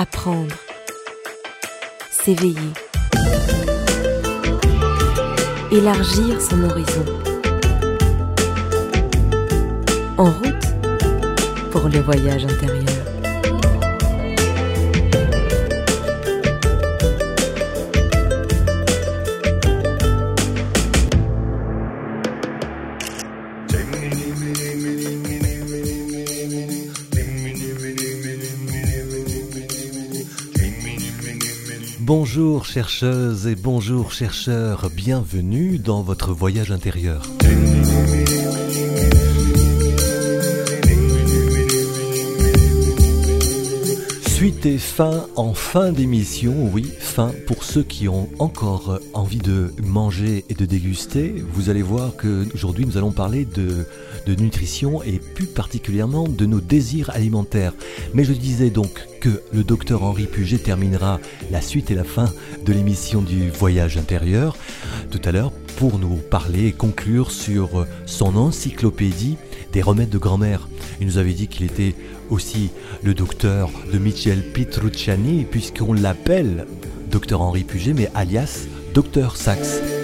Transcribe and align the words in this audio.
apprendre, 0.00 0.54
s'éveiller, 2.08 2.72
élargir 5.72 6.40
son 6.40 6.62
horizon. 6.70 7.04
En 10.16 10.30
route 10.30 10.68
pour 11.72 11.88
le 11.88 11.98
voyage 11.98 12.44
intérieur. 12.44 12.97
Bonjour 32.08 32.64
chercheuses 32.64 33.46
et 33.46 33.54
bonjour 33.54 34.12
chercheurs, 34.12 34.88
bienvenue 34.88 35.78
dans 35.78 36.00
votre 36.00 36.32
voyage 36.32 36.72
intérieur. 36.72 37.22
Suite 44.26 44.64
et 44.64 44.78
fin 44.78 45.26
en 45.36 45.52
fin 45.52 45.92
d'émission, 45.92 46.54
oui, 46.72 46.90
fin 46.98 47.30
pour 47.46 47.62
ceux 47.62 47.82
qui 47.82 48.08
ont 48.08 48.30
encore 48.38 49.00
envie 49.12 49.36
de 49.36 49.74
manger 49.82 50.46
et 50.48 50.54
de 50.54 50.64
déguster. 50.64 51.44
Vous 51.52 51.68
allez 51.68 51.82
voir 51.82 52.16
que 52.16 52.46
aujourd'hui 52.54 52.86
nous 52.86 52.96
allons 52.96 53.12
parler 53.12 53.44
de, 53.44 53.86
nutrition 54.34 55.02
et 55.02 55.20
plus 55.34 55.46
particulièrement 55.46 56.28
de 56.28 56.46
nos 56.46 56.60
désirs 56.60 57.10
alimentaires. 57.10 57.74
Mais 58.14 58.24
je 58.24 58.32
disais 58.32 58.70
donc 58.70 59.06
que 59.20 59.42
le 59.52 59.64
docteur 59.64 60.02
Henri 60.02 60.26
Puget 60.26 60.58
terminera 60.58 61.20
la 61.50 61.60
suite 61.60 61.90
et 61.90 61.94
la 61.94 62.04
fin 62.04 62.32
de 62.64 62.72
l'émission 62.72 63.22
du 63.22 63.50
voyage 63.50 63.96
intérieur 63.96 64.56
tout 65.10 65.20
à 65.24 65.32
l'heure 65.32 65.52
pour 65.76 65.98
nous 65.98 66.16
parler 66.16 66.66
et 66.66 66.72
conclure 66.72 67.30
sur 67.30 67.86
son 68.06 68.36
encyclopédie 68.36 69.36
des 69.72 69.82
remèdes 69.82 70.10
de 70.10 70.18
grand-mère. 70.18 70.68
Il 71.00 71.06
nous 71.06 71.18
avait 71.18 71.32
dit 71.32 71.48
qu'il 71.48 71.66
était 71.66 71.94
aussi 72.30 72.70
le 73.02 73.14
docteur 73.14 73.70
de 73.92 73.98
Michel 73.98 74.42
Petrucciani, 74.52 75.46
puisqu'on 75.50 75.92
l'appelle 75.92 76.66
docteur 77.10 77.40
Henri 77.40 77.64
Puget, 77.64 77.94
mais 77.94 78.10
alias 78.14 78.66
docteur 78.94 79.36
Saxe. 79.36 79.97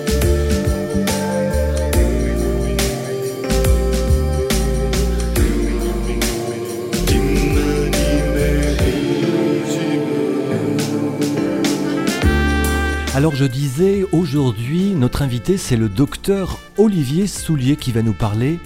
Alors 13.24 13.36
je 13.36 13.46
disais, 13.46 14.04
aujourd'hui, 14.12 14.90
notre 14.90 15.22
invité, 15.22 15.56
c'est 15.56 15.78
le 15.78 15.88
docteur 15.88 16.58
Olivier 16.76 17.26
Soulier 17.26 17.76
qui 17.76 17.90
va 17.90 18.02
nous 18.02 18.12
parler 18.12 18.58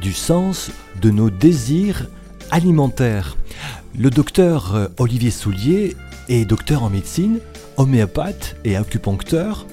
du 0.00 0.14
sens 0.14 0.70
de 1.02 1.10
nos 1.10 1.28
désirs 1.28 2.06
alimentaires. 2.50 3.36
Le 3.98 4.08
docteur 4.08 4.74
euh, 4.74 4.88
Olivier 4.96 5.30
Soulier 5.30 5.96
est 6.30 6.46
docteur 6.46 6.82
en 6.82 6.88
médecine, 6.88 7.40
homéopathe 7.76 8.56
et 8.64 8.74
acupuncteur. 8.74 9.66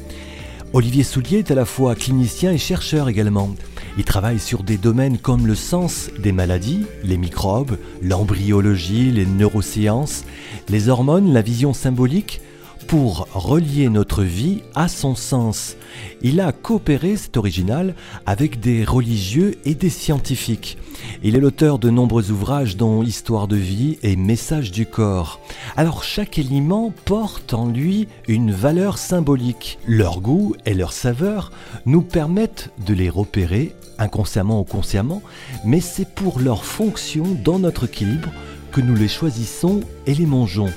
Olivier 0.74 1.06
Soulier 1.06 1.38
est 1.38 1.52
à 1.52 1.56
la 1.56 1.64
fois 1.64 1.96
clinicien 1.96 2.52
et 2.52 2.58
chercheur 2.58 3.08
également. 3.08 3.56
Il 3.98 4.04
travaille 4.04 4.40
sur 4.40 4.64
des 4.64 4.78
domaines 4.78 5.20
comme 5.20 5.48
le 5.48 5.56
sens 5.56 6.10
des 6.20 6.34
maladies, 6.34 6.86
les 7.02 7.16
microbes, 7.16 7.78
l'embryologie, 8.02 9.10
les 9.10 9.26
neurosciences, 9.26 10.26
les 10.68 10.90
hormones, 10.90 11.32
la 11.32 11.42
vision 11.42 11.72
symbolique, 11.74 12.42
pour 12.88 13.28
relier 13.34 13.90
notre 13.90 14.24
vie 14.24 14.62
à 14.74 14.88
son 14.88 15.14
sens. 15.14 15.76
Il 16.22 16.40
a 16.40 16.52
coopéré, 16.52 17.18
c'est 17.18 17.36
original, 17.36 17.96
avec 18.26 18.60
des 18.60 18.86
religieux 18.86 19.56
et 19.66 19.76
des 19.76 19.90
scientifiques. 19.90 20.78
Il 21.22 21.36
est 21.36 21.40
l'auteur 21.40 21.80
de 21.80 21.90
nombreux 21.90 22.32
ouvrages 22.32 22.78
dont 22.78 23.04
Histoire 23.04 23.48
de 23.48 23.58
vie 23.58 23.98
et 24.04 24.16
Message 24.16 24.72
du 24.72 24.86
corps. 24.86 25.42
Alors 25.76 26.04
chaque 26.04 26.40
aliment 26.40 26.94
porte 27.06 27.54
en 27.54 27.68
lui 27.68 28.08
une 28.28 28.52
valeur 28.52 28.98
symbolique. 28.98 29.80
Leur 29.86 30.22
goût 30.22 30.56
et 30.66 30.74
leur 30.74 30.94
saveur 30.94 31.52
nous 31.86 32.02
permettent 32.02 32.72
de 32.86 32.94
les 32.94 33.10
repérer, 33.10 33.76
inconsciemment 34.00 34.62
ou 34.62 34.64
consciemment, 34.64 35.22
mais 35.66 35.82
c'est 35.82 36.10
pour 36.10 36.40
leur 36.40 36.64
fonction 36.64 37.26
dans 37.44 37.60
notre 37.60 37.86
équilibre 37.86 38.30
que 38.72 38.82
nous 38.82 38.96
les 38.96 39.08
choisissons 39.08 39.82
et 40.06 40.14
les 40.14 40.26
mangeons. 40.26 40.72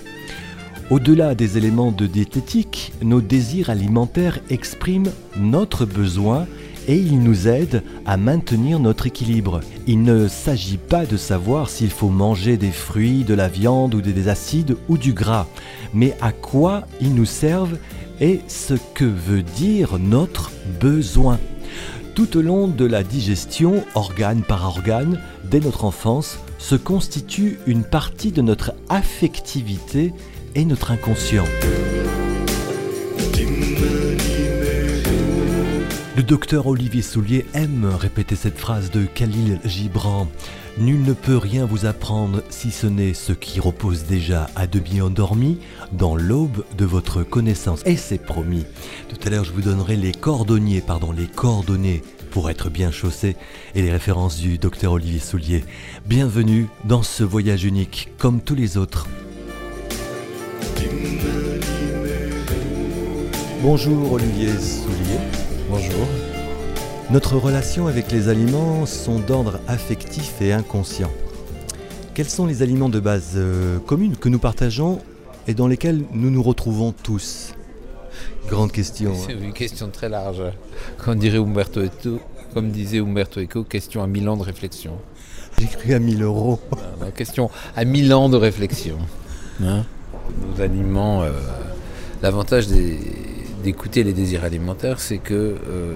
Au-delà 0.90 1.36
des 1.36 1.56
éléments 1.56 1.92
de 1.92 2.08
diététique, 2.08 2.92
nos 3.00 3.20
désirs 3.20 3.70
alimentaires 3.70 4.40
expriment 4.50 5.12
notre 5.36 5.86
besoin 5.86 6.48
et 6.88 6.96
ils 6.96 7.22
nous 7.22 7.46
aident 7.46 7.84
à 8.06 8.16
maintenir 8.16 8.80
notre 8.80 9.06
équilibre. 9.06 9.60
Il 9.86 10.02
ne 10.02 10.26
s'agit 10.26 10.78
pas 10.78 11.06
de 11.06 11.16
savoir 11.16 11.70
s'il 11.70 11.90
faut 11.90 12.08
manger 12.08 12.56
des 12.56 12.72
fruits, 12.72 13.22
de 13.22 13.34
la 13.34 13.46
viande 13.46 13.94
ou 13.94 14.00
des 14.00 14.26
acides 14.26 14.76
ou 14.88 14.98
du 14.98 15.12
gras, 15.12 15.46
mais 15.94 16.16
à 16.20 16.32
quoi 16.32 16.82
ils 17.00 17.14
nous 17.14 17.24
servent 17.24 17.78
et 18.20 18.40
ce 18.48 18.74
que 18.92 19.04
veut 19.04 19.44
dire 19.44 19.96
notre 20.00 20.50
besoin. 20.80 21.38
Tout 22.16 22.36
au 22.36 22.42
long 22.42 22.66
de 22.66 22.84
la 22.84 23.04
digestion, 23.04 23.84
organe 23.94 24.42
par 24.42 24.66
organe, 24.66 25.20
dès 25.44 25.60
notre 25.60 25.84
enfance, 25.84 26.40
se 26.58 26.74
constitue 26.74 27.60
une 27.68 27.84
partie 27.84 28.32
de 28.32 28.42
notre 28.42 28.72
affectivité 28.88 30.12
et 30.54 30.64
notre 30.64 30.90
inconscient. 30.90 31.44
Le 36.16 36.22
docteur 36.22 36.66
Olivier 36.66 37.02
Soulier 37.02 37.46
aime 37.54 37.86
répéter 37.86 38.36
cette 38.36 38.58
phrase 38.58 38.90
de 38.90 39.06
Khalil 39.06 39.58
Gibran. 39.64 40.28
Nul 40.78 41.02
ne 41.02 41.14
peut 41.14 41.38
rien 41.38 41.64
vous 41.64 41.86
apprendre 41.86 42.42
si 42.50 42.70
ce 42.70 42.86
n'est 42.86 43.14
ce 43.14 43.32
qui 43.32 43.58
repose 43.58 44.04
déjà 44.04 44.48
à 44.54 44.66
demi 44.66 45.00
endormi 45.00 45.58
dans 45.92 46.16
l'aube 46.16 46.64
de 46.76 46.84
votre 46.84 47.22
connaissance. 47.22 47.80
Et 47.86 47.96
c'est 47.96 48.22
promis. 48.22 48.66
Tout 49.08 49.16
à 49.26 49.30
l'heure, 49.30 49.44
je 49.44 49.52
vous 49.52 49.62
donnerai 49.62 49.96
les 49.96 50.12
coordonnées, 50.12 50.82
pardon, 50.82 51.10
les 51.10 51.26
coordonnées 51.26 52.02
pour 52.30 52.50
être 52.50 52.70
bien 52.70 52.90
chaussé 52.90 53.36
et 53.74 53.82
les 53.82 53.90
références 53.90 54.38
du 54.38 54.58
docteur 54.58 54.92
Olivier 54.92 55.20
Soulier. 55.20 55.64
Bienvenue 56.06 56.68
dans 56.84 57.02
ce 57.02 57.24
voyage 57.24 57.64
unique, 57.64 58.10
comme 58.18 58.40
tous 58.40 58.54
les 58.54 58.76
autres. 58.76 59.06
Bonjour 63.62 64.12
Olivier 64.12 64.48
Soulier. 64.58 65.18
Bonjour. 65.68 66.06
Notre 67.10 67.36
relation 67.36 67.86
avec 67.88 68.10
les 68.10 68.28
aliments 68.28 68.86
sont 68.86 69.18
d'ordre 69.18 69.60
affectif 69.68 70.40
et 70.40 70.52
inconscient. 70.52 71.10
Quels 72.14 72.28
sont 72.28 72.46
les 72.46 72.62
aliments 72.62 72.88
de 72.88 73.00
base 73.00 73.32
euh, 73.36 73.78
commune 73.80 74.16
que 74.16 74.28
nous 74.28 74.38
partageons 74.38 75.00
et 75.46 75.54
dans 75.54 75.66
lesquels 75.66 76.04
nous 76.12 76.30
nous 76.30 76.42
retrouvons 76.42 76.92
tous? 76.92 77.54
Grande 78.48 78.72
question. 78.72 79.12
C'est 79.14 79.34
une 79.34 79.52
question 79.52 79.88
très 79.90 80.08
large. 80.08 80.42
Comme 80.98 81.18
dirait 81.18 81.38
Umberto 81.38 81.80
Eco, 81.80 82.20
comme 82.54 82.70
disait 82.70 82.98
Umberto 82.98 83.40
Eco, 83.40 83.64
question 83.64 84.02
à 84.02 84.06
mille 84.06 84.28
ans 84.28 84.36
de 84.36 84.42
réflexion. 84.42 84.92
J'ai 85.58 85.66
cru 85.66 85.94
à 85.94 85.98
1000 85.98 86.22
euros. 86.22 86.58
Non, 87.00 87.10
question 87.10 87.50
à 87.76 87.84
mille 87.84 88.12
ans 88.14 88.28
de 88.28 88.36
réflexion. 88.36 88.96
Hein? 89.62 89.84
Nos 90.56 90.62
aliments, 90.62 91.22
euh, 91.22 91.30
l'avantage 92.22 92.66
d'écouter 93.62 94.02
les 94.02 94.12
désirs 94.12 94.44
alimentaires, 94.44 95.00
c'est 95.00 95.18
que 95.18 95.34
euh, 95.34 95.94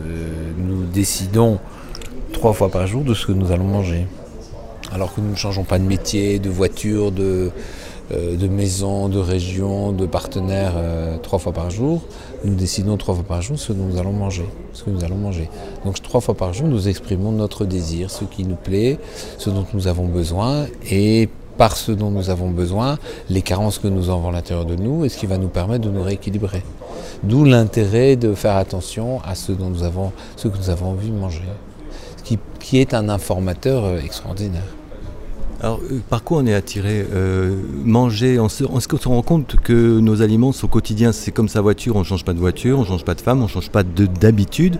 nous 0.58 0.84
décidons 0.84 1.58
trois 2.32 2.52
fois 2.52 2.68
par 2.68 2.86
jour 2.86 3.02
de 3.04 3.14
ce 3.14 3.26
que 3.26 3.32
nous 3.32 3.52
allons 3.52 3.64
manger. 3.64 4.06
Alors 4.92 5.14
que 5.14 5.20
nous 5.20 5.30
ne 5.30 5.36
changeons 5.36 5.64
pas 5.64 5.78
de 5.78 5.84
métier, 5.84 6.38
de 6.38 6.50
voiture, 6.50 7.10
de, 7.10 7.50
euh, 8.12 8.36
de 8.36 8.48
maison, 8.48 9.08
de 9.08 9.18
région, 9.18 9.92
de 9.92 10.06
partenaire 10.06 10.74
trois 11.22 11.38
fois 11.38 11.52
par 11.52 11.70
jour, 11.70 12.02
nous 12.44 12.54
décidons 12.54 12.96
trois 12.96 13.14
fois 13.14 13.24
par 13.24 13.42
jour 13.42 13.58
ce 13.58 13.72
que 13.72 13.78
nous 13.78 13.98
allons 13.98 14.12
manger. 14.12 14.44
Ce 14.72 14.84
que 14.84 14.90
nous 14.90 15.04
allons 15.04 15.16
manger. 15.16 15.48
Donc 15.84 16.02
trois 16.02 16.20
fois 16.20 16.34
par 16.34 16.52
jour, 16.52 16.68
nous 16.68 16.88
exprimons 16.88 17.32
notre 17.32 17.64
désir, 17.64 18.10
ce 18.10 18.24
qui 18.24 18.44
nous 18.44 18.56
plaît, 18.56 18.98
ce 19.38 19.50
dont 19.50 19.66
nous 19.72 19.88
avons 19.88 20.06
besoin, 20.06 20.66
et 20.90 21.28
par 21.56 21.76
ce 21.76 21.92
dont 21.92 22.10
nous 22.10 22.30
avons 22.30 22.50
besoin, 22.50 22.98
les 23.30 23.42
carences 23.42 23.78
que 23.78 23.88
nous 23.88 24.10
avons 24.10 24.28
à 24.28 24.32
l'intérieur 24.32 24.64
de 24.64 24.76
nous, 24.76 25.04
et 25.04 25.08
ce 25.08 25.18
qui 25.18 25.26
va 25.26 25.38
nous 25.38 25.48
permettre 25.48 25.84
de 25.84 25.90
nous 25.90 26.02
rééquilibrer. 26.02 26.62
D'où 27.22 27.44
l'intérêt 27.44 28.16
de 28.16 28.34
faire 28.34 28.56
attention 28.56 29.20
à 29.24 29.34
ce, 29.34 29.52
dont 29.52 29.70
nous 29.70 29.82
avons, 29.82 30.12
que 30.42 30.48
nous 30.48 30.70
avons 30.70 30.90
envie 30.90 31.10
de 31.10 31.16
manger, 31.16 31.42
ce 32.16 32.22
qui, 32.22 32.38
qui 32.60 32.78
est 32.78 32.94
un 32.94 33.08
informateur 33.08 33.84
euh, 33.84 33.98
extraordinaire. 33.98 34.62
Alors, 35.64 35.80
euh, 35.90 36.00
par 36.10 36.22
quoi 36.24 36.42
on 36.42 36.46
est 36.46 36.52
attiré 36.52 37.06
euh, 37.14 37.56
Manger, 37.86 38.38
on 38.38 38.50
se, 38.50 38.64
se 38.64 39.08
rend 39.08 39.22
compte 39.22 39.56
que 39.56 39.98
nos 39.98 40.20
aliments 40.20 40.52
sont 40.52 40.68
quotidiens. 40.68 41.10
C'est 41.10 41.30
comme 41.30 41.48
sa 41.48 41.62
voiture, 41.62 41.96
on 41.96 42.00
ne 42.00 42.04
change 42.04 42.22
pas 42.22 42.34
de 42.34 42.38
voiture, 42.38 42.78
on 42.78 42.82
ne 42.82 42.86
change 42.86 43.02
pas 43.02 43.14
de 43.14 43.22
femme, 43.22 43.40
on 43.40 43.44
ne 43.44 43.48
change 43.48 43.70
pas 43.70 43.82
d'habitude. 43.82 44.76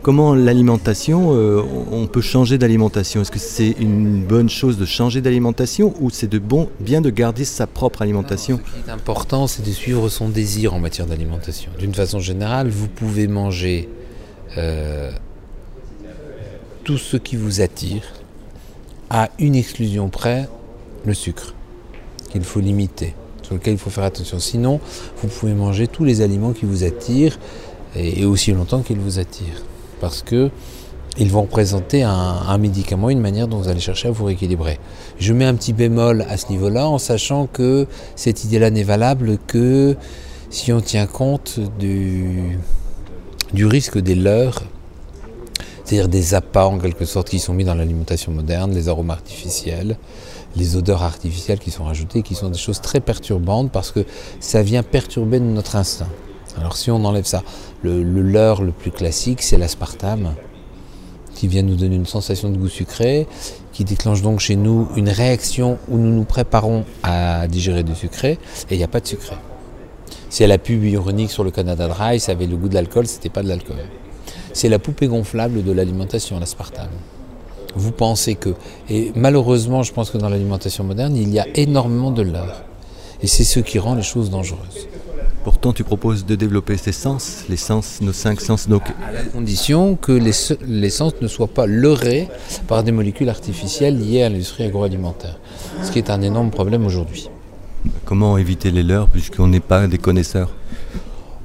Comment 0.00 0.36
l'alimentation, 0.36 1.30
euh, 1.32 1.60
on 1.90 2.06
peut 2.06 2.20
changer 2.20 2.56
d'alimentation? 2.56 3.22
Est-ce 3.22 3.32
que 3.32 3.40
c'est 3.40 3.74
une 3.80 4.22
bonne 4.22 4.48
chose 4.48 4.78
de 4.78 4.84
changer 4.84 5.20
d'alimentation 5.20 5.92
ou 5.98 6.08
c'est 6.08 6.30
de 6.30 6.38
bon, 6.38 6.68
bien 6.78 7.00
de 7.00 7.10
garder 7.10 7.44
sa 7.44 7.66
propre 7.66 8.02
alimentation? 8.02 8.60
Ce 8.64 8.80
qui 8.80 8.88
est 8.88 8.92
important, 8.92 9.48
c'est 9.48 9.66
de 9.66 9.72
suivre 9.72 10.08
son 10.08 10.28
désir 10.28 10.72
en 10.72 10.78
matière 10.78 11.08
d'alimentation. 11.08 11.72
D'une 11.80 11.94
façon 11.96 12.20
générale, 12.20 12.68
vous 12.68 12.86
pouvez 12.86 13.26
manger 13.26 13.88
tout 16.84 16.96
ce 16.96 17.16
qui 17.16 17.34
vous 17.34 17.60
attire, 17.60 18.02
à 19.10 19.30
une 19.38 19.54
exclusion 19.54 20.08
près, 20.08 20.48
le 21.04 21.14
sucre, 21.14 21.54
qu'il 22.30 22.44
faut 22.44 22.60
limiter, 22.60 23.14
sur 23.42 23.54
lequel 23.54 23.74
il 23.74 23.78
faut 23.78 23.90
faire 23.90 24.04
attention. 24.04 24.38
Sinon, 24.38 24.80
vous 25.22 25.28
pouvez 25.28 25.54
manger 25.54 25.86
tous 25.86 26.04
les 26.04 26.20
aliments 26.20 26.52
qui 26.52 26.66
vous 26.66 26.84
attirent 26.84 27.38
et, 27.96 28.24
aussi 28.24 28.52
longtemps 28.52 28.80
qu'ils 28.80 28.98
vous 28.98 29.18
attirent. 29.18 29.62
Parce 30.00 30.22
que 30.22 30.50
ils 31.20 31.32
vont 31.32 31.42
représenter 31.42 32.04
un, 32.04 32.58
médicament, 32.58 33.10
une 33.10 33.18
manière 33.18 33.48
dont 33.48 33.58
vous 33.58 33.68
allez 33.68 33.80
chercher 33.80 34.06
à 34.06 34.10
vous 34.12 34.24
rééquilibrer. 34.24 34.78
Je 35.18 35.32
mets 35.32 35.46
un 35.46 35.54
petit 35.54 35.72
bémol 35.72 36.24
à 36.28 36.36
ce 36.36 36.48
niveau-là 36.48 36.88
en 36.88 36.98
sachant 36.98 37.48
que 37.48 37.88
cette 38.14 38.44
idée-là 38.44 38.70
n'est 38.70 38.84
valable 38.84 39.38
que 39.48 39.96
si 40.48 40.72
on 40.72 40.80
tient 40.80 41.06
compte 41.06 41.58
du 41.80 43.66
risque 43.66 43.98
des 43.98 44.14
leurs 44.14 44.62
c'est-à-dire 45.88 46.08
des 46.08 46.34
appâts 46.34 46.66
en 46.66 46.78
quelque 46.78 47.06
sorte 47.06 47.30
qui 47.30 47.38
sont 47.38 47.54
mis 47.54 47.64
dans 47.64 47.74
l'alimentation 47.74 48.30
moderne, 48.30 48.74
les 48.74 48.90
arômes 48.90 49.08
artificiels, 49.08 49.96
les 50.54 50.76
odeurs 50.76 51.02
artificielles 51.02 51.58
qui 51.58 51.70
sont 51.70 51.84
rajoutées, 51.84 52.20
qui 52.20 52.34
sont 52.34 52.50
des 52.50 52.58
choses 52.58 52.82
très 52.82 53.00
perturbantes 53.00 53.72
parce 53.72 53.90
que 53.90 54.04
ça 54.38 54.62
vient 54.62 54.82
perturber 54.82 55.40
notre 55.40 55.76
instinct. 55.76 56.10
Alors 56.58 56.76
si 56.76 56.90
on 56.90 57.02
enlève 57.06 57.24
ça, 57.24 57.42
le, 57.82 58.02
leurre 58.02 58.62
le 58.62 58.72
plus 58.72 58.90
classique, 58.90 59.40
c'est 59.40 59.56
l'aspartame, 59.56 60.34
qui 61.34 61.48
vient 61.48 61.62
nous 61.62 61.76
donner 61.76 61.96
une 61.96 62.04
sensation 62.04 62.50
de 62.50 62.58
goût 62.58 62.68
sucré, 62.68 63.26
qui 63.72 63.84
déclenche 63.84 64.20
donc 64.20 64.40
chez 64.40 64.56
nous 64.56 64.88
une 64.94 65.08
réaction 65.08 65.78
où 65.88 65.96
nous 65.96 66.12
nous 66.12 66.24
préparons 66.24 66.84
à 67.02 67.46
digérer 67.48 67.82
du 67.82 67.94
sucré, 67.94 68.32
et 68.68 68.74
il 68.74 68.76
n'y 68.76 68.84
a 68.84 68.88
pas 68.88 69.00
de 69.00 69.06
sucré. 69.06 69.36
Si 70.28 70.42
elle 70.42 70.52
a 70.52 70.58
pub 70.58 70.84
ironique 70.84 71.30
sur 71.30 71.44
le 71.44 71.50
Canada 71.50 71.88
Dry, 71.88 72.20
ça 72.20 72.32
avait 72.32 72.46
le 72.46 72.58
goût 72.58 72.68
de 72.68 72.74
l'alcool, 72.74 73.06
c'était 73.06 73.30
pas 73.30 73.42
de 73.42 73.48
l'alcool. 73.48 73.76
C'est 74.58 74.68
la 74.68 74.80
poupée 74.80 75.06
gonflable 75.06 75.62
de 75.62 75.70
l'alimentation, 75.70 76.40
l'aspartame. 76.40 76.90
Vous 77.76 77.92
pensez 77.92 78.34
que, 78.34 78.56
et 78.90 79.12
malheureusement, 79.14 79.84
je 79.84 79.92
pense 79.92 80.10
que 80.10 80.18
dans 80.18 80.28
l'alimentation 80.28 80.82
moderne, 80.82 81.14
il 81.14 81.32
y 81.32 81.38
a 81.38 81.46
énormément 81.54 82.10
de 82.10 82.22
leurre. 82.22 82.64
Et 83.22 83.28
c'est 83.28 83.44
ce 83.44 83.60
qui 83.60 83.78
rend 83.78 83.94
les 83.94 84.02
choses 84.02 84.30
dangereuses. 84.30 84.88
Pourtant, 85.44 85.72
tu 85.72 85.84
proposes 85.84 86.26
de 86.26 86.34
développer 86.34 86.76
ces 86.76 86.90
sens, 86.90 87.44
les 87.48 87.56
sens, 87.56 88.00
nos 88.00 88.12
cinq 88.12 88.40
sens. 88.40 88.68
Donc... 88.68 88.82
À 89.08 89.12
la 89.12 89.22
condition 89.22 89.94
que 89.94 90.10
les, 90.10 90.32
les 90.66 90.90
sens 90.90 91.12
ne 91.22 91.28
soient 91.28 91.46
pas 91.46 91.66
leurrés 91.66 92.26
par 92.66 92.82
des 92.82 92.90
molécules 92.90 93.28
artificielles 93.28 93.96
liées 93.96 94.24
à 94.24 94.28
l'industrie 94.28 94.64
agroalimentaire. 94.64 95.38
Ce 95.84 95.92
qui 95.92 96.00
est 96.00 96.10
un 96.10 96.20
énorme 96.20 96.50
problème 96.50 96.84
aujourd'hui. 96.84 97.30
Comment 98.04 98.36
éviter 98.36 98.72
les 98.72 98.82
leurres 98.82 99.06
puisqu'on 99.06 99.46
n'est 99.46 99.60
pas 99.60 99.86
des 99.86 99.98
connaisseurs? 99.98 100.50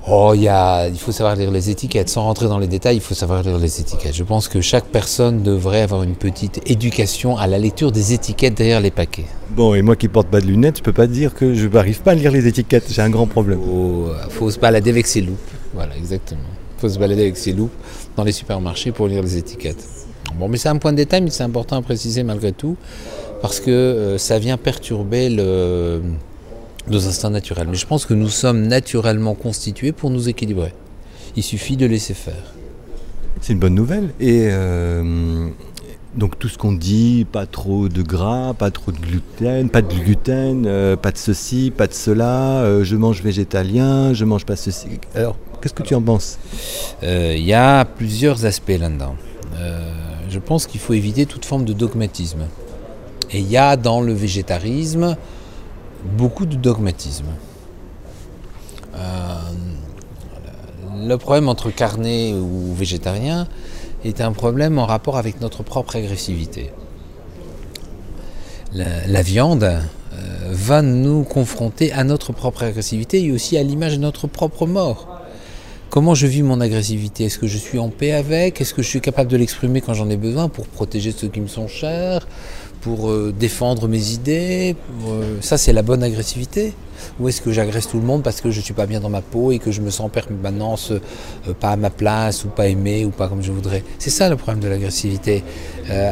Oh, 0.05 0.33
il, 0.35 0.51
il 0.91 0.99
faut 0.99 1.13
savoir 1.13 1.37
lire 1.37 1.49
les 1.49 1.69
étiquettes. 1.69 2.09
Sans 2.09 2.23
rentrer 2.23 2.47
dans 2.47 2.59
les 2.59 2.67
détails, 2.67 2.97
il 2.97 3.01
faut 3.01 3.13
savoir 3.13 3.41
lire 3.41 3.57
les 3.57 3.79
étiquettes. 3.79 4.13
Je 4.13 4.23
pense 4.23 4.49
que 4.49 4.59
chaque 4.59 4.85
personne 4.85 5.43
devrait 5.43 5.81
avoir 5.81 6.03
une 6.03 6.15
petite 6.15 6.59
éducation 6.69 7.37
à 7.37 7.47
la 7.47 7.57
lecture 7.57 7.91
des 7.93 8.11
étiquettes 8.11 8.53
derrière 8.53 8.81
les 8.81 8.91
paquets. 8.91 9.25
Bon, 9.51 9.73
et 9.73 9.81
moi 9.81 9.95
qui 9.95 10.09
porte 10.09 10.27
pas 10.27 10.41
de 10.41 10.45
lunettes, 10.45 10.79
je 10.79 10.83
peux 10.83 10.91
pas 10.91 11.07
dire 11.07 11.33
que 11.33 11.53
je 11.53 11.67
n'arrive 11.67 12.01
pas 12.01 12.11
à 12.11 12.15
lire 12.15 12.33
les 12.33 12.47
étiquettes. 12.47 12.85
J'ai 12.89 13.01
un 13.01 13.09
grand 13.09 13.27
problème. 13.27 13.59
Il 13.63 14.31
faut, 14.31 14.51
se 14.51 14.59
balader 14.59 14.89
avec 14.89 15.07
ses 15.07 15.21
loupes. 15.21 15.39
Voilà, 15.73 15.95
exactement. 15.95 16.41
Il 16.77 16.81
faut 16.81 16.89
se 16.89 16.99
balader 16.99 17.21
avec 17.21 17.37
ses 17.37 17.53
loupes 17.53 17.71
dans 18.17 18.25
les 18.25 18.33
supermarchés 18.33 18.91
pour 18.91 19.07
lire 19.07 19.23
les 19.23 19.37
étiquettes. 19.37 19.85
Bon, 20.37 20.49
mais 20.49 20.57
c'est 20.57 20.69
un 20.69 20.77
point 20.77 20.91
de 20.91 20.97
détail, 20.97 21.21
mais 21.21 21.29
c'est 21.29 21.43
important 21.43 21.77
à 21.77 21.81
préciser 21.81 22.23
malgré 22.23 22.51
tout, 22.51 22.75
parce 23.41 23.61
que 23.61 23.71
euh, 23.71 24.17
ça 24.17 24.37
vient 24.37 24.57
perturber 24.57 25.29
le 25.29 26.01
nos 26.87 27.07
instincts 27.07 27.29
naturels. 27.29 27.67
Mais 27.69 27.77
je 27.77 27.87
pense 27.87 28.05
que 28.05 28.13
nous 28.13 28.29
sommes 28.29 28.67
naturellement 28.67 29.35
constitués 29.35 29.91
pour 29.91 30.09
nous 30.09 30.29
équilibrer. 30.29 30.73
Il 31.35 31.43
suffit 31.43 31.77
de 31.77 31.85
laisser 31.85 32.13
faire. 32.13 32.53
C'est 33.41 33.53
une 33.53 33.59
bonne 33.59 33.75
nouvelle. 33.75 34.13
Et 34.19 34.47
euh, 34.51 35.49
donc 36.15 36.37
tout 36.37 36.47
ce 36.47 36.57
qu'on 36.57 36.73
dit, 36.73 37.25
pas 37.29 37.45
trop 37.45 37.89
de 37.89 38.01
gras, 38.01 38.53
pas 38.53 38.71
trop 38.71 38.91
de 38.91 38.99
gluten, 38.99 39.69
pas 39.69 39.81
de 39.81 39.93
gluten, 39.93 40.65
euh, 40.65 40.95
pas 40.95 41.11
de 41.11 41.17
ceci, 41.17 41.71
pas 41.75 41.87
de 41.87 41.93
cela, 41.93 42.61
euh, 42.61 42.83
je 42.83 42.95
mange 42.95 43.21
végétalien, 43.21 44.13
je 44.13 44.25
mange 44.25 44.45
pas 44.45 44.55
ceci. 44.55 44.99
Alors, 45.15 45.37
qu'est-ce 45.61 45.73
que 45.73 45.83
tu 45.83 45.95
en 45.95 46.01
penses? 46.01 46.37
Il 47.01 47.43
y 47.43 47.53
a 47.53 47.85
plusieurs 47.85 48.45
aspects 48.45 48.77
là-dedans. 48.79 49.15
je 50.29 50.39
pense 50.39 50.65
qu'il 50.65 50.79
faut 50.79 50.93
éviter 50.93 51.25
toute 51.25 51.45
forme 51.45 51.65
de 51.65 51.73
dogmatisme. 51.73 52.45
Et 53.31 53.39
il 53.39 53.49
y 53.49 53.57
a 53.57 53.75
dans 53.77 54.01
le 54.01 54.13
végétarisme 54.13 55.17
beaucoup 56.03 56.45
de 56.45 56.55
dogmatisme. 56.55 57.25
Euh, 58.95 59.39
le 61.05 61.17
problème 61.17 61.49
entre 61.49 61.71
carné 61.71 62.33
ou 62.33 62.73
végétarien 62.73 63.47
est 64.05 64.21
un 64.21 64.31
problème 64.31 64.77
en 64.79 64.85
rapport 64.85 65.17
avec 65.17 65.41
notre 65.41 65.63
propre 65.63 65.95
agressivité. 65.95 66.71
La, 68.73 69.21
viande 69.21 69.63
euh, 69.63 69.79
va 70.51 70.81
nous 70.81 71.23
confronter 71.23 71.91
à 71.91 72.03
notre 72.03 72.33
propre 72.33 72.63
agressivité 72.63 73.23
et 73.23 73.31
aussi 73.31 73.55
à 73.55 73.63
l'image 73.63 73.97
de 73.97 74.01
notre 74.01 74.25
propre 74.25 74.65
mort. 74.65 75.21
Comment 75.91 76.15
je 76.15 76.25
vis 76.25 76.41
mon 76.41 76.59
agressivité? 76.59 77.25
Est-ce 77.25 77.37
que 77.37 77.45
je 77.45 77.59
suis 77.59 77.77
en 77.77 77.89
paix 77.89 78.13
avec? 78.13 78.59
Est-ce 78.59 78.73
que 78.73 78.81
je 78.81 78.87
suis 78.87 78.99
capable 78.99 79.29
de 79.29 79.37
l'exprimer 79.37 79.79
quand 79.79 79.93
j'en 79.93 80.09
ai 80.09 80.17
besoin 80.17 80.49
pour 80.49 80.65
protéger 80.65 81.11
ceux 81.11 81.27
qui 81.27 81.39
me 81.39 81.47
sont 81.47 81.67
chers? 81.67 82.27
Pour 82.83 83.09
euh, 83.09 83.33
défendre 83.37 83.87
mes 83.87 84.11
idées 84.11 84.75
euh, 85.07 85.37
Ça, 85.41 85.57
c'est 85.57 85.71
la 85.71 85.81
bonne 85.81 86.03
agressivité 86.03 86.73
Ou 87.19 87.29
est-ce 87.29 87.41
que 87.41 87.51
j'agresse 87.51 87.87
tout 87.87 87.97
le 87.97 88.05
monde 88.05 88.23
parce 88.23 88.41
que 88.41 88.51
je 88.51 88.59
ne 88.59 88.63
suis 88.63 88.73
pas 88.73 88.85
bien 88.85 88.99
dans 88.99 89.09
ma 89.09 89.21
peau 89.21 89.53
et 89.53 89.59
que 89.59 89.71
je 89.71 89.79
me 89.79 89.89
sens 89.89 90.07
en 90.07 90.09
permanence 90.09 90.91
euh, 90.91 91.53
pas 91.57 91.69
à 91.69 91.75
ma 91.77 91.89
place 91.89 92.43
ou 92.43 92.49
pas 92.49 92.67
aimé 92.67 93.05
ou 93.05 93.09
pas 93.09 93.29
comme 93.29 93.41
je 93.41 93.53
voudrais? 93.53 93.83
C'est 93.99 94.09
ça 94.09 94.27
le 94.29 94.35
problème 94.35 94.61
de 94.61 94.67
l'agressivité. 94.67 95.43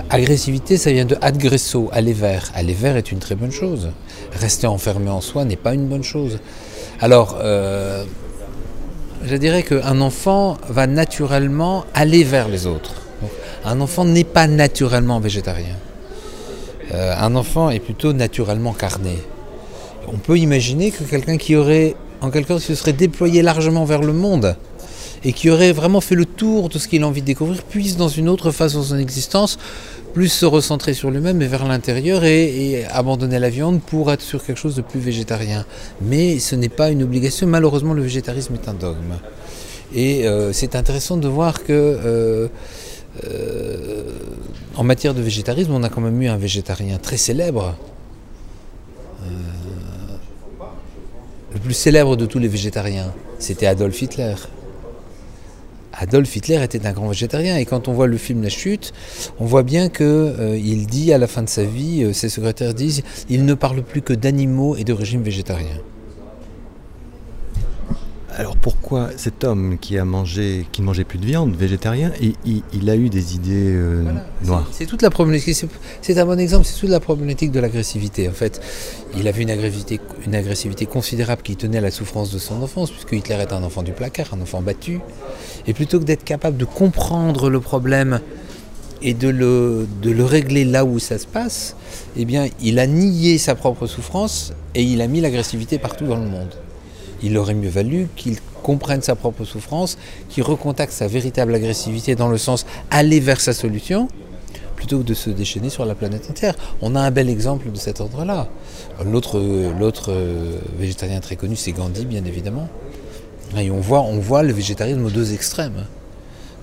agressivité, 0.09 0.77
ça 0.77 0.91
vient 0.91 1.05
de 1.05 1.17
agresso, 1.21 1.89
aller 1.91 2.13
vers. 2.13 2.49
Aller 2.55 2.73
vers 2.73 2.95
est 2.95 3.11
une 3.11 3.19
très 3.19 3.35
bonne 3.35 3.51
chose. 3.51 3.89
Rester 4.31 4.67
enfermé 4.67 5.09
en 5.09 5.21
soi 5.21 5.43
n'est 5.43 5.57
pas 5.57 5.73
une 5.73 5.87
bonne 5.87 6.03
chose. 6.03 6.39
Alors, 7.01 7.37
je 7.41 9.35
dirais 9.35 9.63
qu'un 9.63 9.99
enfant 9.99 10.57
va 10.69 10.87
naturellement 10.87 11.85
aller 11.93 12.23
vers 12.23 12.47
les 12.47 12.65
autres. 12.65 12.95
un 13.65 13.81
enfant 13.81 14.05
n'est 14.05 14.23
pas 14.23 14.47
naturellement 14.47 15.19
végétarien. 15.19 15.75
Euh, 16.93 17.13
un 17.17 17.35
enfant 17.35 17.69
est 17.69 17.79
plutôt 17.79 18.13
naturellement 18.13 18.73
carné. 18.73 19.17
On 20.07 20.17
peut 20.17 20.37
imaginer 20.37 20.91
que 20.91 21.03
quelqu'un 21.03 21.37
qui 21.37 21.55
aurait, 21.55 21.95
en 22.21 22.31
quelque 22.31 22.49
sorte, 22.49 22.61
se 22.61 22.75
serait 22.75 22.93
déployé 22.93 23.41
largement 23.41 23.85
vers 23.85 24.01
le 24.01 24.13
monde 24.13 24.55
et 25.23 25.33
qui 25.33 25.49
aurait 25.49 25.71
vraiment 25.71 26.01
fait 26.01 26.15
le 26.15 26.25
tour 26.25 26.69
de 26.69 26.79
ce 26.79 26.87
qu'il 26.87 27.03
a 27.03 27.07
envie 27.07 27.21
de 27.21 27.27
découvrir, 27.27 27.61
puisse 27.63 27.95
dans 27.95 28.07
une 28.07 28.27
autre 28.27 28.51
phase 28.51 28.75
de 28.75 28.81
son 28.81 28.97
existence 28.97 29.59
plus 30.13 30.29
se 30.29 30.45
recentrer 30.45 30.93
sur 30.93 31.11
lui-même 31.11 31.41
et 31.41 31.47
vers 31.47 31.65
l'intérieur 31.65 32.23
et, 32.23 32.85
abandonner 32.91 33.39
la 33.39 33.49
viande 33.49 33.81
pour 33.81 34.11
être 34.11 34.21
sur 34.21 34.43
quelque 34.43 34.57
chose 34.57 34.75
de 34.75 34.81
plus 34.81 34.99
végétarien. 34.99 35.65
Mais 36.01 36.39
ce 36.39 36.55
n'est 36.55 36.69
pas 36.69 36.89
une 36.89 37.03
obligation. 37.03 37.47
Malheureusement, 37.47 37.93
le 37.93 38.01
végétarisme 38.01 38.55
est 38.55 38.67
un 38.67 38.73
dogme. 38.73 39.15
Et 39.93 40.27
euh, 40.27 40.53
c'est 40.53 40.75
intéressant 40.75 41.17
de 41.17 41.27
voir 41.27 41.63
que 41.63 41.69
euh, 41.69 42.47
en 44.75 44.83
matière 44.83 45.13
de 45.13 45.21
végétarisme, 45.21 45.73
on 45.73 45.83
a 45.83 45.89
quand 45.89 46.01
même 46.01 46.21
eu 46.21 46.27
un 46.27 46.37
végétarien 46.37 46.97
très 46.97 47.17
célèbre. 47.17 47.75
Euh, 49.23 49.27
le 51.53 51.59
plus 51.59 51.73
célèbre 51.73 52.15
de 52.15 52.25
tous 52.25 52.39
les 52.39 52.47
végétariens, 52.47 53.13
c'était 53.37 53.67
Adolf 53.67 54.01
Hitler. 54.01 54.35
Adolf 55.93 56.35
Hitler 56.35 56.63
était 56.63 56.85
un 56.87 56.93
grand 56.93 57.09
végétarien 57.09 57.57
et 57.57 57.65
quand 57.65 57.89
on 57.89 57.93
voit 57.93 58.07
le 58.07 58.17
film 58.17 58.41
La 58.41 58.49
Chute, 58.49 58.93
on 59.39 59.45
voit 59.45 59.63
bien 59.63 59.89
qu'il 59.89 60.05
euh, 60.05 60.85
dit 60.87 61.11
à 61.11 61.17
la 61.17 61.27
fin 61.27 61.43
de 61.43 61.49
sa 61.49 61.63
vie, 61.63 62.03
euh, 62.03 62.13
ses 62.13 62.29
secrétaires 62.29 62.73
disent, 62.73 63.03
il 63.29 63.45
ne 63.45 63.53
parle 63.53 63.83
plus 63.83 64.01
que 64.01 64.13
d'animaux 64.13 64.77
et 64.77 64.85
de 64.85 64.93
régime 64.93 65.21
végétarien. 65.21 65.77
Alors 68.41 68.57
pourquoi 68.57 69.09
cet 69.17 69.43
homme 69.43 69.77
qui 69.79 69.99
a 69.99 70.03
mangé, 70.03 70.65
qui 70.71 70.81
ne 70.81 70.87
mangeait 70.87 71.03
plus 71.03 71.19
de 71.19 71.25
viande, 71.27 71.55
végétarien, 71.55 72.11
il, 72.43 72.89
a 72.89 72.95
eu 72.95 73.07
des 73.09 73.35
idées 73.35 73.71
euh, 73.71 74.01
noires? 74.43 74.67
C'est 74.71 74.87
toute 74.87 75.03
la 75.03 75.11
problématique. 75.11 75.63
C'est 76.01 76.17
un 76.17 76.25
bon 76.25 76.39
exemple. 76.39 76.65
C'est 76.65 76.79
toute 76.79 76.89
la 76.89 76.99
problématique 76.99 77.51
de 77.51 77.59
l'agressivité. 77.59 78.27
En 78.27 78.33
fait, 78.33 78.59
il 79.15 79.27
avait 79.27 79.43
une 79.43 79.51
agressivité, 79.51 79.99
une 80.25 80.33
agressivité 80.33 80.87
considérable 80.87 81.43
qui 81.43 81.55
tenait 81.55 81.77
à 81.77 81.81
la 81.81 81.91
souffrance 81.91 82.31
de 82.31 82.39
son 82.39 82.63
enfance, 82.63 82.89
puisque 82.89 83.11
Hitler 83.11 83.35
est 83.35 83.53
un 83.53 83.61
enfant 83.61 83.83
du 83.83 83.91
placard, 83.91 84.33
un 84.33 84.41
enfant 84.41 84.63
battu. 84.63 85.01
Et 85.67 85.75
plutôt 85.75 85.99
que 85.99 86.05
d'être 86.05 86.23
capable 86.23 86.57
de 86.57 86.65
comprendre 86.65 87.47
le 87.47 87.59
problème 87.59 88.21
et 89.03 89.13
de 89.13 89.29
le, 89.29 89.87
de 90.01 90.09
le 90.09 90.25
régler 90.25 90.65
là 90.65 90.83
où 90.83 90.97
ça 90.97 91.19
se 91.19 91.27
passe, 91.27 91.75
eh 92.17 92.25
bien, 92.25 92.47
il 92.59 92.79
a 92.79 92.87
nié 92.87 93.37
sa 93.37 93.53
propre 93.53 93.85
souffrance 93.85 94.53
et 94.73 94.81
il 94.81 94.99
a 95.03 95.05
mis 95.05 95.21
l'agressivité 95.21 95.77
partout 95.77 96.07
dans 96.07 96.17
le 96.17 96.27
monde. 96.27 96.49
Il 97.23 97.37
aurait 97.37 97.53
mieux 97.53 97.69
valu 97.69 98.07
qu'il 98.15 98.37
comprenne 98.63 99.01
sa 99.01 99.15
propre 99.15 99.43
souffrance, 99.43 99.97
qu'il 100.29 100.43
recontacte 100.43 100.93
sa 100.93 101.07
véritable 101.07 101.53
agressivité 101.55 102.15
dans 102.15 102.29
le 102.29 102.37
sens 102.37 102.65
aller 102.89 103.19
vers 103.19 103.41
sa 103.41 103.53
solution, 103.53 104.07
plutôt 104.75 104.99
que 104.99 105.03
de 105.03 105.13
se 105.13 105.29
déchaîner 105.29 105.69
sur 105.69 105.85
la 105.85 105.95
planète 105.95 106.29
entière. 106.29 106.55
On 106.81 106.95
a 106.95 106.99
un 106.99 107.11
bel 107.11 107.29
exemple 107.29 107.71
de 107.71 107.77
cet 107.77 108.01
ordre-là. 108.01 108.49
L'autre, 109.05 109.39
l'autre 109.79 110.13
végétarien 110.77 111.19
très 111.19 111.35
connu, 111.35 111.55
c'est 111.55 111.71
Gandhi, 111.71 112.05
bien 112.05 112.25
évidemment. 112.25 112.67
Et 113.57 113.69
on 113.69 113.79
voit, 113.79 114.01
on 114.01 114.19
voit 114.19 114.43
le 114.43 114.53
végétarisme 114.53 115.05
aux 115.05 115.09
deux 115.09 115.33
extrêmes. 115.33 115.85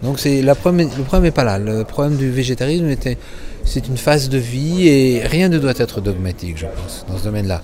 Donc 0.02 0.22
le 0.24 0.54
problème 0.54 0.90
n'est 1.22 1.30
pas 1.30 1.44
là. 1.44 1.58
Le 1.58 1.84
problème 1.84 2.16
du 2.16 2.30
végétarisme 2.30 2.88
était, 2.88 3.18
c'est 3.64 3.88
une 3.88 3.96
phase 3.96 4.28
de 4.28 4.38
vie 4.38 4.88
et 4.88 5.22
rien 5.24 5.48
ne 5.48 5.58
doit 5.58 5.74
être 5.76 6.00
dogmatique, 6.00 6.56
je 6.56 6.66
pense, 6.66 7.04
dans 7.08 7.18
ce 7.18 7.24
domaine-là. 7.24 7.62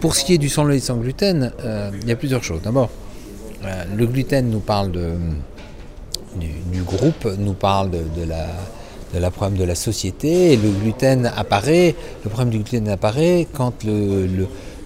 Pour 0.00 0.14
ce 0.14 0.24
qui 0.24 0.34
est 0.34 0.38
du 0.38 0.48
sans 0.48 0.64
lait 0.64 0.78
sans 0.78 0.96
gluten, 0.96 1.52
euh, 1.64 1.90
il 2.02 2.08
y 2.08 2.12
a 2.12 2.16
plusieurs 2.16 2.44
choses. 2.44 2.60
D'abord, 2.62 2.90
euh, 3.64 3.84
le 3.96 4.06
gluten 4.06 4.50
nous 4.50 4.60
parle 4.60 4.92
du, 4.92 6.82
groupe, 6.82 7.26
nous 7.38 7.54
parle 7.54 7.90
de, 7.90 9.18
la, 9.18 9.30
problème 9.30 9.58
de 9.58 9.64
la 9.64 9.74
société. 9.74 10.56
Le 10.56 10.70
gluten 10.70 11.32
apparaît, 11.36 11.94
le 12.24 12.30
problème 12.30 12.50
du 12.50 12.58
gluten 12.58 12.88
apparaît 12.88 13.46
quand 13.52 13.84
le, 13.84 14.26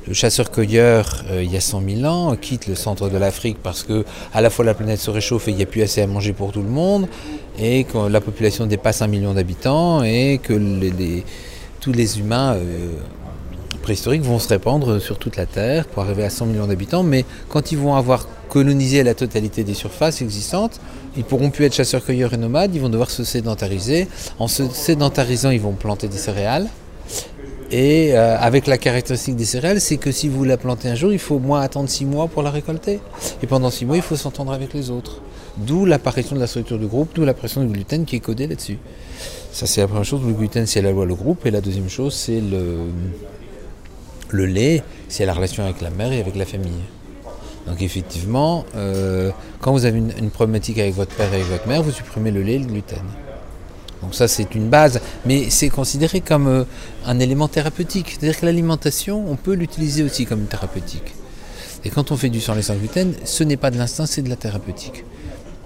le 0.08 0.14
chasseur-cueilleur, 0.14 1.24
euh, 1.30 1.42
il 1.42 1.52
y 1.52 1.56
a 1.56 1.60
100 1.60 1.82
000 2.00 2.04
ans, 2.04 2.34
quitte 2.36 2.66
le 2.66 2.74
centre 2.74 3.10
de 3.10 3.18
l'Afrique 3.18 3.58
parce 3.62 3.82
que 3.82 4.04
à 4.32 4.40
la 4.40 4.48
fois 4.48 4.64
la 4.64 4.72
planète 4.72 5.00
se 5.00 5.10
réchauffe 5.10 5.48
et 5.48 5.50
il 5.50 5.56
n'y 5.56 5.62
a 5.62 5.66
plus 5.66 5.82
assez 5.82 6.00
à 6.00 6.06
manger 6.06 6.32
pour 6.32 6.50
tout 6.52 6.62
le 6.62 6.70
monde, 6.70 7.08
et 7.58 7.84
que 7.84 8.08
la 8.08 8.20
population 8.20 8.66
dépasse 8.66 9.02
un 9.02 9.06
million 9.06 9.34
d'habitants, 9.34 10.02
et 10.02 10.40
que 10.42 10.54
tous 11.80 11.92
les 11.92 12.20
humains 12.20 12.56
préhistoriques 13.88 14.20
vont 14.20 14.38
se 14.38 14.48
répandre 14.48 15.00
sur 15.00 15.16
toute 15.16 15.38
la 15.38 15.46
Terre 15.46 15.86
pour 15.86 16.02
arriver 16.02 16.22
à 16.22 16.28
100 16.28 16.44
millions 16.44 16.66
d'habitants, 16.66 17.02
mais 17.02 17.24
quand 17.48 17.72
ils 17.72 17.78
vont 17.78 17.94
avoir 17.94 18.28
colonisé 18.50 19.02
la 19.02 19.14
totalité 19.14 19.64
des 19.64 19.72
surfaces 19.72 20.20
existantes, 20.20 20.78
ils 21.16 21.24
pourront 21.24 21.48
plus 21.48 21.64
être 21.64 21.74
chasseurs-cueilleurs 21.74 22.34
et 22.34 22.36
nomades, 22.36 22.74
ils 22.74 22.82
vont 22.82 22.90
devoir 22.90 23.08
se 23.08 23.24
sédentariser. 23.24 24.06
En 24.38 24.46
se 24.46 24.68
sédentarisant, 24.68 25.48
ils 25.48 25.60
vont 25.62 25.72
planter 25.72 26.06
des 26.06 26.18
céréales. 26.18 26.68
Et 27.70 28.12
euh, 28.12 28.36
avec 28.38 28.66
la 28.66 28.76
caractéristique 28.76 29.36
des 29.36 29.46
céréales, 29.46 29.80
c'est 29.80 29.96
que 29.96 30.12
si 30.12 30.28
vous 30.28 30.44
la 30.44 30.58
plantez 30.58 30.90
un 30.90 30.94
jour, 30.94 31.10
il 31.10 31.18
faut 31.18 31.36
au 31.36 31.38
moins 31.38 31.62
attendre 31.62 31.88
six 31.88 32.04
mois 32.04 32.28
pour 32.28 32.42
la 32.42 32.50
récolter. 32.50 33.00
Et 33.42 33.46
pendant 33.46 33.70
six 33.70 33.86
mois, 33.86 33.96
il 33.96 34.02
faut 34.02 34.16
s'entendre 34.16 34.52
avec 34.52 34.74
les 34.74 34.90
autres. 34.90 35.22
D'où 35.56 35.86
l'apparition 35.86 36.36
de 36.36 36.40
la 36.40 36.46
structure 36.46 36.78
du 36.78 36.88
groupe, 36.88 37.12
d'où 37.14 37.24
l'apparition 37.24 37.64
du 37.64 37.72
gluten 37.72 38.04
qui 38.04 38.16
est 38.16 38.20
codé 38.20 38.46
là-dessus. 38.48 38.76
Ça, 39.50 39.64
c'est 39.64 39.80
la 39.80 39.86
première 39.86 40.04
chose. 40.04 40.20
Le 40.26 40.34
gluten, 40.34 40.66
c'est 40.66 40.82
la 40.82 40.90
loi, 40.90 41.06
le 41.06 41.14
groupe. 41.14 41.46
Et 41.46 41.50
la 41.50 41.62
deuxième 41.62 41.88
chose, 41.88 42.12
c'est 42.12 42.42
le, 42.42 42.90
le 44.30 44.46
lait, 44.46 44.82
c'est 45.08 45.26
la 45.26 45.34
relation 45.34 45.64
avec 45.64 45.80
la 45.80 45.90
mère 45.90 46.12
et 46.12 46.20
avec 46.20 46.36
la 46.36 46.44
famille. 46.44 46.82
Donc 47.66 47.82
effectivement, 47.82 48.64
euh, 48.76 49.30
quand 49.60 49.72
vous 49.72 49.84
avez 49.84 49.98
une, 49.98 50.30
problématique 50.30 50.78
avec 50.78 50.94
votre 50.94 51.14
père 51.14 51.30
et 51.32 51.36
avec 51.36 51.48
votre 51.48 51.68
mère, 51.68 51.82
vous 51.82 51.90
supprimez 51.92 52.30
le 52.30 52.42
lait 52.42 52.54
et 52.54 52.58
le 52.58 52.64
gluten. 52.64 53.02
Donc 54.02 54.14
ça 54.14 54.28
c'est 54.28 54.54
une 54.54 54.68
base, 54.68 55.00
mais 55.26 55.50
c'est 55.50 55.68
considéré 55.68 56.20
comme 56.20 56.46
euh, 56.46 56.64
un 57.04 57.18
élément 57.18 57.48
thérapeutique. 57.48 58.10
C'est-à-dire 58.10 58.40
que 58.40 58.46
l'alimentation, 58.46 59.24
on 59.30 59.36
peut 59.36 59.54
l'utiliser 59.54 60.02
aussi 60.02 60.24
comme 60.24 60.44
thérapeutique. 60.44 61.14
Et 61.84 61.90
quand 61.90 62.10
on 62.10 62.16
fait 62.16 62.30
du 62.30 62.40
sans 62.40 62.54
lait 62.54 62.62
sans 62.62 62.74
gluten, 62.74 63.12
ce 63.24 63.44
n'est 63.44 63.56
pas 63.56 63.70
de 63.70 63.76
l'instinct, 63.76 64.06
c'est 64.06 64.22
de 64.22 64.30
la 64.30 64.36
thérapeutique. 64.36 65.04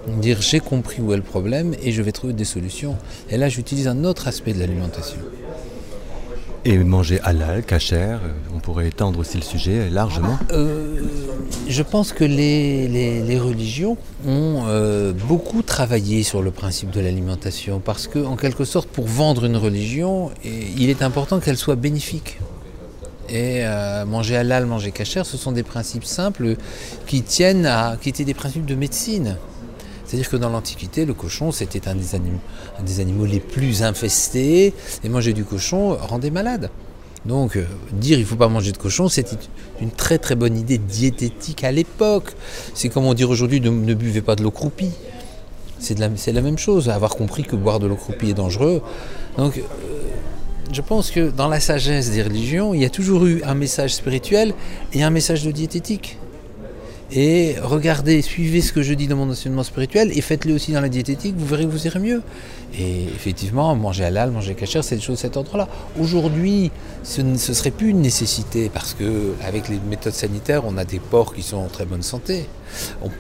Dire 0.09 0.43
j'ai 0.43 0.59
compris 0.59 1.01
où 1.01 1.13
est 1.13 1.17
le 1.17 1.23
problème 1.23 1.77
et 1.83 1.93
je 1.93 2.03
vais 2.03 2.11
trouver 2.11 2.33
des 2.33 2.45
solutions. 2.45 2.97
Et 3.31 3.37
là 3.37 3.49
j'utilise 3.49 3.87
un 3.87 4.03
autre 4.03 4.27
aspect 4.27 4.53
de 4.53 4.59
l'alimentation. 4.59 5.19
Et 6.65 6.79
manger 6.79 7.19
halal, 7.25 7.65
cachère, 7.65 8.21
euh, 8.23 8.29
on 8.55 8.61
pourrait 8.61 8.87
étendre 8.87 9.19
aussi 9.19 9.37
le 9.37 9.43
sujet 9.43 9.91
largement 9.91 10.39
euh, 10.53 11.01
Je 11.67 11.83
pense 11.83 12.13
que 12.13 12.23
les, 12.23 13.39
religions 13.41 13.97
ont 14.25 14.63
euh, 14.69 15.13
beaucoup 15.13 15.63
travaillé 15.63 16.23
sur 16.23 16.41
le 16.41 16.53
principe 16.53 16.91
de 16.91 17.01
l'alimentation 17.01 17.81
parce 17.81 18.07
que, 18.07 18.21
en 18.21 18.37
quelque 18.37 18.65
sorte, 18.65 18.89
pour 18.89 19.07
vendre 19.07 19.45
une 19.45 19.57
religion, 19.57 20.31
il 20.45 20.89
est 20.89 21.03
important 21.03 21.41
qu'elle 21.41 21.57
soit 21.57 21.75
bénéfique. 21.75 22.39
Et 23.29 23.65
manger 24.07 24.37
halal, 24.37 24.67
manger 24.67 24.93
cachère, 24.93 25.25
ce 25.25 25.39
sont 25.39 25.53
des 25.53 25.63
principes 25.63 26.05
simples 26.05 26.57
qui 27.07 27.23
tiennent 27.23 27.67
à, 27.67 27.97
qui 28.01 28.11
étaient 28.11 28.25
des 28.25 28.35
principes 28.35 28.67
de 28.67 28.75
médecine. 28.75 29.37
C'est-à-dire 30.13 30.29
que 30.29 30.37
dans 30.37 30.51
l'Antiquité, 30.51 31.07
le 31.07 31.15
cochon, 31.15 31.53
c'était 31.53 31.89
un, 31.89 31.95
des 31.95 33.01
animaux 33.01 33.25
les 33.25 33.41
plus 33.41 33.83
infestés, 33.83 34.75
et 35.03 35.09
manger 35.09 35.33
du 35.33 35.43
cochon 35.43 35.97
rendait 35.97 36.31
malade. 36.31 36.69
Donc, 37.25 37.57
euh, 37.57 37.65
dire 37.93 38.19
il 38.19 38.21
ne 38.21 38.27
faut 38.27 38.37
pas 38.37 38.49
manger 38.49 38.73
de 38.73 38.77
cochon, 38.77 39.09
c'était 39.09 39.39
une 39.81 39.91
très 39.91 40.19
très 40.19 40.35
bonne 40.35 40.59
idée 40.59 40.77
diététique 40.77 41.65
à 41.65 41.73
l'époque. 41.73 42.35
C'est 42.75 42.91
comme 42.91 43.07
on 43.07 43.15
dit 43.15 43.25
aujourd'hui 43.25 43.59
ne, 43.63 43.95
buvez 43.95 44.21
pas 44.21 44.37
de 44.37 44.43
l'eau 44.43 44.51
croupie. 44.51 44.91
C'est 45.79 45.99
la, 45.99 46.11
même 46.43 46.59
chose, 46.59 46.91
avoir 46.91 47.17
compris 47.17 47.45
que 47.45 47.57
boire 47.57 47.81
de 47.81 47.87
l'eau 47.87 47.97
croupie 47.97 48.29
est 48.29 48.35
dangereux. 48.35 48.83
Donc, 49.39 49.57
euh, 49.57 49.63
je 50.75 50.83
pense 50.83 51.11
que 51.11 51.31
dans 51.31 51.49
la 51.49 51.59
sagesse 51.59 52.11
des 52.11 52.23
religions, 52.23 52.75
il 52.75 52.83
y 52.83 52.85
a 52.85 52.91
toujours 52.91 53.25
eu 53.25 53.43
un 53.45 53.55
message 53.55 53.95
spirituel 53.95 54.53
et 54.93 55.03
un 55.03 55.11
message 55.11 55.43
de 55.43 55.51
diététique 55.51 56.19
et 57.15 57.57
regardez, 57.63 58.23
suivez 58.23 58.63
ce 58.63 58.73
que 58.73 58.81
je 58.81 58.95
dis 58.95 59.07
dans 59.07 59.17
mon 59.17 59.31
enseignement 59.31 59.65
spirituel 59.65 60.11
et 60.17 60.23
faites-le 60.23 60.55
aussi 60.55 60.73
dans 60.73 60.81
la 60.81 60.89
diététique, 60.89 61.35
vous 61.37 61.45
verrez 61.45 61.67
que 61.67 61.71
vous 61.71 61.87
irez 61.87 61.99
mieux. 61.99 62.23
Et 62.79 63.05
effectivement, 63.05 63.77
manger 63.77 64.05
halal, 64.05 64.31
manger 64.31 64.55
cachère, 64.55 64.83
c'est 64.83 64.95
des 64.95 65.03
choses 65.03 65.17
de 65.17 65.21
cet 65.21 65.37
ordre-là. 65.37 65.69
Aujourd'hui, 66.01 66.71
ce 67.03 67.21
ne 67.21 67.37
serait 67.37 67.71
plus 67.71 67.91
une 67.91 68.01
nécessité 68.01 68.71
parce 68.73 68.95
que 68.95 69.35
avec 69.47 69.69
les 69.69 69.79
méthodes 69.91 70.15
sanitaires, 70.15 70.63
on 70.65 70.79
a 70.79 70.87
des 70.87 71.01
porcs 71.01 71.35
qui 71.35 71.43
sont 71.43 71.59
en 71.59 71.69
très 71.69 71.85
bonne 71.85 72.03
santé. 72.03 72.47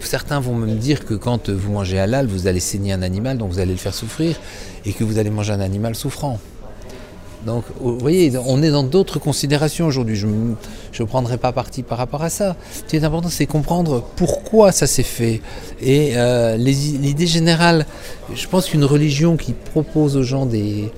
certains 0.00 0.40
vont 0.40 0.54
me 0.54 0.72
dire 0.72 1.04
que 1.04 1.12
quand 1.12 1.50
vous 1.50 1.72
mangez 1.72 1.98
halal, 1.98 2.26
vous 2.26 2.46
allez 2.46 2.60
saigner 2.60 2.94
un 2.94 3.02
animal, 3.02 3.36
donc 3.36 3.50
vous 3.52 3.58
allez 3.58 3.72
le 3.72 3.78
faire 3.78 3.94
souffrir, 3.94 4.40
et 4.86 4.94
que 4.94 5.04
vous 5.04 5.18
allez 5.18 5.30
manger 5.30 5.52
un 5.52 5.60
animal 5.60 5.94
souffrant. 5.96 6.38
Donc, 7.46 7.64
vous 7.80 7.98
voyez, 7.98 8.32
on 8.46 8.62
est 8.62 8.70
dans 8.70 8.84
d'autres 8.84 9.18
considérations 9.18 9.86
aujourd'hui. 9.86 10.16
Je 10.16 10.26
ne 10.26 11.06
prendrai 11.06 11.38
pas 11.38 11.52
parti 11.52 11.82
par 11.82 11.98
rapport 11.98 12.22
à 12.22 12.30
ça. 12.30 12.56
Ce 12.72 12.82
qui 12.84 12.96
est 12.96 13.04
important, 13.04 13.28
c'est 13.28 13.46
comprendre 13.46 14.04
pourquoi 14.16 14.70
ça 14.70 14.86
s'est 14.86 15.02
fait. 15.02 15.40
Et 15.80 16.12
euh, 16.16 16.56
l'idée 16.56 17.26
générale, 17.26 17.86
je 18.34 18.46
pense 18.46 18.68
qu'une 18.68 18.84
religion 18.84 19.36
qui 19.36 19.52
propose 19.52 20.16
aux 20.16 20.22
gens 20.22 20.46
des, 20.46 20.90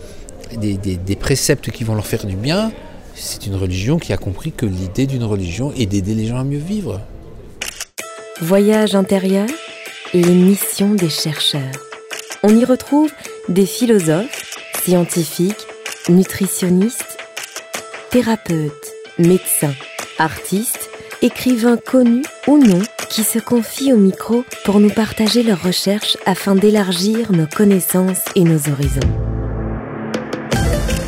des, 0.59 1.17
préceptes 1.17 1.71
qui 1.71 1.85
vont 1.85 1.95
leur 1.95 2.07
faire 2.07 2.27
du 2.27 2.37
bien, 2.37 2.73
c'est 3.15 3.47
une 3.47 3.57
religion 3.57 3.99
qui 3.99 4.13
a 4.13 4.17
compris 4.17 4.53
que 4.53 4.67
l'idée 4.67 5.07
d'une 5.07 5.25
religion 5.25 5.73
est 5.79 5.87
d'aider 5.87 6.15
les 6.15 6.27
gens 6.27 6.39
à 6.39 6.45
mieux 6.45 6.59
vivre. 6.59 7.01
Voyage 8.43 8.95
intérieur, 8.95 9.47
les 10.13 10.35
missions 10.35 10.95
des 10.95 11.09
chercheurs. 11.09 11.73
On 12.43 12.55
y 12.55 12.65
retrouve 12.65 13.11
des 13.49 13.65
philosophes, 13.65 14.43
scientifiques, 14.85 15.67
nutritionnistes, 16.09 17.19
thérapeutes, 18.11 18.93
médecins, 19.19 19.75
artistes, 20.19 20.91
écrivains 21.23 21.77
connus 21.77 22.25
ou 22.47 22.59
non 22.59 22.83
qui 23.09 23.25
se 23.25 23.39
confient 23.39 23.93
au 23.93 23.97
micro 23.97 24.45
pour 24.65 24.81
nous 24.81 24.91
partager 24.91 25.43
leurs 25.43 25.63
recherches 25.63 26.17
afin 26.27 26.55
d'élargir 26.55 27.33
nos 27.33 27.47
connaissances 27.47 28.25
et 28.35 28.43
nos 28.43 28.69
horizons. 28.71 29.01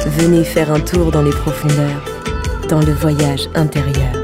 Venez 0.07 0.45
faire 0.45 0.73
un 0.73 0.81
tour 0.81 1.11
dans 1.11 1.23
les 1.23 1.31
profondeurs, 1.31 2.05
dans 2.69 2.81
le 2.81 2.93
voyage 2.93 3.49
intérieur. 3.55 4.16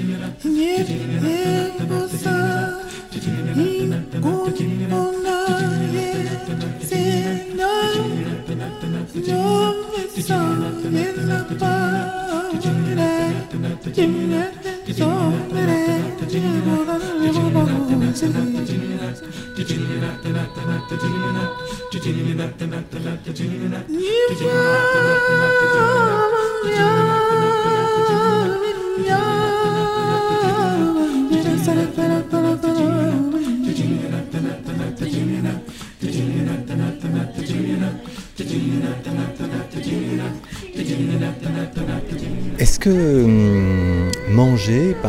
Don't 0.00 1.59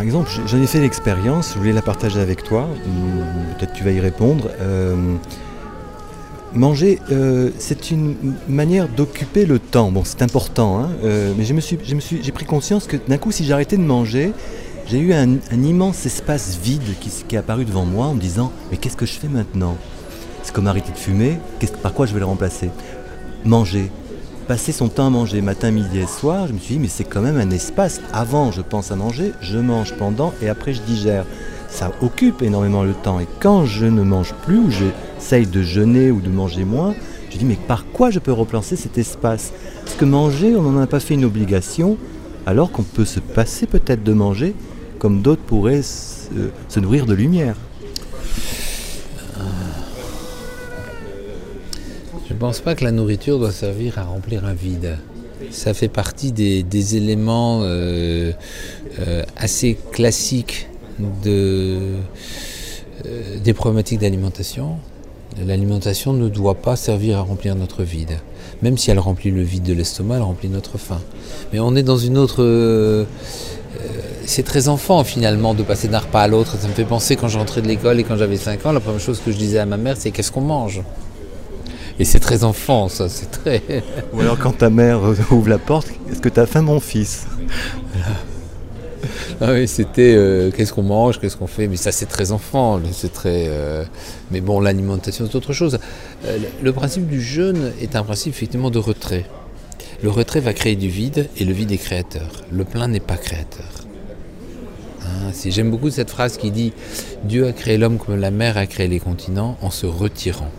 par 0.01 0.08
exemple, 0.08 0.31
j'en 0.48 0.60
ai 0.60 0.65
fait 0.65 0.79
l'expérience, 0.79 1.51
je 1.53 1.60
voulais 1.60 1.74
la 1.74 1.84
partager 1.84 2.20
avec 2.20 2.43
toi, 2.43 2.67
peut-être 3.60 3.72
tu 3.72 3.84
vas 3.84 3.91
y 3.91 4.00
répondre. 4.00 4.50
Euh, 4.60 4.96
manger, 6.55 6.98
euh, 7.12 7.51
c'est 7.60 7.91
une 7.91 8.15
manière 8.50 8.88
d'occuper 8.88 9.46
le 9.46 9.60
temps. 9.60 9.91
Bon, 9.91 10.03
c'est 10.03 10.24
important, 10.24 10.79
hein, 10.79 10.89
euh, 11.03 11.36
mais 11.38 11.43
me 11.53 11.93
me 11.93 12.01
j'ai 12.24 12.31
pris 12.31 12.46
conscience 12.46 12.88
que 12.88 12.98
d'un 12.98 13.20
coup, 13.20 13.31
si 13.31 13.46
j'arrêtais 13.46 13.77
de 13.77 13.84
manger, 13.84 14.34
j'ai 14.88 14.98
eu 14.98 15.13
un, 15.13 15.38
immense 15.51 16.03
espace 16.08 16.58
vide 16.58 16.98
qui, 17.00 17.12
qui, 17.27 17.36
est 17.36 17.38
apparu 17.38 17.63
devant 17.63 17.86
moi 17.86 18.08
en 18.08 18.15
me 18.15 18.22
disant, 18.22 18.51
mais 18.72 18.77
qu'est-ce 18.77 18.98
que 18.98 19.05
je 19.05 19.20
fais 19.20 19.27
maintenant? 19.27 19.77
C'est 20.41 20.51
comme 20.51 20.65
arrêter 20.65 20.91
de 20.91 20.98
fumer, 20.98 21.38
par 21.84 21.93
quoi 21.93 22.08
je 22.08 22.13
vais 22.15 22.22
le 22.22 22.25
remplacer? 22.25 22.72
Manger 23.46 23.91
passer 24.51 24.74
son 24.74 24.89
temps 24.89 25.08
à 25.08 25.10
manger 25.10 25.41
matin, 25.41 25.72
midi 25.72 26.00
et 26.00 26.05
soir, 26.05 26.46
je 26.46 26.51
me 26.51 26.60
suis 26.60 26.74
dit, 26.74 26.81
mais 26.81 26.89
c'est 26.89 27.05
quand 27.05 27.22
même 27.22 27.38
un 27.38 27.51
espace. 27.51 28.01
Avant, 28.12 28.51
je 28.51 28.62
pense 28.62 28.91
à 28.91 28.98
manger, 28.98 29.31
je 29.39 29.58
mange 29.58 29.93
pendant 29.93 30.34
et 30.41 30.50
après, 30.50 30.74
je 30.74 30.81
digère. 30.81 31.24
Ça 31.70 31.93
occupe 32.01 32.41
énormément 32.41 32.84
le 32.84 32.91
temps. 32.91 33.22
Et 33.22 33.27
quand 33.39 33.65
je 33.65 33.86
ne 33.86 34.03
mange 34.03 34.34
plus, 34.46 34.58
ou 34.58 34.70
j'essaye 34.70 35.48
de 35.48 35.62
jeûner 35.62 36.12
ou 36.12 36.20
de 36.20 36.27
manger 36.27 36.65
moins, 36.65 36.93
je 37.29 37.38
dis, 37.38 37.46
mais 37.46 37.55
par 37.55 37.86
quoi 37.93 38.10
je 38.10 38.20
peux 38.20 38.34
replacer 38.34 38.75
cet 38.75 38.98
espace? 38.98 39.53
Parce 39.86 39.96
que 39.96 40.03
manger, 40.03 40.53
on 40.58 40.63
n'en 40.63 40.81
a 40.81 40.86
pas 40.86 41.00
fait 41.00 41.13
une 41.13 41.24
obligation, 41.24 41.96
alors 42.46 42.74
qu'on 42.74 42.84
peut 42.84 43.05
se 43.05 43.22
passer 43.22 43.67
peut-être 43.67 44.03
de 44.03 44.12
manger, 44.12 44.53
comme 45.00 45.22
d'autres 45.22 45.43
pourraient 45.43 45.81
se, 45.81 46.27
se 46.67 46.79
nourrir 46.81 47.05
de 47.05 47.13
lumière. 47.13 47.55
Je 52.27 52.30
ne 52.30 52.30
pense 52.41 52.60
pas 52.60 52.74
que 52.74 52.83
la 52.83 52.91
nourriture 52.91 53.38
doit 53.38 53.51
servir 53.51 54.00
à 54.00 54.03
remplir 54.03 54.45
un 54.45 54.55
vide. 54.55 54.98
Ça 55.51 55.75
fait 55.75 55.89
partie 55.89 56.31
des, 56.31 56.95
éléments 56.95 57.60
euh, 57.62 58.31
euh, 59.00 59.21
assez 59.38 59.77
classiques 59.91 60.67
euh, 61.27 61.98
des 63.43 63.53
problématiques 63.53 64.00
d'alimentation. 64.00 64.77
L'alimentation 65.45 66.13
ne 66.13 66.29
doit 66.29 66.55
pas 66.55 66.75
servir 66.75 67.19
à 67.19 67.21
remplir 67.21 67.55
notre 67.55 67.83
vide. 67.83 68.17
Même 68.63 68.75
si 68.75 68.89
elle 68.89 68.98
remplit 68.98 69.29
le 69.29 69.43
vide 69.43 69.62
de 69.62 69.74
l'estomac, 69.74 70.15
elle 70.15 70.24
remplit 70.24 70.50
notre 70.50 70.79
faim. 70.79 71.00
Mais 71.53 71.60
on 71.60 71.75
est 71.75 71.83
dans 71.83 71.98
une 72.00 72.17
autre... 72.17 73.05
c'est 74.25 74.43
très 74.43 74.67
enfant 74.67 75.03
finalement 75.03 75.53
de 75.53 75.62
passer 75.62 75.88
d'un 75.89 76.00
repas 76.00 76.24
à 76.24 76.27
l'autre. 76.27 76.57
Ça 76.57 76.67
me 76.67 76.74
fait 76.74 76.86
penser 76.86 77.15
quand 77.15 77.27
j'entrais 77.27 77.62
de 77.62 77.67
l'école 77.67 78.00
et 78.00 78.03
quand 78.03 78.17
j'avais 78.17 78.38
5 78.38 78.65
ans, 78.65 78.71
la 78.71 78.79
première 78.79 79.00
chose 79.00 79.21
que 79.24 79.31
je 79.31 79.38
disais 79.38 79.60
à 79.60 79.67
ma 79.67 79.77
mère, 79.77 79.95
c'est 79.95 80.10
qu'est-ce 80.10 80.31
qu'on 80.31 80.41
mange? 80.41 80.81
Et 82.01 82.03
c'est 82.03 82.20
très 82.20 82.43
enfant, 82.43 82.89
ça, 82.89 83.10
c'est 83.10 83.29
très. 83.29 83.62
Ou 84.12 84.22
alors 84.22 84.39
quand 84.39 84.58
ta 84.58 84.72
mère 84.72 85.01
ouvre 85.31 85.50
la 85.50 85.60
porte, 85.60 85.88
est-ce 86.12 86.20
que 86.20 86.29
tu 86.29 86.39
as 86.39 86.48
faim, 86.48 86.63
mon 86.63 86.79
fils? 86.79 87.27
Ah 89.39 89.51
oui, 89.51 89.67
c'était 89.67 90.15
euh, 90.15 90.50
qu'est-ce 90.50 90.74
qu'on 90.74 90.81
mange, 90.81 91.20
qu'est-ce 91.20 91.38
qu'on 91.38 91.46
fait, 91.46 91.67
mais 91.67 91.75
ça 91.75 91.91
c'est 91.91 92.08
très 92.08 92.31
enfant, 92.31 92.81
c'est 92.91 93.13
très. 93.13 93.46
Euh, 93.50 93.84
mais 94.31 94.41
bon, 94.41 94.60
l'alimentation 94.60 95.27
c'est 95.29 95.36
autre 95.36 95.53
chose. 95.53 95.77
Euh, 96.25 96.39
le 96.63 96.74
principe 96.74 97.08
du 97.08 97.22
jeûne 97.22 97.72
est 97.79 97.96
un 97.96 98.03
principe 98.03 98.34
effectivement 98.34 98.72
de 98.72 98.79
retrait. 98.79 99.27
Le 100.01 100.10
retrait 100.10 100.39
va 100.39 100.53
créer 100.53 100.75
du 100.75 100.89
vide 100.89 101.29
et 101.38 101.46
le 101.46 101.53
vide 101.53 101.72
est 101.72 101.77
créateur. 101.77 102.31
Le 102.51 102.63
plein 102.63 102.88
n'est 102.88 103.00
pas 103.00 103.17
créateur. 103.17 103.86
Hein, 105.03 105.31
J'aime 105.46 105.70
beaucoup 105.70 105.91
cette 105.91 106.10
phrase 106.10 106.38
qui 106.38 106.50
dit 106.50 106.74
Dieu 107.25 107.46
a 107.46 107.53
créé 107.53 107.77
l'homme 107.77 108.00
comme 108.00 108.20
la 108.20 108.31
mer 108.31 108.58
a 108.58 108.65
créé 108.65 108.88
les 108.88 109.00
continents 109.00 109.55
en 109.62 109.70
se 109.70 109.86
retirant. 109.86 110.50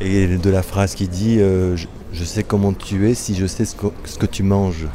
Et 0.00 0.26
de 0.26 0.50
la 0.50 0.62
phrase 0.62 0.94
qui 0.94 1.08
dit 1.08 1.38
euh, 1.38 1.76
je, 2.12 2.24
sais 2.24 2.42
comment 2.42 2.72
tu 2.72 3.08
es 3.08 3.14
si 3.14 3.34
je 3.34 3.46
sais 3.46 3.64
ce 3.64 3.74
que, 3.74 4.26
tu 4.26 4.42
manges. 4.42 4.86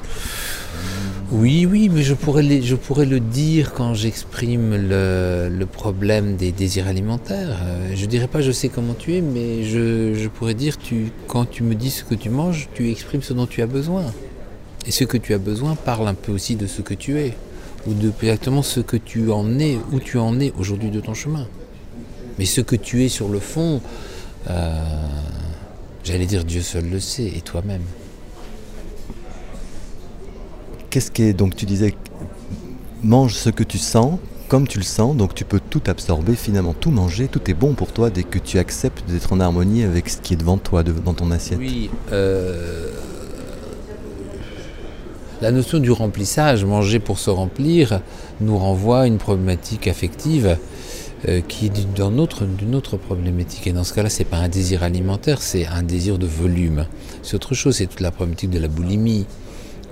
Oui, 1.31 1.65
oui, 1.65 1.89
mais 1.89 2.03
je 2.03 2.13
pourrais, 2.13 2.43
le 2.43 3.19
dire 3.19 3.73
quand 3.73 3.93
j'exprime 3.93 4.75
le, 4.75 5.65
problème 5.65 6.35
des 6.35 6.51
désirs 6.51 6.87
alimentaires. 6.87 7.57
Euh, 7.63 7.91
je 7.95 8.05
dirais 8.05 8.27
pas 8.27 8.41
je 8.41 8.51
sais 8.51 8.69
comment 8.69 8.93
tu 8.93 9.15
es, 9.15 9.21
mais 9.21 9.63
je, 9.63 10.27
pourrais 10.27 10.53
dire 10.53 10.77
quand 11.27 11.45
tu 11.45 11.63
me 11.63 11.75
dis 11.75 11.89
ce 11.89 12.03
que 12.03 12.15
tu 12.15 12.29
manges, 12.29 12.69
tu 12.73 12.89
exprimes 12.89 13.21
ce 13.21 13.33
dont 13.33 13.47
tu 13.47 13.61
as 13.61 13.67
besoin. 13.67 14.05
Et 14.85 14.91
ce 14.91 15.05
que 15.05 15.17
tu 15.17 15.33
as 15.33 15.37
besoin 15.37 15.75
parle 15.75 16.07
un 16.07 16.13
peu 16.13 16.31
aussi 16.31 16.55
de 16.55 16.67
ce 16.67 16.81
que 16.81 16.93
tu 16.93 17.17
es, 17.19 17.33
ou 17.87 17.93
de 17.93 18.11
exactement 18.21 18.61
ce 18.61 18.79
que 18.79 18.97
tu 18.97 19.31
en 19.31 19.59
es, 19.59 19.77
où 19.91 19.99
tu 19.99 20.17
en 20.17 20.39
es 20.39 20.53
aujourd'hui 20.57 20.89
de 20.89 20.99
ton 20.99 21.13
chemin. 21.13 21.47
Mais 22.37 22.45
ce 22.45 22.61
que 22.61 22.75
tu 22.75 23.03
es 23.03 23.09
sur 23.09 23.29
le 23.29 23.39
fond, 23.39 23.81
euh, 24.49 24.83
j'allais 26.03 26.25
dire 26.25 26.43
Dieu 26.43 26.61
seul 26.61 26.89
le 26.89 26.99
sait, 26.99 27.27
et 27.27 27.41
toi-même. 27.41 27.83
Qu'est-ce 30.89 31.11
qui 31.11 31.23
est 31.23 31.33
donc 31.33 31.55
tu 31.55 31.65
disais 31.65 31.95
mange 33.03 33.33
ce 33.33 33.49
que 33.49 33.63
tu 33.63 33.77
sens 33.77 34.19
comme 34.53 34.67
tu 34.67 34.77
le 34.77 34.83
sens, 34.83 35.15
donc 35.15 35.33
tu 35.33 35.45
peux 35.45 35.59
tout 35.59 35.81
absorber 35.87 36.35
finalement, 36.35 36.75
tout 36.79 36.91
manger, 36.91 37.27
tout 37.27 37.41
est 37.49 37.55
bon 37.55 37.73
pour 37.73 37.91
toi 37.91 38.11
dès 38.11 38.21
que 38.21 38.37
tu 38.37 38.59
acceptes 38.59 39.03
d'être 39.09 39.33
en 39.33 39.39
harmonie 39.39 39.83
avec 39.83 40.09
ce 40.09 40.17
qui 40.17 40.35
est 40.35 40.37
devant 40.37 40.59
toi, 40.59 40.83
dans 40.83 41.15
ton 41.15 41.31
assiette. 41.31 41.57
Oui, 41.57 41.89
euh, 42.11 42.91
la 45.41 45.51
notion 45.51 45.79
du 45.79 45.89
remplissage, 45.89 46.65
manger 46.65 46.99
pour 46.99 47.17
se 47.17 47.31
remplir, 47.31 48.01
nous 48.41 48.55
renvoie 48.55 49.01
à 49.01 49.07
une 49.07 49.17
problématique 49.17 49.87
affective 49.87 50.57
euh, 51.29 51.41
qui 51.41 51.67
est 51.67 51.69
d'une 51.69 52.19
autre, 52.19 52.45
autre, 52.73 52.97
problématique. 52.97 53.67
Et 53.67 53.71
dans 53.71 53.83
ce 53.83 53.93
cas-là, 53.93 54.09
ce 54.09 54.19
n'est 54.19 54.25
pas 54.25 54.37
un 54.37 54.49
désir 54.49 54.83
alimentaire, 54.83 55.41
c'est 55.41 55.65
un 55.65 55.83
désir 55.83 56.17
de 56.17 56.27
volume. 56.27 56.85
C'est 57.21 57.35
autre 57.35 57.53
chose, 57.53 57.77
c'est 57.77 57.87
toute 57.87 58.01
la 58.01 58.11
problématique 58.11 58.49
de 58.49 58.59
la 58.59 58.67
boulimie 58.67 59.25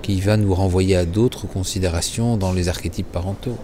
qui 0.02 0.20
va 0.20 0.36
nous 0.36 0.54
renvoyer 0.54 0.96
à 0.96 1.06
d'autres 1.06 1.48
considérations 1.48 2.36
dans 2.36 2.52
les 2.52 2.68
archétypes 2.68 3.12
parentaux. 3.12 3.58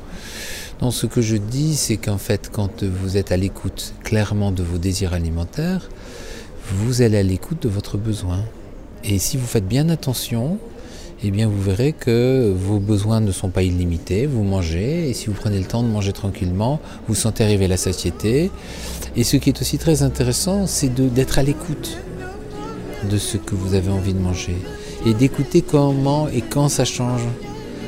Donc 0.79 0.93
ce 0.93 1.07
que 1.07 1.21
je 1.21 1.35
dis, 1.35 1.75
c'est 1.75 1.97
qu'en 1.97 2.17
fait, 2.17 2.49
quand 2.51 2.83
vous 2.83 3.17
êtes 3.17 3.31
à 3.31 3.37
l'écoute 3.37 3.93
clairement 4.03 4.51
de 4.51 4.63
vos 4.63 4.77
désirs 4.77 5.13
alimentaires, 5.13 5.89
vous 6.71 7.01
allez 7.01 7.17
à 7.17 7.23
l'écoute 7.23 7.63
de 7.63 7.69
votre 7.69 7.97
besoin. 7.97 8.43
Et 9.03 9.19
si 9.19 9.37
vous 9.37 9.47
faites 9.47 9.67
bien 9.67 9.89
attention, 9.89 10.59
eh 11.23 11.31
bien 11.31 11.47
vous 11.47 11.61
verrez 11.61 11.93
que 11.93 12.53
vos 12.55 12.79
besoins 12.79 13.19
ne 13.19 13.31
sont 13.31 13.49
pas 13.49 13.63
illimités, 13.63 14.27
vous 14.27 14.43
mangez, 14.43 15.09
et 15.09 15.13
si 15.13 15.27
vous 15.27 15.33
prenez 15.33 15.57
le 15.57 15.65
temps 15.65 15.81
de 15.81 15.87
manger 15.87 16.13
tranquillement, 16.13 16.79
vous 17.07 17.15
sentez 17.15 17.43
arriver 17.43 17.67
la 17.67 17.77
satiété. 17.77 18.51
Et 19.15 19.23
ce 19.23 19.37
qui 19.37 19.49
est 19.49 19.59
aussi 19.59 19.79
très 19.79 20.03
intéressant, 20.03 20.67
c'est 20.67 20.93
d'être 20.93 21.39
à 21.39 21.43
l'écoute 21.43 21.97
de 23.09 23.17
ce 23.17 23.37
que 23.37 23.55
vous 23.55 23.73
avez 23.73 23.89
envie 23.89 24.13
de 24.13 24.19
manger, 24.19 24.55
et 25.07 25.13
d'écouter 25.13 25.61
comment 25.63 26.27
et 26.27 26.41
quand 26.41 26.69
ça 26.69 26.85
change. 26.85 27.23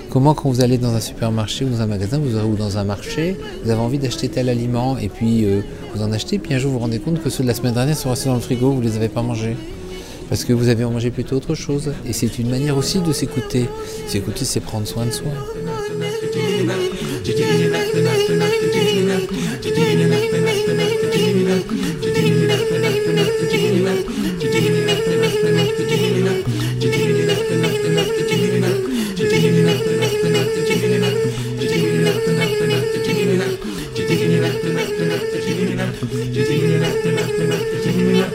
Comment 0.10 0.34
quand 0.34 0.50
vous 0.50 0.62
allez 0.62 0.80
dans 0.80 0.96
un 0.96 1.00
supermarché 1.00 1.66
ou 1.66 1.70
dans 1.70 1.82
un 1.82 1.86
magasin 1.86 2.20
ou 2.20 2.56
dans 2.56 2.80
un 2.80 2.84
marché, 2.84 3.38
vous 3.64 3.70
avez 3.70 3.80
envie 3.80 4.00
d'acheter 4.00 4.28
tel 4.28 4.50
aliment, 4.50 4.98
et 4.98 5.08
puis 5.08 5.46
euh, 5.46 5.62
vous 5.94 6.02
en 6.02 6.12
achetez, 6.12 6.40
puis 6.40 6.56
un 6.56 6.58
jour 6.58 6.72
vous 6.72 6.78
vous 6.78 6.84
rendez 6.84 6.98
compte 6.98 7.22
que 7.22 7.30
ceux 7.30 7.44
de 7.44 7.48
la 7.48 7.54
semaine 7.54 7.76
dernière 7.76 7.96
sont 7.96 8.10
restés 8.10 8.30
dans 8.30 8.36
le 8.36 8.42
frigo, 8.42 8.72
vous 8.72 8.82
ne 8.82 8.88
les 8.88 8.96
avez 8.96 9.10
pas 9.10 9.22
mangés 9.22 9.56
parce 10.30 10.46
que 10.46 10.54
vous 10.54 10.70
avez 10.70 10.86
mangé 10.86 11.10
plutôt 11.10 11.36
autre 11.36 11.56
chose. 11.56 11.92
Et 12.06 12.14
c'est 12.14 12.38
une 12.40 12.50
manière 12.50 12.78
aussi 12.78 13.02
de 13.02 13.12
s'écouter. 13.12 13.66
S'écouter, 14.08 14.46
c'est 14.46 14.60
prendre 14.60 14.88
soin 14.88 15.08
de 15.08 15.12
soi. 15.12 15.32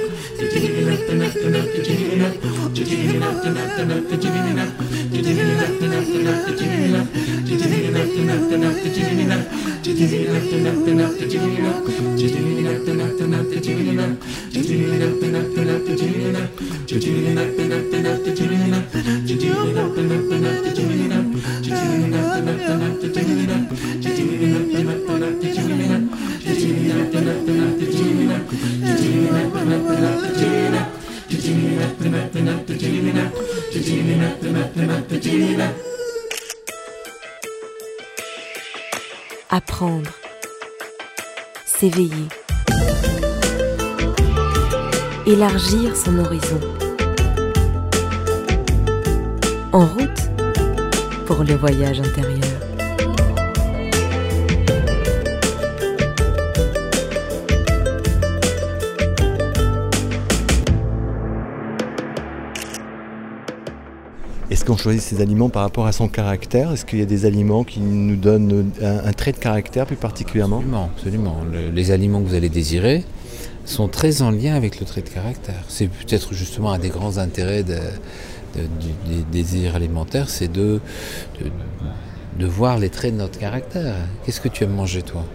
up, 0.35 0.41
did 0.41 0.89
up, 0.89 1.07
did 1.07 1.23
up, 1.23 1.33
did 1.33 1.57
up, 1.57 1.73
did 1.73 2.23
up, 2.23 2.45
up, 2.45 2.54
Gina. 2.75 3.35
Apprendre. 39.51 40.11
S'éveiller. 41.65 42.29
Élargir 45.27 45.97
son 45.97 46.19
horizon. 46.19 46.61
En 49.73 49.87
route 49.87 50.31
pour 51.27 51.45
le 51.45 51.55
voyage 51.55 52.01
intérieur. 52.01 52.44
Est-ce 64.65 64.71
qu'on 64.73 64.79
choisit 64.79 65.03
ces 65.03 65.21
aliments 65.21 65.51
par 65.51 65.61
rapport 65.61 65.85
à 65.85 65.93
son 65.93 66.09
caractère? 66.09 66.73
Est-ce 66.73 66.87
qu'il 66.87 66.99
y 66.99 67.03
a 67.03 67.05
des 67.05 67.27
aliments 67.27 67.65
qui 67.65 67.81
nous 67.81 68.17
donnent 68.17 68.71
un, 68.81 69.05
un 69.05 69.13
trait 69.13 69.33
de 69.33 69.37
caractère 69.37 69.85
plus 69.85 69.95
particulièrement? 69.97 70.57
Absolument, 70.57 70.89
absolument. 70.97 71.37
Le- 71.53 71.69
les 71.69 71.91
aliments 71.91 72.23
que 72.23 72.29
vous 72.29 72.35
allez 72.35 72.49
désirer 72.49 73.05
sont 73.67 73.89
très 73.89 74.23
en 74.23 74.31
lien 74.31 74.55
avec 74.55 74.81
le 74.81 74.87
trait 74.87 75.03
de 75.03 75.11
caractère. 75.11 75.63
C'est 75.69 75.89
peut-être 75.89 76.33
justement 76.33 76.73
un 76.73 76.79
des 76.79 76.89
grands 76.89 77.19
intérêts 77.19 77.63
de- 77.63 77.75
de- 77.75 78.63
du- 78.81 79.17
des 79.17 79.23
désirs 79.31 79.77
alimentaires, 79.77 80.31
c'est 80.31 80.51
de, 80.51 80.81
de, 81.43 81.51
de 82.41 82.47
voir 82.47 82.79
les 82.79 82.89
traits 82.89 83.13
de 83.13 83.19
notre 83.19 83.39
caractère. 83.39 83.97
Qu'est-ce 84.25 84.41
que 84.41 84.49
tu 84.49 84.65
aimes 84.65 84.75
manger 84.75 85.03
toi? 85.03 85.27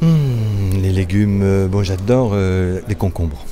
Hmm, 0.00 0.72
Les 0.82 0.90
légumes, 0.90 1.42
euh, 1.44 1.68
bon 1.68 1.84
j'adore 1.84 2.32
euh, 2.34 2.80
les 2.88 2.96
concombres. 2.96 3.44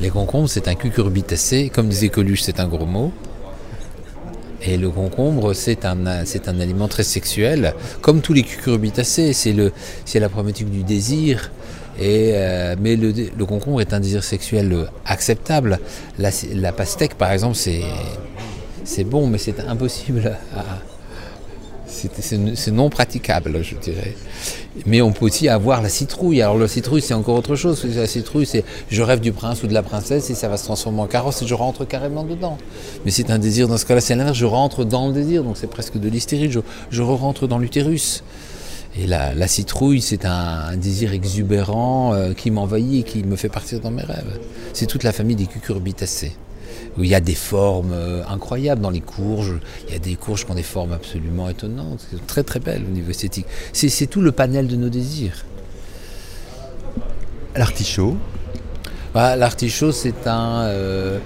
Les 0.00 0.08
concombres, 0.08 0.48
c'est 0.48 0.66
un 0.68 0.74
cucurbitacé. 0.74 1.68
Comme 1.68 1.88
disait 1.88 2.08
Coluche, 2.08 2.42
c'est 2.42 2.58
un 2.58 2.68
gros 2.68 2.86
mot. 2.86 3.12
Et 4.62 4.76
le 4.76 4.90
concombre, 4.90 5.54
c'est 5.54 5.84
un, 5.84 6.06
aliment 6.06 6.88
très 6.88 7.02
sexuel, 7.02 7.74
comme 8.00 8.20
tous 8.20 8.32
les 8.32 8.42
cucurbitacés. 8.42 9.32
C'est, 9.32 9.52
le, 9.52 9.72
c'est 10.04 10.20
la 10.20 10.28
problématique 10.28 10.70
du 10.70 10.82
désir. 10.84 11.50
Euh, 12.00 12.76
mais 12.80 12.96
le, 12.96 13.44
concombre 13.44 13.80
est 13.80 13.92
un 13.92 14.00
désir 14.00 14.24
sexuel 14.24 14.88
acceptable. 15.04 15.78
La, 16.18 16.30
la 16.54 16.72
pastèque, 16.72 17.14
par 17.14 17.30
exemple, 17.32 17.56
c'est, 17.56 17.82
c'est 18.84 19.04
bon, 19.04 19.26
mais 19.26 19.38
c'est 19.38 19.60
impossible 19.60 20.36
à, 20.54 20.64
c'est- 21.90 22.70
non 22.70 22.88
praticable, 22.90 23.62
je 23.62 23.74
dirais. 23.76 24.14
Mais 24.86 25.02
on 25.02 25.12
peut 25.12 25.26
aussi 25.26 25.48
avoir 25.48 25.82
la 25.82 25.88
citrouille. 25.88 26.40
Alors 26.42 26.56
la 26.56 26.68
citrouille, 26.68 27.02
c'est 27.02 27.14
encore 27.14 27.36
autre 27.36 27.56
chose. 27.56 27.84
La 27.96 28.06
citrouille, 28.06 28.46
c'est 28.46 28.64
je 28.88 29.02
rêve 29.02 29.20
du 29.20 29.32
prince 29.32 29.62
ou 29.62 29.66
de 29.66 29.74
la 29.74 29.82
princesse 29.82 30.30
et 30.30 30.34
ça 30.34 30.48
va 30.48 30.56
se 30.56 30.64
transformer 30.64 31.00
en 31.00 31.06
carrosse 31.06 31.42
et 31.42 31.46
je 31.46 31.54
rentre 31.54 31.84
carrément 31.84 32.24
dedans. 32.24 32.56
Mais 33.04 33.10
c'est 33.10 33.30
un 33.30 33.38
désir, 33.38 33.68
dans 33.68 33.76
ce 33.76 33.84
cas-là, 33.86 34.00
c'est 34.00 34.14
l'inverse. 34.14 34.38
Je 34.38 34.46
rentre 34.46 34.84
dans 34.84 35.08
le 35.08 35.12
désir, 35.12 35.42
donc 35.44 35.56
c'est 35.56 35.70
presque 35.70 35.98
de 35.98 36.08
l'hystérie. 36.08 36.50
Je, 36.50 36.60
je 36.90 37.02
rentre 37.02 37.46
dans 37.46 37.58
l'utérus. 37.58 38.22
Et 38.98 39.06
la, 39.06 39.46
citrouille, 39.46 40.00
c'est 40.02 40.24
un, 40.24 40.30
un 40.72 40.76
désir 40.76 41.12
exubérant 41.12 42.12
euh, 42.12 42.32
qui 42.34 42.50
m'envahit 42.50 43.00
et 43.00 43.02
qui 43.08 43.22
me 43.22 43.36
fait 43.36 43.48
partir 43.48 43.80
dans 43.80 43.92
mes 43.92 44.02
rêves. 44.02 44.38
C'est 44.72 44.86
toute 44.86 45.04
la 45.04 45.12
famille 45.12 45.36
des 45.36 45.46
cucurbitacées 45.46 46.32
où 46.98 47.04
il 47.04 47.10
y 47.10 47.14
a 47.14 47.20
des 47.20 47.34
formes 47.34 47.92
euh, 47.92 48.22
incroyables 48.28 48.80
dans 48.80 48.90
les 48.90 49.00
courges. 49.00 49.58
Il 49.88 49.92
y 49.92 49.96
a 49.96 50.00
des 50.00 50.16
courges 50.16 50.44
qui 50.44 50.50
ont 50.50 50.54
des 50.54 50.62
formes 50.62 50.92
absolument 50.92 51.48
étonnantes, 51.48 52.06
qui 52.10 52.16
sont 52.16 52.22
très 52.26 52.42
très 52.42 52.60
belles 52.60 52.84
au 52.86 52.90
niveau 52.90 53.10
esthétique. 53.10 53.46
C'est 53.72 53.88
c'est 53.88 54.06
tout 54.06 54.20
le 54.20 54.32
panel 54.32 54.66
de 54.66 54.76
nos 54.76 54.88
désirs. 54.88 55.44
L'artichaut, 57.56 58.16
Bah, 59.12 59.34
L'artichaut, 59.34 59.90
c'est 59.92 60.26
un, 60.28 60.62
euh, 60.62 61.18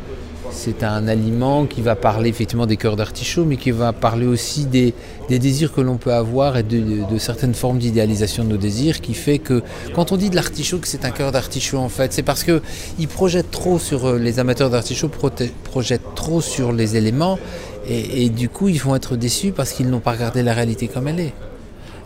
c'est 0.54 0.84
un 0.84 1.08
aliment 1.08 1.66
qui 1.66 1.82
va 1.82 1.96
parler 1.96 2.30
effectivement 2.30 2.66
des 2.66 2.76
cœurs 2.76 2.96
d'artichaut, 2.96 3.44
mais 3.44 3.56
qui 3.56 3.70
va 3.72 3.92
parler 3.92 4.26
aussi 4.26 4.64
des, 4.66 4.94
désirs 5.28 5.72
que 5.72 5.80
l'on 5.80 5.96
peut 5.96 6.12
avoir 6.12 6.56
et 6.56 6.62
de, 6.62 7.18
certaines 7.18 7.54
formes 7.54 7.78
d'idéalisation 7.78 8.44
de 8.44 8.50
nos 8.50 8.56
désirs, 8.56 9.00
qui 9.00 9.14
fait 9.14 9.38
que 9.38 9.62
quand 9.94 10.12
on 10.12 10.16
dit 10.16 10.30
de 10.30 10.36
l'artichaut 10.36 10.78
que 10.78 10.88
c'est 10.88 11.04
un 11.04 11.10
cœur 11.10 11.32
d'artichaut, 11.32 11.78
en 11.78 11.88
fait, 11.88 12.12
c'est 12.12 12.22
parce 12.22 12.44
que 12.44 12.62
il 12.98 13.08
projette 13.08 13.50
trop 13.50 13.78
sur 13.78 14.06
euh, 14.06 14.18
les 14.18 14.38
amateurs 14.38 14.70
d'artichaut 14.70 15.08
projettent 15.08 16.14
trop 16.14 16.40
sur 16.40 16.72
les 16.72 16.96
éléments, 16.96 17.38
et, 17.86 18.30
du 18.30 18.48
coup, 18.48 18.68
ils 18.68 18.80
vont 18.80 18.96
être 18.96 19.14
déçus 19.14 19.52
parce 19.52 19.72
qu'ils 19.72 19.90
n'ont 19.90 20.00
pas 20.00 20.12
regardé 20.12 20.42
la 20.42 20.54
réalité 20.54 20.88
comme 20.88 21.06
elle 21.06 21.20
est. 21.20 21.34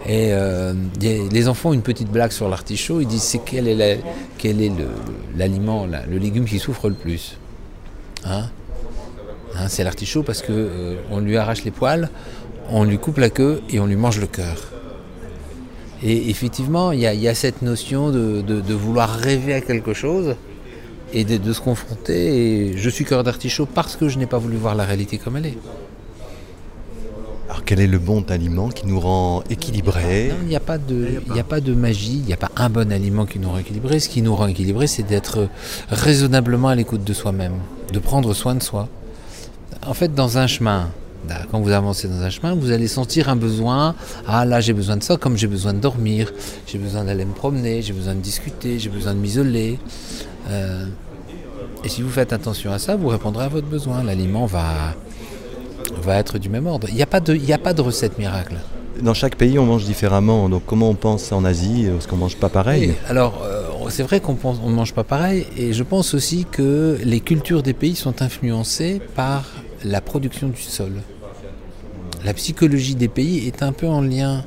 Et 0.06 0.32
euh, 0.32 0.72
les 1.00 1.48
enfants 1.48 1.70
ont 1.70 1.72
une 1.72 1.82
petite 1.82 2.10
blague 2.10 2.32
sur 2.32 2.48
l'artichaut. 2.48 3.00
Ils 3.00 3.06
disent 3.06 3.22
c'est 3.22 3.40
quel 3.44 3.68
est, 3.68 4.76
l'aliment, 5.36 5.86
la- 5.86 6.04
le 6.06 6.18
légume 6.18 6.46
qui 6.46 6.58
souffre 6.58 6.88
le 6.88 6.96
plus? 6.96 7.36
Hein 8.24 8.46
Hein, 9.56 9.66
c'est 9.68 9.82
l'artichaut 9.82 10.22
parce 10.22 10.42
que 10.42 10.52
euh, 10.52 10.96
on 11.10 11.20
lui 11.20 11.36
arrache 11.36 11.64
les 11.64 11.70
poils, 11.70 12.10
on 12.70 12.84
lui 12.84 12.98
coupe 12.98 13.16
la 13.18 13.30
queue 13.30 13.62
et 13.70 13.80
on 13.80 13.86
lui 13.86 13.96
mange 13.96 14.20
le 14.20 14.26
cœur. 14.26 14.56
Et 16.02 16.28
effectivement, 16.30 16.92
il 16.92 17.00
y, 17.00 17.06
a- 17.06 17.14
il 17.14 17.20
y 17.20 17.28
a 17.28 17.34
cette 17.34 17.62
notion 17.62 18.10
de, 18.10 18.42
de- 18.42 18.60
de 18.60 18.74
vouloir 18.74 19.08
rêver 19.10 19.54
à 19.54 19.60
quelque 19.62 19.94
chose 19.94 20.36
et 21.14 21.24
de, 21.24 21.38
de 21.38 21.52
se 21.52 21.60
confronter. 21.60 22.70
Et 22.72 22.76
je 22.76 22.90
suis 22.90 23.04
cœur 23.06 23.24
d'artichaut 23.24 23.66
parce 23.66 23.96
que 23.96 24.08
je 24.08 24.18
n'ai 24.18 24.26
pas 24.26 24.38
voulu 24.38 24.56
voir 24.58 24.74
la 24.74 24.84
réalité 24.84 25.16
comme 25.18 25.36
elle 25.38 25.46
est. 25.46 25.58
alors 27.48 27.64
quel 27.64 27.80
est 27.80 27.86
le 27.88 27.98
bon 27.98 28.22
aliment 28.28 28.68
qui 28.68 28.86
nous 28.86 29.00
rend 29.00 29.42
équilibrés? 29.50 30.30
Il 30.42 30.46
n'y 30.48 30.54
a, 30.56 30.60
pas 30.60 30.76
de- 30.78 31.22
il 31.26 31.32
n'y 31.32 31.40
a 31.40 31.44
pas 31.44 31.60
de 31.60 31.72
magie, 31.74 32.18
il 32.18 32.26
n'y 32.26 32.34
a 32.34 32.36
pas 32.36 32.50
un 32.56 32.68
bon 32.68 32.92
aliment 32.92 33.24
qui 33.26 33.38
nous 33.38 33.48
rend 33.48 33.58
équilibré. 33.58 33.98
Ce 33.98 34.08
qui 34.10 34.20
nous 34.22 34.36
rend 34.36 34.46
équilibré, 34.46 34.86
c'est 34.86 35.02
d'être 35.04 35.48
raisonnablement 35.90 36.68
à 36.68 36.74
l'écoute 36.74 37.02
de 37.02 37.14
soi-même, 37.14 37.54
de 37.92 37.98
prendre 37.98 38.34
soin 38.34 38.54
de 38.54 38.62
soi. 38.62 38.88
En 39.86 39.94
fait, 39.94 40.14
dans 40.14 40.38
un 40.38 40.46
chemin, 40.46 40.88
quand 41.50 41.60
vous 41.60 41.70
avancez 41.72 42.08
dans 42.08 42.22
un 42.22 42.30
chemin, 42.30 42.54
vous 42.54 42.70
allez 42.70 42.88
sentir 42.88 43.28
un 43.28 43.36
besoin. 43.36 43.94
Ah 44.26 44.44
là, 44.44 44.60
j'ai 44.60 44.72
besoin 44.72 44.96
de 44.96 45.02
ça, 45.02 45.16
comme 45.16 45.36
j'ai 45.36 45.46
besoin 45.46 45.72
de 45.74 45.78
dormir, 45.80 46.32
j'ai 46.66 46.78
besoin 46.78 47.04
d'aller 47.04 47.24
me 47.24 47.32
promener, 47.34 47.82
j'ai 47.82 47.92
besoin 47.92 48.14
de 48.14 48.20
discuter, 48.20 48.78
j'ai 48.78 48.88
besoin 48.90 49.14
de 49.14 49.18
m'isoler. 49.18 49.78
Euh, 50.50 50.84
et 51.84 51.88
si 51.88 52.02
vous 52.02 52.10
faites 52.10 52.32
attention 52.32 52.72
à 52.72 52.78
ça, 52.78 52.96
vous 52.96 53.08
répondrez 53.08 53.44
à 53.44 53.48
votre 53.48 53.66
besoin. 53.68 54.02
L'aliment 54.02 54.46
va, 54.46 54.94
va 56.02 56.16
être 56.16 56.38
du 56.38 56.48
même 56.48 56.66
ordre. 56.66 56.88
Il 56.90 56.94
n'y 56.96 57.02
a, 57.02 57.06
pas 57.06 57.20
de- 57.20 57.34
il 57.34 57.42
n'y 57.42 57.52
a 57.52 57.58
pas 57.58 57.72
de 57.72 57.80
recette 57.82 58.18
miracle. 58.18 58.54
Dans 59.00 59.14
chaque 59.14 59.36
pays, 59.36 59.58
on 59.60 59.66
mange 59.66 59.84
différemment. 59.84 60.48
Donc 60.48 60.62
comment 60.66 60.88
on 60.90 60.94
pense 60.94 61.30
en 61.30 61.44
Asie 61.44 61.86
Est-ce 61.86 62.08
qu'on 62.08 62.16
mange 62.16 62.36
pas 62.36 62.48
pareil? 62.48 62.88
Oui, 62.88 62.94
alors, 63.08 63.42
euh, 63.44 63.62
c'est 63.90 64.02
vrai 64.02 64.20
qu'on 64.20 64.34
ne 64.34 64.74
mange 64.74 64.94
pas 64.94 65.04
pareil, 65.04 65.46
et 65.56 65.72
je 65.72 65.82
pense 65.82 66.14
aussi 66.14 66.46
que 66.50 66.98
les 67.04 67.20
cultures 67.20 67.62
des 67.62 67.74
pays 67.74 67.96
sont 67.96 68.22
influencées 68.22 69.00
par 69.14 69.44
la 69.84 70.00
production 70.00 70.48
du 70.48 70.60
sol. 70.60 70.92
La 72.24 72.34
psychologie 72.34 72.94
des 72.94 73.08
pays 73.08 73.46
est 73.46 73.62
un 73.62 73.72
peu 73.72 73.86
en 73.86 74.00
lien. 74.00 74.44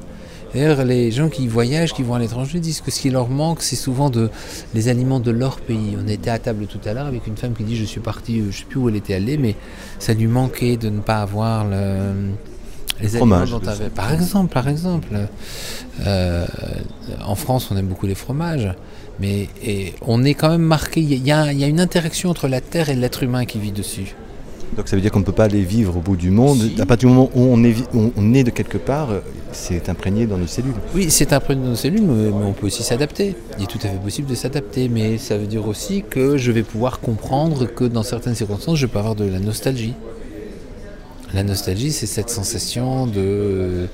D'ailleurs, 0.53 0.83
les 0.83 1.11
gens 1.11 1.29
qui 1.29 1.47
voyagent, 1.47 1.93
qui 1.93 2.03
vont 2.03 2.15
à 2.15 2.19
l'étranger, 2.19 2.59
disent 2.59 2.81
que 2.81 2.91
ce 2.91 2.99
qui 2.99 3.09
leur 3.09 3.29
manque, 3.29 3.61
c'est 3.61 3.77
souvent 3.77 4.09
de, 4.09 4.29
les 4.73 4.89
aliments 4.89 5.21
de 5.21 5.31
leur 5.31 5.61
pays. 5.61 5.95
On 5.97 6.07
était 6.07 6.29
à 6.29 6.39
table 6.39 6.67
tout 6.67 6.81
à 6.83 6.93
l'heure 6.93 7.05
avec 7.05 7.27
une 7.27 7.37
femme 7.37 7.53
qui 7.53 7.63
dit 7.63 7.77
Je 7.77 7.85
suis 7.85 8.01
partie, 8.01 8.39
euh, 8.39 8.43
je 8.43 8.47
ne 8.47 8.51
sais 8.51 8.65
plus 8.65 8.79
où 8.79 8.89
elle 8.89 8.97
était 8.97 9.13
allée, 9.13 9.37
mais 9.37 9.55
ça 9.99 10.13
lui 10.13 10.27
manquait 10.27 10.75
de 10.75 10.89
ne 10.89 10.99
pas 10.99 11.21
avoir 11.21 11.63
le, 11.63 12.31
les 13.01 13.07
Fromage. 13.09 13.41
aliments 13.43 13.59
dont 13.59 13.67
avait. 13.69 13.89
Par 13.89 14.13
exemple, 14.13 14.53
par 14.53 14.67
exemple. 14.67 15.07
Euh, 16.05 16.45
en 17.25 17.35
France, 17.35 17.69
on 17.71 17.77
aime 17.77 17.87
beaucoup 17.87 18.07
les 18.07 18.15
fromages, 18.15 18.73
mais 19.19 19.47
et 19.63 19.93
on 20.05 20.23
est 20.23 20.33
quand 20.33 20.49
même 20.49 20.61
marqué. 20.61 21.01
Il 21.01 21.25
y, 21.25 21.31
a- 21.31 21.51
il 21.51 21.59
y 21.59 21.63
a 21.63 21.67
une 21.67 21.79
interaction 21.79 22.29
entre 22.29 22.47
la 22.47 22.61
terre 22.61 22.89
et 22.89 22.95
l'être 22.95 23.23
humain 23.23 23.45
qui 23.45 23.59
vit 23.59 23.71
dessus. 23.71 24.15
Donc 24.77 24.87
ça 24.87 24.95
veut 24.95 25.01
dire 25.01 25.11
qu'on 25.11 25.19
ne 25.19 25.25
peut 25.25 25.33
pas 25.33 25.43
aller 25.43 25.63
vivre 25.63 25.97
au 25.97 25.99
bout 25.99 26.15
du 26.15 26.31
monde. 26.31 26.57
Si. 26.59 26.81
À 26.81 26.85
partir 26.85 27.09
du 27.09 27.13
moment 27.15 27.29
où 27.35 27.41
on 27.41 27.61
est, 27.65 27.75
on, 27.93 28.11
de 28.45 28.51
quelque 28.51 28.77
part, 28.77 29.09
c'est 29.51 29.89
imprégné 29.89 30.25
dans 30.27 30.37
nos 30.37 30.47
cellules. 30.47 30.71
Oui, 30.95 31.07
c'est 31.11 31.33
produit 31.41 31.61
de 31.61 31.67
nos 31.69 31.75
cellules, 31.75 32.03
mais, 32.03 32.29
mais 32.29 32.45
on 32.45 32.53
peut 32.53 32.67
aussi 32.67 32.81
s'adapter. 32.81 33.35
Il 33.57 33.65
est 33.65 33.67
tout 33.67 33.79
à 33.83 33.89
fait 33.89 33.97
possible 34.01 34.29
de 34.29 34.35
s'adapter, 34.35 34.87
mais 34.87 35.17
ça 35.17 35.37
veut 35.37 35.45
dire 35.47 35.67
aussi 35.67 36.05
que 36.09 36.37
je 36.37 36.53
vais 36.53 36.63
pouvoir 36.63 37.01
comprendre 37.01 37.65
que 37.65 37.83
dans 37.83 38.03
certaines 38.03 38.35
circonstances, 38.35 38.77
je 38.77 38.85
peux 38.85 38.99
avoir 38.99 39.15
de 39.15 39.25
la 39.25 39.39
nostalgie. 39.39 39.93
La 41.33 41.43
nostalgie, 41.43 41.91
c'est 41.91 42.07
cette 42.07 42.29
sensation 42.29 43.07
de, 43.07 43.87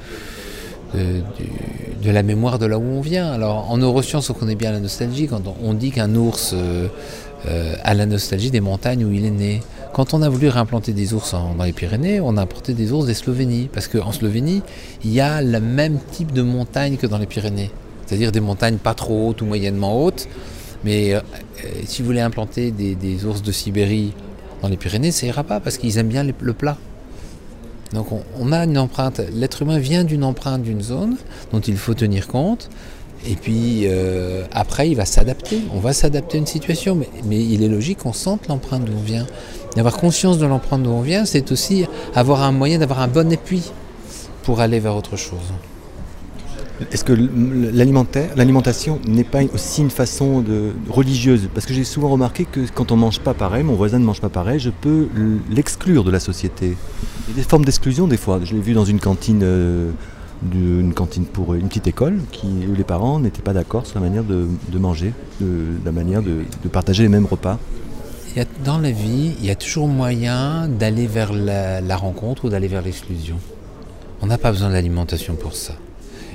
la 2.03 2.23
mémoire 2.23 2.57
de 2.57 2.65
là 2.65 2.79
où 2.79 2.83
on 2.83 3.01
vient. 3.01 3.31
Alors, 3.31 3.69
en 3.69 3.77
neurosciences, 3.77 4.29
on 4.29 4.33
connaît 4.33 4.55
bien 4.55 4.71
la 4.71 4.79
nostalgie 4.79 5.27
quand 5.27 5.41
on, 5.61 5.73
dit 5.73 5.91
qu'un 5.91 6.15
ours 6.15 6.51
euh, 6.53 6.87
euh, 7.47 7.75
a 7.83 7.93
la 7.93 8.07
nostalgie 8.07 8.49
des 8.49 8.61
montagnes 8.61 9.05
où 9.05 9.11
il 9.11 9.25
est 9.25 9.31
né. 9.31 9.61
Quand 9.93 10.13
on 10.13 10.21
a 10.21 10.29
voulu 10.29 10.49
réimplanter 10.49 10.93
des 10.93 11.13
ours 11.13 11.33
dans 11.33 11.63
les 11.63 11.73
Pyrénées, 11.73 12.19
on 12.19 12.37
a 12.37 12.41
importé 12.41 12.73
des 12.73 12.91
ours 12.91 13.05
des 13.05 13.13
Slovénies. 13.13 13.69
Parce 13.71 13.87
qu'en 13.87 14.11
Slovénie, 14.11 14.63
il 15.03 15.13
y 15.13 15.21
a 15.21 15.41
le 15.43 15.59
même 15.59 15.99
type 16.11 16.33
de 16.33 16.41
montagne 16.41 16.97
que 16.97 17.05
dans 17.05 17.19
les 17.19 17.27
Pyrénées. 17.27 17.69
C'est-à-dire 18.05 18.31
des 18.31 18.39
montagnes 18.39 18.77
pas 18.77 18.95
trop 18.95 19.29
hautes 19.29 19.41
ou 19.41 19.45
moyennement 19.45 20.03
hautes, 20.03 20.27
Mais 20.83 21.13
euh, 21.13 21.19
si 21.85 22.01
vous 22.01 22.07
voulez 22.07 22.21
implanter 22.21 22.71
des, 22.71 23.25
ours 23.25 23.43
de 23.43 23.51
Sibérie 23.51 24.13
dans 24.63 24.69
les 24.69 24.77
Pyrénées, 24.77 25.11
ça 25.11 25.27
ira 25.27 25.43
pas 25.43 25.59
parce 25.59 25.77
qu'ils 25.77 25.99
aiment 25.99 26.07
bien 26.07 26.23
le 26.23 26.53
plat. 26.53 26.77
Donc 27.93 28.07
on, 28.39 28.51
a 28.51 28.63
une 28.65 28.77
empreinte, 28.77 29.21
l'être 29.33 29.61
humain 29.61 29.79
vient 29.79 30.03
d'une 30.03 30.23
empreinte 30.23 30.61
d'une 30.61 30.81
zone 30.81 31.15
dont 31.51 31.59
il 31.59 31.77
faut 31.77 31.93
tenir 31.93 32.27
compte. 32.27 32.69
Et 33.25 33.35
puis 33.35 33.83
euh, 33.85 34.43
après, 34.51 34.89
il 34.89 34.95
va 34.95 35.05
s'adapter. 35.05 35.61
On 35.73 35.79
va 35.79 35.93
s'adapter 35.93 36.37
à 36.37 36.39
une 36.39 36.47
situation, 36.47 36.95
mais, 36.95 37.09
mais 37.25 37.43
il 37.43 37.63
est 37.63 37.67
logique 37.67 37.99
qu'on 37.99 38.13
sente 38.13 38.47
l'empreinte 38.47 38.85
d'où 38.85 38.93
on 38.93 39.03
vient. 39.03 39.25
D'avoir 39.75 39.97
conscience 39.97 40.37
de 40.37 40.45
l'empreinte 40.45 40.83
d'où 40.83 40.89
on 40.89 41.01
vient, 41.01 41.25
c'est 41.25 41.51
aussi 41.51 41.85
avoir 42.15 42.43
un 42.43 42.51
moyen 42.51 42.79
d'avoir 42.79 43.01
un 43.01 43.07
bon 43.07 43.31
appui 43.31 43.63
pour 44.43 44.59
aller 44.59 44.79
vers 44.79 44.95
autre 44.95 45.17
chose. 45.17 45.51
Est-ce 46.91 47.03
que 47.03 47.13
l'alimentation 47.13 48.99
n'est 49.07 49.23
pas 49.23 49.43
aussi 49.53 49.81
une 49.81 49.89
façon 49.89 50.41
de, 50.41 50.73
religieuse? 50.89 51.49
Parce 51.53 51.65
que 51.65 51.73
j'ai 51.73 51.83
souvent 51.83 52.09
remarqué 52.09 52.45
que 52.45 52.59
quand 52.73 52.91
on 52.91 52.95
ne 52.95 53.01
mange 53.01 53.19
pas 53.19 53.33
pareil, 53.33 53.63
mon 53.63 53.73
voisin 53.73 53.97
ne 53.97 54.05
mange 54.05 54.21
pas 54.21 54.29
pareil, 54.29 54.59
je 54.59 54.69
peux 54.69 55.07
l'exclure 55.49 56.03
de 56.03 56.11
la 56.11 56.19
société. 56.19 56.77
Il 57.27 57.31
y 57.31 57.33
a 57.33 57.35
des 57.37 57.49
formes 57.49 57.65
d'exclusion 57.65 58.07
des 58.07 58.17
fois. 58.17 58.39
Je 58.43 58.53
l'ai 58.53 58.61
vu 58.61 58.73
dans 58.73 58.85
une 58.85 58.99
cantine, 58.99 59.41
euh, 59.43 59.91
cantine 60.93 61.25
pour 61.25 61.55
une 61.55 61.67
petite 61.67 61.87
école 61.87 62.19
où 62.43 62.75
les 62.75 62.83
parents 62.83 63.19
n'étaient 63.19 63.41
pas 63.41 63.53
d'accord 63.53 63.87
sur 63.87 63.99
la 63.99 64.07
manière 64.07 64.23
de, 64.23 64.47
manger, 64.77 65.13
de, 65.41 65.65
la 65.83 65.91
manière 65.91 66.21
de, 66.21 66.43
partager 66.71 67.03
les 67.03 67.09
mêmes 67.09 67.25
repas. 67.25 67.57
Dans 68.63 68.77
la 68.77 68.91
vie, 68.91 69.33
il 69.39 69.45
y 69.45 69.49
a 69.49 69.55
toujours 69.55 69.87
moyen 69.87 70.67
d'aller 70.67 71.07
vers 71.07 71.33
la 71.33 71.97
rencontre 71.97 72.45
ou 72.45 72.49
d'aller 72.49 72.67
vers 72.67 72.83
l'exclusion. 72.83 73.37
On 74.21 74.27
n'a 74.27 74.37
pas 74.37 74.51
besoin 74.51 74.69
de 74.69 74.73
l'alimentation 74.73 75.35
pour 75.35 75.55
ça. 75.55 75.73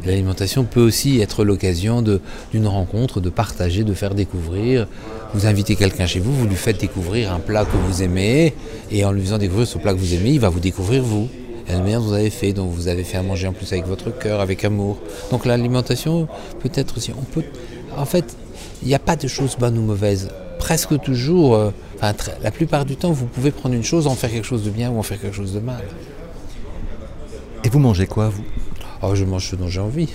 L'alimentation 0.04 0.64
peut 0.64 0.80
aussi 0.80 1.20
être 1.20 1.44
l'occasion 1.44 2.02
d'une 2.02 2.66
rencontre, 2.66 3.20
de 3.20 3.30
partager, 3.30 3.84
de 3.84 3.94
faire 3.94 4.14
découvrir. 4.14 4.88
Vous 5.34 5.46
invitez 5.46 5.76
quelqu'un 5.76 6.06
chez 6.06 6.18
vous, 6.18 6.32
vous 6.32 6.46
lui 6.46 6.56
faites 6.56 6.80
découvrir 6.80 7.32
un 7.32 7.38
plat 7.38 7.64
que 7.64 7.76
vous 7.76 8.02
aimez, 8.02 8.54
et 8.90 9.04
en 9.04 9.12
lui 9.12 9.22
faisant 9.22 9.38
découvrir 9.38 9.66
ce 9.66 9.78
plat 9.78 9.94
que 9.94 9.98
vous 9.98 10.14
aimez, 10.14 10.30
il 10.30 10.40
va 10.40 10.48
vous 10.48 10.60
découvrir 10.60 11.02
vous. 11.02 11.28
Et 11.68 11.72
la 11.72 11.78
manière 11.78 12.00
dont 12.00 12.06
vous 12.06 12.14
avez 12.14 12.30
fait, 12.30 12.52
dont 12.52 12.66
vous 12.66 12.88
avez 12.88 13.04
fait 13.04 13.16
à 13.16 13.22
manger 13.22 13.46
en 13.46 13.52
plus 13.52 13.72
avec 13.72 13.86
votre 13.86 14.10
cœur, 14.10 14.40
avec 14.40 14.64
amour. 14.64 14.98
Donc 15.30 15.46
l'alimentation 15.46 16.26
peut 16.60 16.72
être 16.74 16.96
aussi. 16.96 17.12
On 17.16 17.22
peut, 17.22 17.44
en 17.96 18.04
fait, 18.04 18.36
il 18.82 18.88
n'y 18.88 18.94
a 18.94 18.98
pas 18.98 19.14
de 19.14 19.28
choses 19.28 19.56
bonnes 19.56 19.78
ou 19.78 19.82
mauvaises. 19.82 20.28
Presque 20.58 21.00
toujours, 21.00 21.54
euh, 21.54 21.70
la 22.42 22.50
plupart 22.50 22.84
du 22.84 22.96
temps, 22.96 23.12
vous 23.12 23.26
pouvez 23.26 23.52
prendre 23.52 23.76
une 23.76 23.84
chose, 23.84 24.08
en 24.08 24.16
faire 24.16 24.30
quelque 24.30 24.46
chose 24.46 24.64
de 24.64 24.70
bien 24.70 24.90
ou 24.90 24.98
en 24.98 25.02
faire 25.02 25.20
quelque 25.20 25.36
chose 25.36 25.54
de 25.54 25.60
mal. 25.60 25.82
Et 27.64 27.68
vous 27.68 27.78
mangez 27.78 28.06
quoi, 28.06 28.28
vous? 28.28 28.44
Oh, 29.02 29.14
je 29.14 29.24
mange 29.24 29.48
ce 29.48 29.56
dont 29.56 29.68
j'ai 29.68 29.80
envie. 29.80 30.08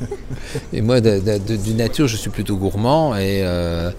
et 0.72 0.80
moi, 0.80 1.00
de, 1.00 1.72
nature, 1.72 2.08
je 2.08 2.16
suis 2.16 2.30
plutôt 2.30 2.56
gourmand. 2.56 3.16
Et, 3.16 3.42
euh, 3.44 3.90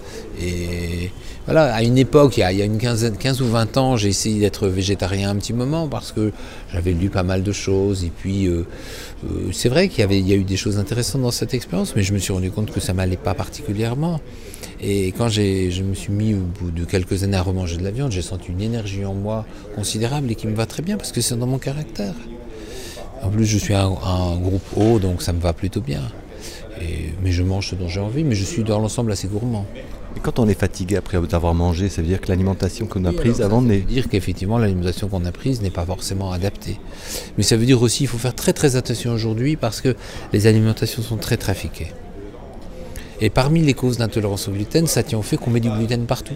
et 0.42 1.12
voilà, 1.46 1.74
à 1.74 1.82
une 1.82 1.98
époque, 1.98 2.38
il 2.38 2.42
y 2.42 2.44
a, 2.44 2.66
une 2.66 2.78
15, 2.78 3.14
15, 3.18 3.42
ou 3.42 3.48
20 3.48 3.78
ans, 3.78 3.96
j'ai 3.96 4.10
essayé 4.10 4.42
d'être 4.42 4.68
végétarien 4.68 5.30
un 5.30 5.36
petit 5.38 5.54
moment 5.54 5.88
parce 5.88 6.12
que 6.12 6.32
j'avais 6.74 6.92
lu 6.92 7.10
pas 7.10 7.24
mal 7.24 7.42
de 7.42 7.52
choses. 7.54 8.04
Et 8.04 8.12
puis, 8.16 8.48
euh, 8.48 8.66
euh, 9.26 9.50
c'est 9.54 9.70
vrai 9.70 9.88
qu'il 9.88 10.00
y, 10.00 10.04
avait, 10.04 10.20
il 10.20 10.28
y 10.28 10.34
a 10.34 10.36
eu 10.36 10.44
des 10.44 10.58
choses 10.58 10.78
intéressantes 10.78 11.22
dans 11.22 11.32
cette 11.32 11.54
expérience, 11.54 11.96
mais 11.96 12.04
je 12.04 12.14
me 12.14 12.20
suis 12.20 12.34
rendu 12.34 12.52
compte 12.52 12.72
que 12.72 12.82
ça 12.82 12.94
m'allait 12.94 13.16
pas 13.16 13.34
particulièrement. 13.34 14.20
Et 14.82 15.14
quand 15.14 15.30
je 15.30 15.82
me 15.84 15.94
suis 15.94 16.12
mis 16.12 16.34
au 16.34 16.40
bout 16.40 16.72
de 16.72 16.84
quelques 16.84 17.24
années 17.24 17.38
à 17.38 17.44
remanger 17.44 17.78
de 17.78 17.84
la 17.84 17.92
viande, 17.92 18.12
j'ai 18.12 18.22
senti 18.22 18.50
une 18.50 18.62
énergie 18.62 19.06
en 19.06 19.14
moi 19.14 19.46
considérable 19.76 20.30
et 20.32 20.36
qui 20.36 20.48
me 20.48 20.56
va 20.56 20.66
très 20.66 20.84
bien 20.84 20.98
parce 20.98 21.12
que 21.12 21.22
c'est 21.22 21.38
dans 21.38 21.48
mon 21.48 21.60
caractère. 21.60 22.14
En 23.24 23.30
plus, 23.30 23.46
je 23.46 23.58
suis 23.58 23.74
un, 23.74 23.90
groupe 24.38 24.66
haut, 24.76 25.00
donc 25.00 25.22
ça 25.22 25.34
me 25.34 25.40
va 25.40 25.54
plutôt 25.54 25.82
bien. 25.82 26.02
mais 27.24 27.32
je 27.32 27.44
mange 27.44 27.70
ce 27.70 27.76
dont 27.76 27.88
j'ai 27.88 28.00
envie, 28.00 28.24
mais 28.24 28.36
je 28.36 28.44
suis 28.44 28.64
dans 28.64 28.80
l'ensemble 28.80 29.12
assez 29.12 29.28
gourmand. 29.28 29.66
Et 30.18 30.20
quand 30.20 30.40
on 30.40 30.48
est 30.48 30.60
fatigué 30.60 30.98
après 30.98 31.18
avoir 31.34 31.54
mangé, 31.54 31.88
ça 31.88 32.02
veut 32.02 32.08
dire 32.08 32.20
que 32.20 32.28
l'alimentation 32.28 32.86
qu'on 32.86 33.06
a 33.06 33.14
prise 33.14 33.42
avant 33.42 33.62
n'est... 33.62 33.80
Ça 33.80 33.86
veut 33.86 33.94
dire 33.94 34.10
qu'effectivement 34.10 34.58
l'alimentation 34.58 35.08
qu'on 35.08 35.24
a 35.26 35.32
prise 35.32 35.62
n'est 35.62 35.70
pas 35.70 35.86
forcément 35.86 36.32
adaptée. 36.32 36.80
Mais 37.38 37.44
ça 37.44 37.56
veut 37.56 37.66
dire 37.66 37.82
aussi 37.82 38.00
qu'il 38.00 38.08
faut 38.08 38.18
faire 38.18 38.36
très 38.36 38.52
très 38.54 38.76
attention 38.76 39.14
aujourd'hui 39.14 39.56
parce 39.56 39.80
que 39.80 39.96
les 40.34 40.48
alimentations 40.48 41.02
sont 41.02 41.18
très 41.18 41.38
trafiquées. 41.38 41.94
Et 43.22 43.30
parmi 43.30 43.62
les 43.62 43.74
causes 43.74 43.98
d'intolérance 43.98 44.48
au 44.48 44.52
gluten, 44.52 44.88
ça 44.88 45.04
tient 45.04 45.20
au 45.20 45.22
fait 45.22 45.38
qu'on 45.38 45.52
met 45.52 45.60
du 45.60 45.70
gluten 45.70 46.06
partout. 46.06 46.36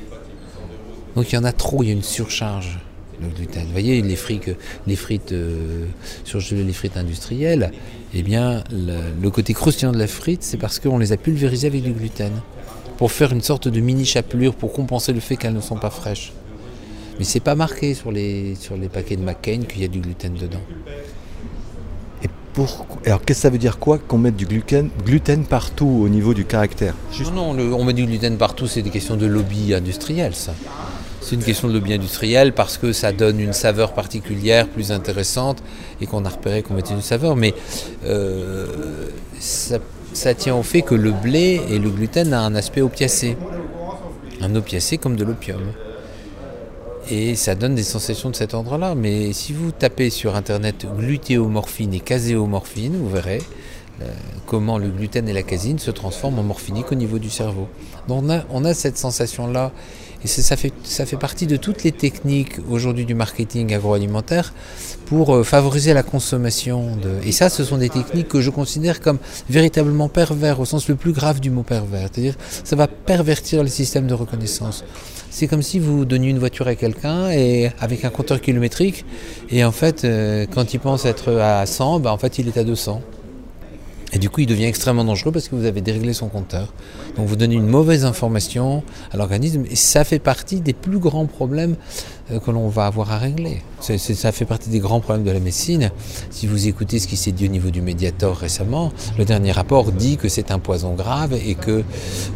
Donc 1.16 1.32
il 1.32 1.36
y 1.36 1.38
en 1.38 1.44
a 1.44 1.52
trop, 1.52 1.84
il 1.84 1.88
y 1.88 1.90
a 1.90 1.94
une 1.94 2.04
surcharge. 2.04 2.80
Vous 3.22 3.72
voyez, 3.72 4.02
les 4.02 4.16
frites, 4.16 4.52
les 4.88 4.96
frites 4.96 5.32
euh, 5.32 5.86
les 6.52 6.74
frites 6.74 6.98
industrielles, 6.98 7.72
eh 8.14 8.24
bien, 8.24 8.64
le, 8.72 9.30
côté 9.30 9.54
croustillant 9.54 9.92
de 9.92 9.98
la 9.98 10.08
frite, 10.08 10.44
c'est 10.44 10.58
parce 10.58 10.80
qu'on 10.80 10.98
les 10.98 11.12
a 11.12 11.18
pulvérisées 11.18 11.68
avec 11.68 11.84
du 11.84 11.92
gluten 11.92 12.32
pour 12.98 13.12
faire 13.12 13.34
une 13.34 13.42
sorte 13.42 13.68
de 13.68 13.80
mini 13.80 14.06
chapelure 14.06 14.56
pour 14.56 14.72
compenser 14.72 15.14
le 15.14 15.20
fait 15.20 15.36
qu'elles 15.36 15.54
ne 15.54 15.62
sont 15.62 15.76
pas 15.76 15.90
fraîches. 15.90 16.34
Mais 17.18 17.26
c'est 17.26 17.40
pas 17.40 17.56
marqué 17.56 17.94
sur 17.94 18.12
les, 18.12 18.56
sur 18.56 18.78
les 18.78 18.90
paquets 18.90 19.16
de 19.16 19.24
McCain 19.24 19.62
qu'il 19.68 19.82
y 19.82 19.86
a 19.86 19.88
du 19.88 20.00
gluten 20.00 20.34
dedans. 20.34 20.62
Et 22.24 22.30
pour, 22.54 22.86
alors 23.06 23.22
qu'est-ce 23.22 23.40
que 23.40 23.42
ça 23.44 23.50
veut 23.50 23.58
dire 23.58 23.80
quoi 23.80 23.98
qu'on 23.98 24.18
mette 24.18 24.36
du 24.36 24.46
gluten, 24.46 24.90
gluten 25.06 25.46
partout 25.46 26.02
au 26.04 26.10
niveau 26.10 26.34
du 26.34 26.46
caractère? 26.46 26.94
Non, 27.34 27.54
non, 27.54 27.78
on 27.78 27.84
met 27.84 27.94
du 27.94 28.06
gluten 28.06 28.38
partout, 28.38 28.68
c'est 28.68 28.82
des 28.82 28.90
questions 28.90 29.16
de 29.16 29.26
lobby 29.26 29.74
industriel, 29.74 30.36
ça. 30.36 30.54
C'est 31.26 31.34
une 31.34 31.44
question 31.44 31.68
de 31.68 31.74
lobby 31.74 31.92
industriel 31.92 32.54
parce 32.54 32.78
que 32.78 32.94
ça 32.94 33.12
donne 33.12 33.40
une 33.40 33.52
saveur 33.52 33.94
particulière, 33.94 34.68
plus 34.68 34.92
intéressante, 34.92 35.64
et 36.00 36.06
qu'on 36.06 36.24
a 36.24 36.30
repéré 36.30 36.62
qu'on 36.62 36.76
mettait 36.76 36.94
une 36.94 37.02
saveur. 37.02 37.36
Mais 37.36 37.56
euh, 38.06 38.68
ça, 39.40 40.36
tient 40.36 40.56
au 40.56 40.62
fait 40.62 40.84
que 40.84 40.94
le 40.94 41.10
blé 41.10 41.62
et 41.68 41.80
le 41.80 41.90
gluten 41.90 42.32
a 42.32 42.42
un 42.42 42.54
aspect 42.54 42.82
opiacé. 42.82 43.38
Un 44.40 44.54
opiacé 44.54 45.00
comme 45.00 45.16
de 45.16 45.24
l'opium. 45.24 45.64
Et 47.10 47.34
ça 47.34 47.56
donne 47.56 47.74
des 47.74 47.82
sensations 47.82 48.30
de 48.30 48.36
cet 48.36 48.54
ordre-là. 48.54 48.94
Mais 48.94 49.34
si 49.34 49.52
vous 49.52 49.72
tapez 49.72 50.12
sur 50.12 50.36
internet 50.36 50.86
glutéomorphine 50.96 51.96
et 51.96 52.02
caséomorphine, 52.02 52.98
vous 52.98 53.10
verrez 53.10 53.42
euh, 54.04 54.06
comment 54.46 54.78
le 54.78 54.90
gluten 54.90 55.28
et 55.28 55.34
la 55.34 55.42
casine 55.42 55.80
se 55.80 55.90
transforment 55.90 56.38
en 56.38 56.44
morphinique 56.44 56.92
au 56.92 56.96
niveau 56.96 57.18
du 57.18 57.32
cerveau. 57.32 57.68
Donc 58.08 58.26
on 58.26 58.30
a, 58.30 58.44
on 58.52 58.64
a 58.64 58.76
cette 58.76 59.00
sensation-là 59.00 59.72
et 60.24 60.28
ça 60.28 60.56
fait, 60.56 60.74
ça 60.84 61.06
fait 61.06 61.18
partie 61.18 61.48
de 61.48 61.56
toutes 61.58 61.84
les 61.84 61.92
techniques 61.92 62.58
aujourd'hui 62.70 63.06
du 63.06 63.16
marketing 63.16 63.74
agroalimentaire 63.74 64.54
pour 65.06 65.36
euh, 65.36 65.44
favoriser 65.44 65.94
la 65.94 66.04
consommation. 66.04 66.98
Et 67.24 67.32
ça, 67.32 67.50
ce 67.50 67.64
sont 67.64 67.78
des 67.78 67.90
techniques 67.90 68.28
que 68.28 68.42
je 68.42 68.50
considère 68.50 69.02
comme 69.02 69.20
véritablement 69.50 70.10
pervers 70.10 70.60
au 70.60 70.66
sens 70.66 70.88
le 70.88 70.96
plus 70.96 71.12
grave 71.12 71.40
du 71.40 71.52
mot 71.52 71.64
pervers. 71.64 72.10
C'est-à-dire 72.12 72.36
ça 72.64 72.76
va 72.76 72.88
pervertir 72.88 73.62
le 73.64 73.70
système 73.70 74.08
de 74.08 74.14
reconnaissance. 74.14 74.84
C'est 75.30 75.48
comme 75.48 75.62
si 75.62 75.80
vous 75.80 76.06
donniez 76.06 76.30
une 76.30 76.40
voiture 76.40 76.68
à 76.68 76.76
quelqu'un 76.76 77.30
et 77.30 77.72
avec 77.80 78.06
un 78.06 78.10
compteur 78.10 78.40
kilométrique 78.40 79.06
et 79.50 79.64
en 79.66 79.72
fait, 79.72 80.06
euh, 80.06 80.46
quand 80.54 80.74
il 80.74 80.80
pense 80.80 81.06
être 81.06 81.34
à 81.34 81.66
100, 81.66 82.00
bah, 82.00 82.14
en 82.14 82.18
fait, 82.18 82.40
il 82.40 82.48
est 82.48 82.58
à 82.58 82.64
200. 82.64 83.02
Et 84.14 84.20
du 84.20 84.30
coup, 84.30 84.42
il 84.42 84.48
devient 84.48 84.66
extrêmement 84.66 85.04
dangereux 85.04 85.32
parce 85.32 85.48
que 85.50 85.56
vous 85.56 85.66
avez 85.66 85.82
déréglé 85.82 86.14
son 86.14 86.30
compteur. 86.30 86.74
Donc 87.18 87.28
vous 87.28 87.36
donnez 87.36 87.56
une 87.56 87.68
mauvaise 87.68 88.06
information 88.06 88.84
à 89.12 89.18
l'organisme 89.18 89.66
et 89.70 89.76
ça 89.76 90.04
fait 90.04 90.20
partie 90.20 90.62
des 90.62 90.74
plus 90.74 91.00
grands 91.00 91.26
problèmes 91.26 91.76
que 92.28 92.52
l'on 92.52 92.70
va 92.70 92.88
avoir 92.88 93.12
à 93.12 93.18
régler. 93.20 93.62
ça 93.80 94.32
fait 94.32 94.46
partie 94.46 94.70
des 94.70 94.80
grands 94.80 95.00
problèmes 95.00 95.26
de 95.26 95.32
la 95.32 95.40
médecine. 95.40 95.92
Si 96.32 96.48
vous 96.48 96.68
écoutez 96.68 96.98
ce 96.98 97.08
qui 97.08 97.18
s'est 97.18 97.32
dit 97.32 97.46
au 97.46 97.50
niveau 97.50 97.70
du 97.70 97.82
Mediator 97.82 98.36
récemment, 98.36 98.92
le 99.18 99.26
dernier 99.26 99.52
rapport 99.52 99.92
dit 99.92 100.18
que 100.18 100.28
c'est 100.28 100.50
un 100.50 100.58
poison 100.58 100.94
grave 100.96 101.34
et 101.34 101.54
que 101.54 101.84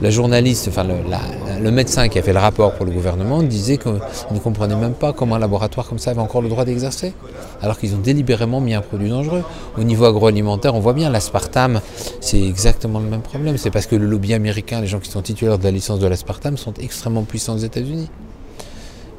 la 0.02 0.12
journaliste, 0.12 0.67
enfin 0.67 0.84
le, 0.84 1.71
médecin 1.71 2.08
qui 2.08 2.19
a 2.19 2.21
fait 2.21 2.34
le 2.34 2.39
rapport 2.39 2.73
pour 2.75 2.86
le 2.86 2.91
gouvernement 2.91 3.41
disait 3.41 3.78
qu'il 3.78 3.99
ne 4.32 4.39
comprenait 4.39 4.75
même 4.75 4.93
pas 4.93 5.12
comment 5.12 5.36
un 5.36 5.39
laboratoire 5.39 5.88
comme 5.88 5.99
ça 5.99 6.12
avait 6.12 6.21
encore 6.21 6.41
le 6.41 6.49
droit 6.49 6.65
d'exercer, 6.65 7.13
alors 7.62 7.80
qu'ils 7.80 7.95
ont 7.95 7.99
délibérément 7.99 8.62
mis 8.62 8.75
un 8.75 8.82
produit 8.82 9.10
dangereux. 9.10 9.43
Au 9.78 9.84
niveau 9.84 10.06
agroalimentaire, 10.06 10.75
on 10.75 10.80
voit 10.80 10.93
bien 10.93 11.10
l'aspartame, 11.10 11.82
c'est 12.21 12.41
exactement 12.41 12.99
le 12.99 13.08
même 13.08 13.21
problème. 13.21 13.58
C'est 13.58 13.71
parce 13.71 13.88
que 13.88 13.95
le 13.95 14.06
lobby 14.06 14.34
américain, 14.36 14.82
les 14.82 14.88
gens 14.88 14.99
qui 14.99 15.10
sont 15.10 15.21
titulaires 15.23 15.58
de 15.58 15.63
la 15.63 15.71
licence 15.71 15.99
de 15.99 16.08
l'aspartame 16.08 16.58
sont 16.58 16.73
extrêmement 16.75 17.23
puissants 17.23 17.56
aux 17.56 17.60
États-Unis. 17.60 18.10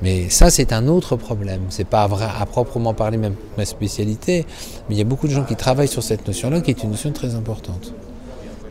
Mais 0.02 0.30
ça, 0.30 0.50
c'est 0.50 0.72
un 0.72 0.88
autre 0.88 1.16
problème. 1.16 1.62
C'est 1.68 1.86
pas 1.86 2.06
vrai, 2.06 2.26
à 2.38 2.46
proprement 2.46 2.94
parler 2.94 3.18
même 3.18 3.34
ma 3.58 3.64
spécialité, 3.64 4.46
mais 4.88 4.94
il 4.94 4.98
y 4.98 5.02
a 5.02 5.04
beaucoup 5.04 5.28
de 5.28 5.32
gens 5.32 5.44
qui 5.44 5.56
travaillent 5.56 5.88
sur 5.88 6.02
cette 6.02 6.26
notion-là, 6.26 6.60
qui 6.62 6.70
est 6.70 6.82
une 6.82 6.90
notion 6.90 7.12
très 7.12 7.34
importante. 7.34 7.92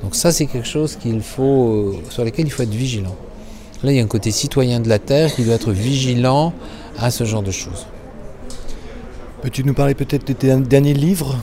Donc 0.02 0.15
ça, 0.15 0.32
c'est 0.32 0.46
quelque 0.46 0.68
chose 0.68 0.96
qu'il 0.96 1.22
faut, 1.22 1.96
sur 2.10 2.24
lequel 2.24 2.48
il 2.48 2.52
faut 2.52 2.63
être 2.63 2.70
vigilant. 2.70 3.15
Là, 3.84 3.92
il 3.92 3.98
y 3.98 4.00
a 4.00 4.04
un 4.04 4.08
côté 4.08 4.32
citoyen 4.32 4.80
de 4.80 4.89
la 4.89 5.00
Terre 5.00 5.34
qui 5.34 5.44
doit 5.44 5.56
être 5.56 5.72
vigilant 5.72 6.54
à 6.98 7.12
ce 7.12 7.24
genre 7.26 7.44
de 7.44 7.52
choses. 7.52 7.86
Peux-tu 9.42 9.63
nous 9.63 9.74
parler 9.74 9.94
peut-être 9.94 10.28
de 10.28 10.34
tes 10.34 10.56
derniers 10.58 10.94
livres? 10.94 11.38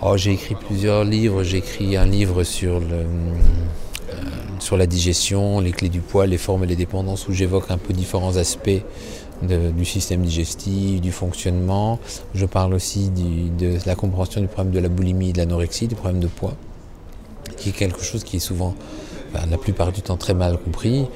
Oh, 0.00 0.16
J'ai 0.16 0.32
écrit 0.32 0.54
plusieurs 0.54 1.04
livres. 1.04 1.42
J'ai 1.42 1.58
écrit 1.58 1.96
un 1.96 2.06
livre 2.06 2.44
sur 2.44 2.78
le, 2.78 3.04
sur 4.62 4.76
la 4.76 4.86
digestion, 4.86 5.60
les 5.60 5.72
clés 5.72 5.88
du 5.88 6.00
poids, 6.00 6.26
les 6.26 6.38
formes 6.38 6.64
et 6.64 6.66
les 6.66 6.76
dépendances, 6.76 7.28
où 7.28 7.32
j'évoque 7.32 7.70
un 7.70 7.78
peu 7.78 7.92
différents 7.92 8.36
aspects 8.36 8.82
du 9.42 9.84
système 9.84 10.22
digestif, 10.22 11.00
du 11.00 11.10
fonctionnement. 11.10 11.98
Je 12.34 12.46
parle 12.46 12.74
aussi 12.74 13.10
de 13.10 13.76
la 13.86 13.94
compréhension 13.94 14.40
du 14.40 14.46
problème 14.46 14.72
de 14.72 14.78
la 14.78 14.88
boulimie, 14.88 15.32
de 15.32 15.38
l'anorexie, 15.38 15.88
du 15.88 15.96
problème 15.96 16.20
de 16.20 16.28
poids, 16.28 16.54
qui 17.56 17.70
est 17.70 17.72
quelque 17.72 18.02
chose 18.02 18.22
qui 18.24 18.36
est 18.36 18.40
souvent 18.40 18.74
la 19.50 19.58
plupart 19.58 19.92
du 19.92 20.02
temps 20.02 20.16
très 20.16 20.34
mal 20.34 20.58
compris. 20.58 21.06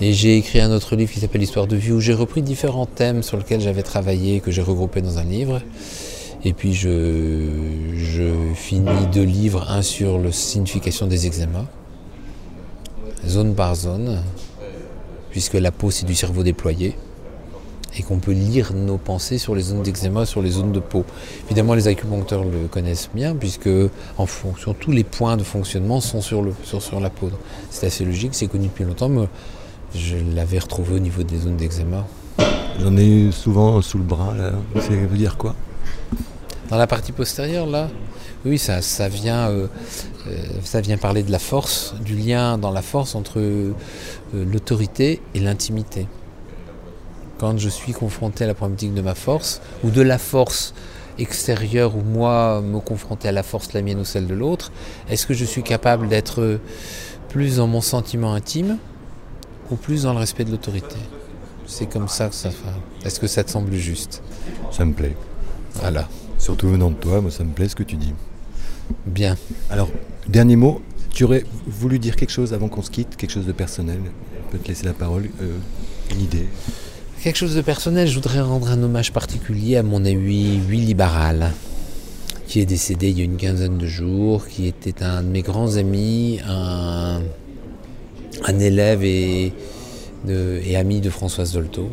Et 0.00 0.12
j'ai 0.12 0.36
écrit 0.36 0.60
un 0.60 0.70
autre 0.70 0.96
livre 0.96 1.12
qui 1.12 1.20
s'appelle 1.20 1.42
Histoire 1.42 1.66
de 1.66 1.76
vie 1.76 1.92
où 1.92 2.00
j'ai 2.00 2.14
repris 2.14 2.42
différents 2.42 2.86
thèmes 2.86 3.22
sur 3.22 3.36
lesquels 3.36 3.60
j'avais 3.60 3.82
travaillé, 3.82 4.40
que 4.40 4.50
j'ai 4.50 4.62
regroupé 4.62 5.00
dans 5.00 5.18
un 5.18 5.24
livre. 5.24 5.60
Et 6.44 6.52
puis 6.52 6.74
je, 6.74 7.50
je 7.96 8.32
finis 8.54 9.06
deux 9.12 9.22
livres, 9.22 9.70
un 9.70 9.82
sur 9.82 10.18
la 10.18 10.32
signification 10.32 11.06
des 11.06 11.26
examens, 11.26 11.66
zone 13.26 13.54
par 13.54 13.74
zone, 13.74 14.22
puisque 15.30 15.54
la 15.54 15.70
peau 15.70 15.90
c'est 15.90 16.06
du 16.06 16.14
cerveau 16.14 16.42
déployé 16.42 16.96
et 17.98 18.02
qu'on 18.02 18.18
peut 18.18 18.32
lire 18.32 18.72
nos 18.72 18.96
pensées 18.96 19.38
sur 19.38 19.54
les 19.54 19.62
zones 19.62 19.82
d'eczéma, 19.82 20.24
sur 20.24 20.42
les 20.42 20.50
zones 20.50 20.72
de 20.72 20.80
peau. 20.80 21.04
Évidemment, 21.46 21.74
les 21.74 21.88
acupuncteurs 21.88 22.44
le 22.44 22.68
connaissent 22.70 23.10
bien, 23.14 23.34
puisque 23.34 23.68
en 24.16 24.26
fonction, 24.26 24.74
tous 24.74 24.92
les 24.92 25.04
points 25.04 25.36
de 25.36 25.42
fonctionnement 25.42 26.00
sont 26.00 26.22
sur, 26.22 26.42
le, 26.42 26.54
sur, 26.64 26.80
sur 26.80 27.00
la 27.00 27.10
peau. 27.10 27.30
C'est 27.70 27.86
assez 27.86 28.04
logique, 28.04 28.34
c'est 28.34 28.46
connu 28.46 28.68
depuis 28.68 28.84
longtemps, 28.84 29.08
mais 29.08 29.28
je 29.94 30.16
l'avais 30.34 30.58
retrouvé 30.58 30.96
au 30.96 30.98
niveau 30.98 31.22
des 31.22 31.38
zones 31.38 31.56
d'eczéma. 31.56 32.06
J'en 32.80 32.96
ai 32.96 33.30
souvent 33.30 33.82
sous 33.82 33.98
le 33.98 34.04
bras, 34.04 34.34
là. 34.34 34.52
Ça 34.80 34.88
veut 34.88 35.18
dire 35.18 35.36
quoi? 35.36 35.54
Dans 36.70 36.78
la 36.78 36.86
partie 36.86 37.12
postérieure, 37.12 37.66
là 37.66 37.90
oui, 38.44 38.58
ça, 38.58 38.82
ça, 38.82 39.08
vient, 39.08 39.50
euh, 39.50 39.66
euh, 40.26 40.36
ça 40.64 40.80
vient 40.80 40.96
parler 40.96 41.22
de 41.22 41.30
la 41.30 41.38
force, 41.38 41.94
du 42.04 42.16
lien 42.16 42.58
dans 42.58 42.70
la 42.70 42.82
force 42.82 43.14
entre 43.14 43.38
euh, 43.38 43.72
l'autorité 44.34 45.20
et 45.34 45.40
l'intimité 45.40 46.06
quand 47.38 47.58
je 47.58 47.68
suis 47.68 47.92
confronté 47.92 48.44
à 48.44 48.46
la 48.46 48.54
problématique 48.54 48.94
de 48.94 49.00
ma 49.00 49.16
force, 49.16 49.60
ou 49.82 49.90
de 49.90 50.00
la 50.00 50.18
force 50.18 50.74
extérieure, 51.18 51.96
ou 51.96 52.00
moi 52.00 52.62
me 52.62 52.78
confronter 52.78 53.26
à 53.26 53.32
la 53.32 53.42
force, 53.42 53.72
la 53.72 53.82
mienne 53.82 53.98
ou 53.98 54.04
celle 54.04 54.28
de 54.28 54.34
l'autre, 54.34 54.70
est-ce 55.10 55.26
que 55.26 55.34
je 55.34 55.44
suis 55.44 55.64
capable 55.64 56.06
d'être 56.06 56.60
plus 57.30 57.56
dans 57.56 57.66
mon 57.66 57.80
sentiment 57.80 58.32
intime, 58.32 58.78
ou 59.72 59.74
plus 59.74 60.04
dans 60.04 60.12
le 60.12 60.20
respect 60.20 60.44
de 60.44 60.52
l'autorité? 60.52 60.94
C'est 61.66 61.86
comme 61.86 62.06
ça 62.06 62.28
que 62.28 62.36
ça 62.36 62.50
fait. 62.50 63.04
Est-ce 63.04 63.18
que 63.18 63.26
ça 63.26 63.42
te 63.42 63.50
semble 63.50 63.74
juste? 63.74 64.22
Ça 64.70 64.84
me 64.84 64.92
plaît. 64.92 65.16
Voilà. 65.74 66.08
Surtout 66.38 66.68
venant 66.68 66.90
de 66.90 66.96
toi, 66.96 67.20
moi 67.20 67.32
ça 67.32 67.42
me 67.42 67.50
plaît 67.50 67.68
ce 67.68 67.74
que 67.74 67.82
tu 67.82 67.96
dis. 67.96 68.14
Bien. 69.06 69.36
Alors, 69.70 69.90
dernier 70.28 70.56
mot, 70.56 70.80
tu 71.12 71.24
aurais 71.24 71.44
voulu 71.66 71.98
dire 71.98 72.16
quelque 72.16 72.30
chose 72.30 72.52
avant 72.54 72.68
qu'on 72.68 72.82
se 72.82 72.90
quitte, 72.90 73.16
quelque 73.16 73.30
chose 73.30 73.46
de 73.46 73.52
personnel 73.52 73.98
Je 74.46 74.50
peux 74.50 74.58
te 74.58 74.68
laisser 74.68 74.86
la 74.86 74.92
parole, 74.92 75.28
euh, 75.40 75.56
une 76.10 76.20
idée 76.20 76.46
Quelque 77.22 77.36
chose 77.36 77.54
de 77.54 77.60
personnel, 77.60 78.08
je 78.08 78.14
voudrais 78.14 78.40
rendre 78.40 78.68
un 78.68 78.82
hommage 78.82 79.12
particulier 79.12 79.76
à 79.76 79.82
mon 79.82 80.04
ami 80.04 80.58
Willy 80.68 80.94
Barral, 80.94 81.52
qui 82.48 82.60
est 82.60 82.66
décédé 82.66 83.10
il 83.10 83.18
y 83.18 83.20
a 83.20 83.24
une 83.24 83.36
quinzaine 83.36 83.78
de 83.78 83.86
jours, 83.86 84.48
qui 84.48 84.66
était 84.66 85.04
un 85.04 85.22
de 85.22 85.28
mes 85.28 85.42
grands 85.42 85.76
amis, 85.76 86.40
un, 86.48 87.20
élève 88.58 89.04
et, 89.04 89.52
et, 90.28 90.76
ami 90.76 91.00
de 91.00 91.10
Françoise 91.10 91.52
Dolto, 91.52 91.90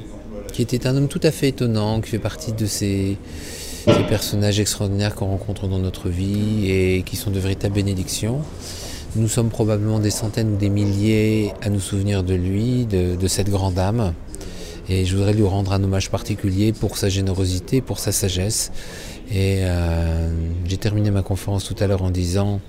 qui 0.52 0.64
était 0.64 0.88
un 0.88 0.96
homme 0.98 1.08
tout 1.08 1.22
à 1.22 1.32
fait 1.32 1.50
étonnant, 1.50 2.02
qui 2.02 2.10
fait 2.10 2.20
partie 2.20 2.54
de 2.54 2.66
ces, 2.66 3.18
ces 3.86 4.04
personnages 4.04 4.60
extraordinaires 4.60 5.16
qu'on 5.16 5.28
rencontre 5.28 5.68
dans 5.68 5.80
notre 5.80 6.10
vie 6.10 6.70
et 6.70 7.04
qui 7.04 7.16
sont 7.16 7.32
de 7.32 7.40
véritables 7.40 7.76
bénédictions. 7.76 8.42
Nous 9.16 9.28
sommes 9.28 9.50
probablement 9.50 10.00
des 10.00 10.12
centaines 10.12 10.54
ou 10.54 10.58
des 10.58 10.70
milliers 10.70 11.54
à 11.62 11.70
nous 11.70 11.80
souvenir 11.80 12.24
de 12.24 12.34
lui, 12.34 12.86
de, 12.86 13.28
cette 13.28 13.50
grande 13.50 13.80
âme. 13.80 14.14
Et 14.88 15.06
je 15.06 15.16
voudrais 15.16 15.34
lui 15.34 15.46
rendre 15.46 15.72
un 15.74 15.84
hommage 15.84 16.10
particulier 16.10 16.74
pour 16.74 16.98
sa 16.98 17.10
générosité, 17.10 17.82
pour 17.82 18.00
sa 18.00 18.12
sagesse. 18.12 18.72
Et 19.32 19.60
euh, 19.62 20.30
j'ai 20.66 20.78
terminé 20.78 21.12
ma 21.12 21.22
conférence 21.22 21.64
tout 21.64 21.76
à 21.80 21.88
l'heure 21.88 22.02
en 22.02 22.10
disant 22.10 22.60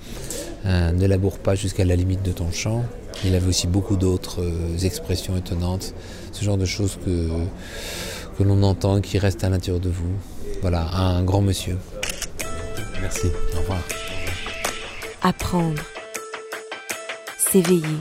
euh, 0.66 0.92
ne 0.92 1.06
laboure 1.06 1.38
pas 1.38 1.54
jusqu'à 1.54 1.84
la 1.84 1.96
limite 1.96 2.22
de 2.22 2.32
ton 2.32 2.52
champ. 2.52 2.84
Il 3.24 3.34
avait 3.34 3.48
aussi 3.48 3.66
beaucoup 3.66 3.96
d'autres 3.96 4.42
euh, 4.42 4.78
expressions 4.84 5.36
étonnantes, 5.36 5.94
ce 6.32 6.44
genre 6.44 6.58
de 6.58 6.66
choses 6.66 6.98
que, 7.04 7.28
que 8.38 8.42
l'on 8.42 8.62
entend 8.62 9.00
qui 9.00 9.18
restent 9.18 9.44
à 9.44 9.48
l'intérieur 9.48 9.80
de 9.80 9.88
vous. 9.90 10.12
Voilà, 10.60 10.86
un 10.94 11.22
grand 11.22 11.40
monsieur. 11.40 11.78
Merci. 13.00 13.28
Au 13.54 13.60
revoir. 13.60 13.80
Apprendre. 15.22 15.82
S'éveiller 17.38 18.00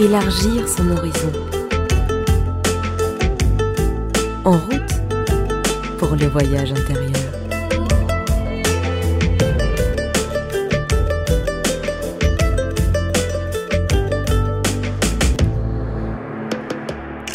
élargir 0.00 0.66
son 0.66 0.90
horizon. 0.92 1.32
En 4.44 4.52
route 4.52 4.94
pour 5.98 6.16
le 6.16 6.26
voyage 6.26 6.72
intérieur. 6.72 7.19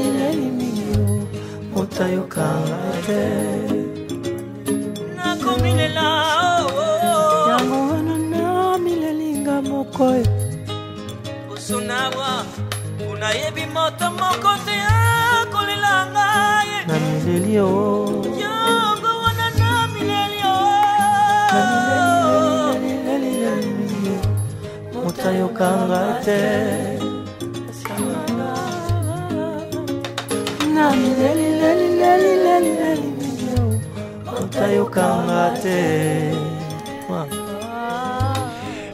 Te 0.00 0.17
tayokanga 1.98 2.78
te 3.06 3.22
nakomi 5.16 5.72
lela 5.78 6.08
oh. 6.62 7.48
yango 7.50 7.78
wana 7.90 8.16
na 8.32 8.78
milelinga 8.84 9.56
moko 9.62 10.06
osunawa 11.52 12.30
nayebi 13.20 13.64
moto 13.74 14.06
moko 14.18 14.52
te 14.66 14.76
akolela 14.78 15.94
ngai. 16.12 16.70
Na 16.88 16.96
mileli 17.04 17.54
o 17.58 17.70
yango 18.42 19.12
wana 19.24 19.46
na 19.60 19.70
mileli 19.94 20.40
o 20.54 20.58
moto 25.02 25.28
ayokanga 25.30 26.02
te 26.24 26.40
na 30.74 30.84
mileli 31.00 31.47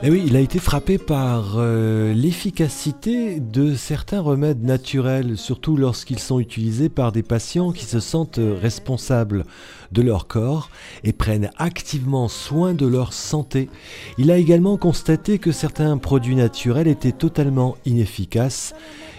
Eh 0.07 0.09
il 0.09 0.37
a 0.37 0.40
été 0.40 0.59
frappé 0.59 0.98
par 0.98 1.54
euh, 1.56 2.12
l'efficacité 2.12 3.40
de 3.40 3.75
certains 3.75 4.21
remèdes 4.21 4.62
naturels, 4.62 5.38
surtout 5.38 5.79
lorsqu'ils 5.79 6.19
sont 6.19 6.40
utilisés 6.40 6.90
par 6.90 7.10
des 7.10 7.23
patients 7.23 7.73
qui 7.73 7.87
se 7.87 8.00
sentent 8.00 8.38
responsables 8.38 9.46
de 9.92 10.02
leur 10.02 10.27
corps 10.27 10.69
et 11.02 11.15
prennent 11.15 11.50
activement 11.56 12.29
soin 12.29 12.75
de 12.75 12.87
leur 12.87 13.15
santé. 13.15 13.71
Il 14.19 14.31
a 14.31 14.37
également 14.37 14.77
constaté 14.77 15.38
que 15.38 15.52
certains 15.52 15.96
produits 15.96 16.37
naturels 16.37 16.88
étaient 16.88 17.12
totalement 17.12 17.77
inefficaces 17.87 18.75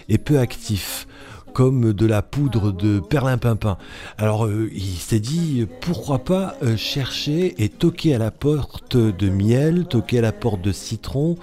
et 0.08 0.18
peu 0.18 0.38
actifs 0.38 1.08
comme 1.56 1.94
de 1.94 2.04
la 2.04 2.20
poudre 2.20 2.70
de 2.70 3.00
perlimpinpin. 3.00 3.78
Alors 4.18 4.44
euh, 4.44 4.70
il 4.74 4.98
s'est 4.98 5.20
dit 5.20 5.66
pourquoi 5.80 6.18
pas 6.18 6.54
euh, 6.62 6.76
chercher 6.76 7.54
et 7.64 7.70
toquer 7.70 8.14
à 8.14 8.18
la 8.18 8.30
porte 8.30 8.98
de 8.98 9.30
miel, 9.30 9.86
toquer 9.86 10.18
à 10.18 10.20
la 10.20 10.32
porte 10.32 10.60
de 10.60 10.70
citron, 10.70 11.36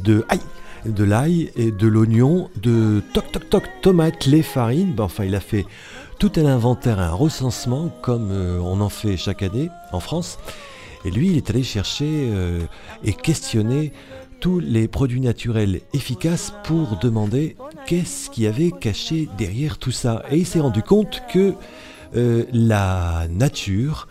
de 0.00 0.24
aïe, 0.30 0.40
de 0.86 1.04
l'ail 1.04 1.52
et 1.54 1.70
de 1.70 1.86
l'oignon, 1.86 2.48
de 2.56 3.02
toc 3.12 3.30
toc 3.30 3.50
toc 3.50 3.64
tomate, 3.82 4.24
lait, 4.24 4.40
farine. 4.40 4.94
Ben, 4.94 5.04
enfin 5.04 5.26
il 5.26 5.34
a 5.34 5.40
fait 5.40 5.66
tout 6.18 6.32
un 6.36 6.46
inventaire, 6.46 6.98
un 6.98 7.12
recensement 7.12 7.90
comme 8.00 8.30
euh, 8.32 8.58
on 8.60 8.80
en 8.80 8.88
fait 8.88 9.18
chaque 9.18 9.42
année 9.42 9.68
en 9.92 10.00
France. 10.00 10.38
Et 11.04 11.10
lui, 11.10 11.28
il 11.28 11.36
est 11.36 11.50
allé 11.50 11.62
chercher 11.62 12.32
et 13.04 13.12
questionner 13.12 13.92
tous 14.40 14.60
les 14.60 14.88
produits 14.88 15.20
naturels 15.20 15.80
efficaces 15.92 16.52
pour 16.64 16.96
demander 16.96 17.56
qu'est-ce 17.86 18.30
qui 18.30 18.46
avait 18.46 18.70
caché 18.70 19.28
derrière 19.36 19.78
tout 19.78 19.90
ça. 19.90 20.22
Et 20.30 20.38
il 20.38 20.46
s'est 20.46 20.60
rendu 20.60 20.82
compte 20.82 21.22
que 21.32 21.54
euh, 22.16 22.44
la 22.52 23.26
nature 23.30 24.08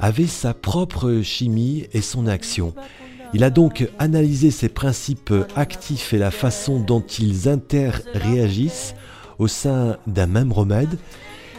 avait 0.00 0.26
sa 0.26 0.54
propre 0.54 1.20
chimie 1.22 1.86
et 1.92 2.00
son 2.00 2.26
action. 2.26 2.74
Il 3.34 3.44
a 3.44 3.50
donc 3.50 3.88
analysé 3.98 4.50
ces 4.50 4.68
principes 4.68 5.34
actifs 5.56 6.12
et 6.12 6.18
la 6.18 6.30
façon 6.30 6.80
dont 6.80 7.00
ils 7.00 7.48
interréagissent 7.48 8.94
au 9.38 9.48
sein 9.48 9.96
d'un 10.06 10.26
même 10.26 10.52
remède. 10.52 10.98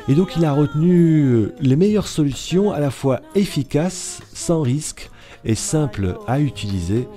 Et 0.08 0.16
donc 0.16 0.36
il 0.38 0.46
a 0.46 0.54
retenu 0.54 1.48
les 1.60 1.76
meilleures 1.76 2.08
solutions 2.08 2.72
à 2.72 2.80
la 2.80 2.92
fois 2.92 3.22
efficaces, 3.36 4.22
sans 4.34 4.62
risque 4.62 5.10
et 5.44 5.56
simples 5.56 6.18
à 6.28 6.40
utiliser 6.40 7.08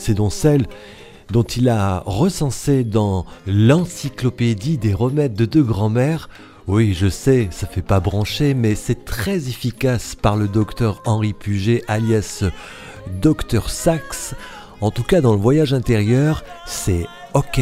c'est 0.00 0.14
donc 0.14 0.32
celle 0.32 0.66
dont 1.30 1.42
il 1.42 1.68
a 1.68 2.02
recensé 2.06 2.84
dans 2.84 3.24
l'encyclopédie 3.46 4.78
des 4.78 4.94
remèdes 4.94 5.34
de 5.34 5.44
deux 5.44 5.62
grand-mères. 5.62 6.28
Oui, 6.66 6.94
je 6.94 7.08
sais, 7.08 7.48
ça 7.50 7.66
fait 7.66 7.82
pas 7.82 8.00
brancher, 8.00 8.54
mais 8.54 8.74
c'est 8.74 9.04
très 9.04 9.48
efficace 9.48 10.14
par 10.14 10.36
le 10.36 10.48
docteur 10.48 11.02
Henri 11.04 11.32
Puget, 11.32 11.82
alias 11.88 12.44
Docteur 13.22 13.70
Sax. 13.70 14.34
En 14.80 14.90
tout 14.90 15.04
cas, 15.04 15.20
dans 15.20 15.32
le 15.32 15.40
voyage 15.40 15.74
intérieur, 15.74 16.44
c'est 16.66 17.06
OK. 17.34 17.60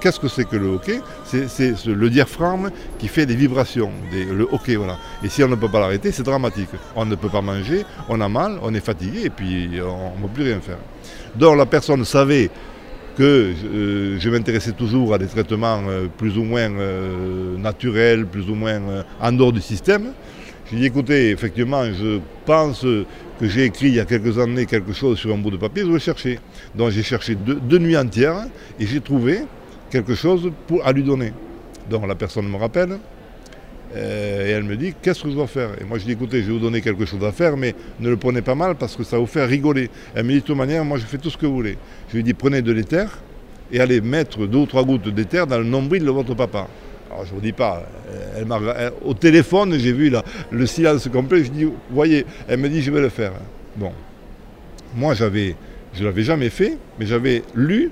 Qu'est-ce 0.00 0.18
que 0.18 0.28
c'est 0.28 0.46
que 0.46 0.56
le 0.56 0.68
hockey 0.68 1.00
C'est 1.24 1.86
le 1.86 2.10
diaphragme 2.10 2.70
qui 2.98 3.08
fait 3.08 3.26
des 3.26 3.36
vibrations, 3.36 3.90
le 4.12 4.48
hockey, 4.50 4.76
voilà. 4.76 4.98
Et 5.22 5.28
si 5.28 5.42
on 5.44 5.48
ne 5.48 5.56
peut 5.56 5.68
pas 5.68 5.80
l'arrêter, 5.80 6.10
c'est 6.12 6.22
dramatique. 6.22 6.70
On 6.96 7.04
ne 7.04 7.14
peut 7.14 7.28
pas 7.28 7.42
manger, 7.42 7.84
on 8.08 8.20
a 8.20 8.28
mal, 8.28 8.58
on 8.62 8.72
est 8.74 8.84
fatigué 8.84 9.22
et 9.24 9.30
puis 9.30 9.70
on 9.82 10.18
ne 10.18 10.26
peut 10.26 10.32
plus 10.34 10.44
rien 10.44 10.60
faire. 10.60 10.78
Donc 11.36 11.56
la 11.56 11.66
personne 11.66 12.04
savait 12.04 12.50
que 13.16 13.52
euh, 13.64 14.18
je 14.18 14.30
m'intéressais 14.30 14.72
toujours 14.72 15.14
à 15.14 15.18
des 15.18 15.26
traitements 15.26 15.82
euh, 15.88 16.06
plus 16.16 16.38
ou 16.38 16.44
moins 16.44 16.70
euh, 16.70 17.56
naturels, 17.58 18.26
plus 18.26 18.48
ou 18.48 18.54
moins 18.54 18.80
en 19.20 19.32
dehors 19.32 19.52
du 19.52 19.60
système. 19.60 20.12
J'ai 20.70 20.76
dit 20.78 20.86
écoutez, 20.86 21.30
effectivement, 21.30 21.84
je 21.84 22.20
pense 22.46 22.82
que 22.82 23.48
j'ai 23.48 23.64
écrit 23.64 23.88
il 23.88 23.94
y 23.94 24.00
a 24.00 24.04
quelques 24.04 24.38
années 24.38 24.66
quelque 24.66 24.92
chose 24.92 25.18
sur 25.18 25.34
un 25.34 25.38
bout 25.38 25.50
de 25.50 25.56
papier, 25.56 25.82
je 25.84 25.90
vais 25.90 25.98
chercher. 25.98 26.38
Donc 26.74 26.90
j'ai 26.90 27.02
cherché 27.02 27.34
deux, 27.34 27.78
nuits 27.78 27.96
entières 27.96 28.46
et 28.78 28.86
j'ai 28.86 29.00
trouvé 29.00 29.40
quelque 29.90 30.14
chose 30.14 30.50
pour, 30.66 30.86
à 30.86 30.92
lui 30.92 31.02
donner. 31.02 31.32
Donc 31.88 32.06
la 32.06 32.14
personne 32.14 32.48
me 32.48 32.56
rappelle, 32.56 32.98
euh, 33.96 34.46
et 34.46 34.50
elle 34.50 34.62
me 34.62 34.76
dit 34.76 34.94
qu'est-ce 35.02 35.24
que 35.24 35.30
je 35.30 35.34
dois 35.34 35.48
faire? 35.48 35.70
Et 35.80 35.84
moi 35.84 35.98
je 35.98 36.04
dis 36.04 36.12
écoutez, 36.12 36.42
je 36.42 36.46
vais 36.46 36.52
vous 36.52 36.58
donner 36.60 36.80
quelque 36.80 37.04
chose 37.04 37.24
à 37.24 37.32
faire, 37.32 37.56
mais 37.56 37.74
ne 37.98 38.08
le 38.08 38.16
prenez 38.16 38.42
pas 38.42 38.54
mal 38.54 38.76
parce 38.76 38.96
que 38.96 39.02
ça 39.02 39.16
va 39.16 39.20
vous 39.20 39.26
faire 39.26 39.48
rigoler. 39.48 39.90
Elle 40.14 40.24
me 40.24 40.30
dit 40.30 40.40
de 40.40 40.44
toute 40.44 40.56
manière, 40.56 40.84
moi 40.84 40.98
je 40.98 41.04
fais 41.04 41.18
tout 41.18 41.30
ce 41.30 41.36
que 41.36 41.46
vous 41.46 41.54
voulez. 41.54 41.76
Je 42.10 42.16
lui 42.16 42.22
dis 42.22 42.34
prenez 42.34 42.62
de 42.62 42.72
l'éther 42.72 43.18
et 43.72 43.80
allez 43.80 44.00
mettre 44.00 44.46
deux 44.46 44.58
ou 44.58 44.66
trois 44.66 44.84
gouttes 44.84 45.08
d'éther 45.08 45.46
dans 45.46 45.58
le 45.58 45.64
nombril 45.64 46.04
de 46.04 46.10
votre 46.10 46.34
papa. 46.34 46.68
Alors 47.10 47.24
je 47.24 47.30
ne 47.30 47.34
vous 47.34 47.40
dis 47.40 47.52
pas, 47.52 47.82
elle 48.36 48.46
au 49.04 49.14
téléphone 49.14 49.76
j'ai 49.76 49.92
vu 49.92 50.10
là, 50.10 50.22
le 50.52 50.64
silence 50.66 51.08
complet, 51.08 51.42
je 51.42 51.50
dis 51.50 51.66
voyez, 51.90 52.24
elle 52.46 52.60
me 52.60 52.68
dit 52.68 52.82
je 52.82 52.92
vais 52.92 53.00
le 53.00 53.08
faire. 53.08 53.32
Bon, 53.74 53.92
moi 54.94 55.14
j'avais, 55.14 55.56
je 55.94 56.04
l'avais 56.04 56.22
jamais 56.22 56.50
fait, 56.50 56.78
mais 56.98 57.06
j'avais 57.06 57.42
lu 57.56 57.90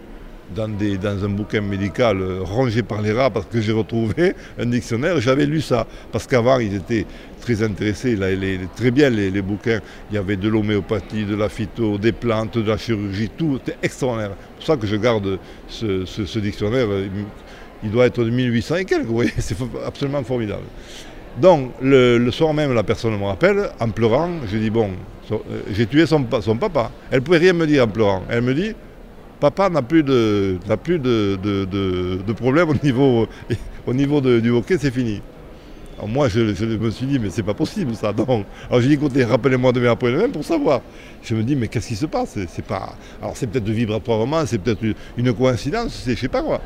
dans, 0.54 1.24
un 1.24 1.28
bouquin 1.28 1.60
médical 1.60 2.20
euh, 2.20 2.40
rangé 2.42 2.82
par 2.82 3.02
les 3.02 3.12
rats 3.12 3.30
parce 3.30 3.46
que 3.46 3.60
j'ai 3.60 3.72
retrouvé 3.72 4.34
un 4.58 4.66
dictionnaire. 4.66 5.20
J'avais 5.20 5.46
lu 5.46 5.60
ça 5.60 5.86
parce 6.12 6.26
qu'avant 6.26 6.58
ils 6.58 6.74
étaient 6.74 7.06
très 7.40 7.62
intéressés, 7.62 8.16
là, 8.16 8.30
les, 8.30 8.60
très 8.76 8.90
bien 8.90 9.10
les, 9.10 9.42
bouquins. 9.42 9.80
Il 10.10 10.14
y 10.14 10.18
avait 10.18 10.36
de 10.36 10.48
l'homéopathie, 10.48 11.24
de 11.24 11.36
la 11.36 11.48
phyto, 11.48 11.98
des 11.98 12.12
plantes, 12.12 12.58
de 12.58 12.68
la 12.68 12.76
chirurgie, 12.76 13.30
tout 13.36 13.56
était 13.62 13.76
extraordinaire. 13.82 14.32
C'est 14.36 14.56
pour 14.56 14.66
ça 14.66 14.76
que 14.76 14.86
je 14.86 14.96
garde 14.96 15.38
ce, 15.68 16.38
dictionnaire. 16.38 16.88
Il 17.82 17.90
doit 17.90 18.06
être 18.06 18.24
de 18.24 18.30
1800 18.30 18.76
et 18.76 18.84
quelques, 18.84 19.06
vous 19.06 19.22
c'est 19.38 19.56
absolument 19.86 20.22
formidable. 20.24 20.64
Donc 21.40 21.72
le, 21.80 22.30
soir 22.30 22.52
même, 22.52 22.74
la 22.74 22.82
personne 22.82 23.16
me 23.16 23.24
rappelle, 23.24 23.70
en 23.78 23.90
pleurant, 23.90 24.30
je 24.50 24.56
dis 24.56 24.70
bon, 24.70 24.90
euh, 25.30 25.36
j'ai 25.72 25.86
tué 25.86 26.06
son, 26.06 26.26
son 26.40 26.56
papa. 26.56 26.90
Elle 27.10 27.20
ne 27.20 27.24
pouvait 27.24 27.38
rien 27.38 27.52
me 27.52 27.66
dire 27.66 27.84
en 27.84 27.88
pleurant. 27.88 28.24
Elle 28.28 28.42
me 28.42 28.54
dit, 28.54 28.74
papa 29.40 29.68
n'a 29.70 29.82
plus 29.82 30.02
de, 30.02 30.58
plus 30.82 30.98
de, 30.98 32.32
problème 32.32 32.70
au 32.70 32.74
niveau, 32.84 33.26
au 33.86 33.94
niveau 33.94 34.20
du 34.20 34.50
hockey, 34.50 34.76
c'est 34.78 34.90
fini. 34.90 35.20
moi, 36.06 36.28
je, 36.28 36.40
me 36.76 36.90
suis 36.90 37.06
dit, 37.06 37.18
mais 37.18 37.30
c'est 37.30 37.42
pas 37.42 37.54
possible 37.54 37.94
ça. 37.94 38.12
Donc, 38.12 38.28
alors 38.68 38.80
j'ai 38.80 38.88
dit, 38.88 38.94
écoutez, 38.94 39.24
rappelez-moi 39.24 39.72
demain 39.72 39.92
après-demain 39.92 40.30
pour 40.30 40.44
savoir. 40.44 40.82
Je 41.22 41.34
me 41.34 41.42
dis, 41.42 41.56
mais 41.56 41.68
qu'est-ce 41.68 41.88
qui 41.88 41.96
se 41.96 42.06
passe? 42.06 42.38
C'est 42.48 42.64
pas. 42.64 42.94
Alors 43.20 43.36
c'est 43.36 43.46
peut-être 43.46 43.68
vibratoirement, 43.68 44.44
c'est 44.46 44.58
peut-être 44.58 44.84
une 45.16 45.32
coïncidence, 45.32 46.02
c'est 46.04 46.14
je 46.14 46.20
sais 46.20 46.28
pas 46.28 46.42
quoi. 46.42 46.60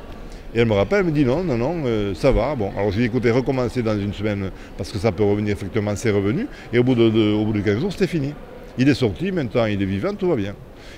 Et 0.54 0.60
elle 0.60 0.68
me 0.68 0.74
rappelle, 0.74 1.00
elle 1.00 1.06
me 1.06 1.12
dit 1.12 1.24
non, 1.24 1.42
non, 1.42 1.56
non, 1.56 1.82
euh, 1.86 2.14
ça 2.14 2.30
va. 2.30 2.54
Bon, 2.54 2.70
alors 2.76 2.90
j'ai 2.90 3.00
dit 3.00 3.04
écoutez, 3.06 3.30
recommencer 3.30 3.82
dans 3.82 3.98
une 3.98 4.12
semaine 4.12 4.50
parce 4.76 4.92
que 4.92 4.98
ça 4.98 5.10
peut 5.10 5.24
revenir, 5.24 5.52
effectivement, 5.52 5.96
c'est 5.96 6.10
revenu. 6.10 6.46
Et 6.72 6.78
au 6.78 6.84
bout 6.84 6.94
de, 6.94 7.32
au 7.32 7.44
bout 7.46 7.54
de 7.54 7.60
15 7.60 7.80
jours, 7.80 7.92
c'était 7.92 8.06
fini. 8.06 8.34
Il 8.76 8.88
est 8.88 8.94
sorti, 8.94 9.32
maintenant 9.32 9.64
il 9.64 9.80
est 9.80 9.86
vivant, 9.86 10.14
tout 10.14 10.28
va 10.28 10.36
bien. 10.36 10.54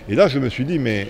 Et 0.09 0.15
là, 0.15 0.27
je 0.29 0.39
me 0.39 0.49
suis 0.49 0.65
dit, 0.65 0.79
mais 0.79 1.09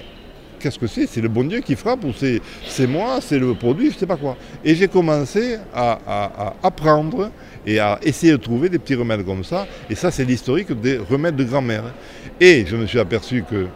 qu'est-ce 0.64 0.78
que 0.78 0.86
c'est? 0.86 1.06
C'est 1.06 1.20
le 1.20 1.28
bon 1.28 1.44
Dieu 1.44 1.60
qui 1.60 1.76
frappe 1.76 2.04
ou 2.04 2.12
c'est 2.14 2.86
moi, 2.86 3.18
c'est 3.20 3.38
le 3.38 3.52
produit, 3.54 3.90
je 3.90 3.96
ne 3.96 3.98
sais 3.98 4.06
pas 4.06 4.16
quoi. 4.16 4.34
Et 4.64 4.74
j'ai 4.74 4.88
commencé 4.88 5.58
à, 5.74 6.54
apprendre 6.62 7.30
et 7.66 7.78
à 7.78 7.98
essayer 8.02 8.32
de 8.32 8.38
trouver 8.38 8.70
des 8.70 8.78
petits 8.78 8.94
remèdes 8.94 9.26
comme 9.26 9.44
ça. 9.44 9.66
Et 9.90 9.94
ça, 9.94 10.10
c'est 10.10 10.24
l'historique 10.24 10.72
des 10.80 10.96
remèdes 10.96 11.36
de 11.36 11.44
grand-mère. 11.44 11.84
Et 12.40 12.64
je 12.66 12.76
me 12.76 12.86
suis 12.86 12.98
aperçu 12.98 13.44
que 13.48 13.66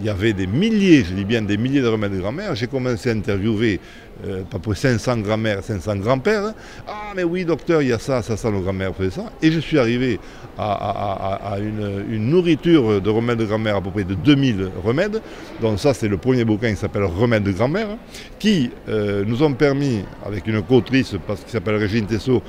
il 0.00 0.06
y 0.06 0.08
avait 0.08 0.32
des 0.32 0.46
milliers, 0.46 1.04
je 1.04 1.12
dis 1.14 1.24
bien 1.24 1.42
des 1.42 1.56
milliers 1.56 1.82
de 1.82 1.86
remèdes 1.86 2.12
de 2.12 2.20
grand-mère. 2.20 2.54
J'ai 2.54 2.66
commencé 2.66 3.08
à 3.10 3.12
interviewer 3.12 3.80
euh, 4.24 4.42
pas 4.42 4.58
pour 4.58 4.76
500 4.76 5.18
grand-mères, 5.18 5.62
500 5.62 5.96
grands-pères. 5.96 6.54
Ah, 6.86 7.12
mais 7.16 7.24
oui, 7.24 7.44
docteur, 7.44 7.82
il 7.82 7.88
y 7.88 7.92
a 7.92 7.98
ça, 7.98 8.22
ça, 8.22 8.36
ça, 8.36 8.50
nos 8.50 8.60
grand-mères 8.60 8.94
faisaient 8.94 9.10
ça. 9.10 9.32
Et 9.42 9.50
je 9.50 9.58
suis 9.58 9.78
arrivé 9.78 10.20
à, 10.58 11.56
une, 11.58 12.30
nourriture 12.30 13.00
de 13.00 13.10
remèdes 13.10 13.38
de 13.38 13.44
grand-mère 13.46 13.76
à 13.76 13.80
peu 13.80 13.90
près 13.90 14.04
de 14.04 14.14
2000 14.14 14.70
remèdes. 14.84 15.20
Donc, 15.60 15.78
ça, 15.80 15.92
c'est 15.94 16.08
le 16.08 16.18
premier 16.18 16.44
bouquin 16.44 16.70
qui 16.70 16.76
s'appelle 16.76 17.04
Remèdes 17.04 17.42
de 17.42 17.52
grand-mère, 17.52 17.96
qui 18.38 18.70
euh, 18.88 19.24
nous 19.26 19.42
ont 19.42 19.52
permis, 19.54 20.04
avec 20.24 20.46
une 20.46 20.62
co-autrice 20.62 21.16
qui 21.44 21.50
s'appelle 21.50 21.76
Régine 21.76 22.06
Tessot, 22.06 22.42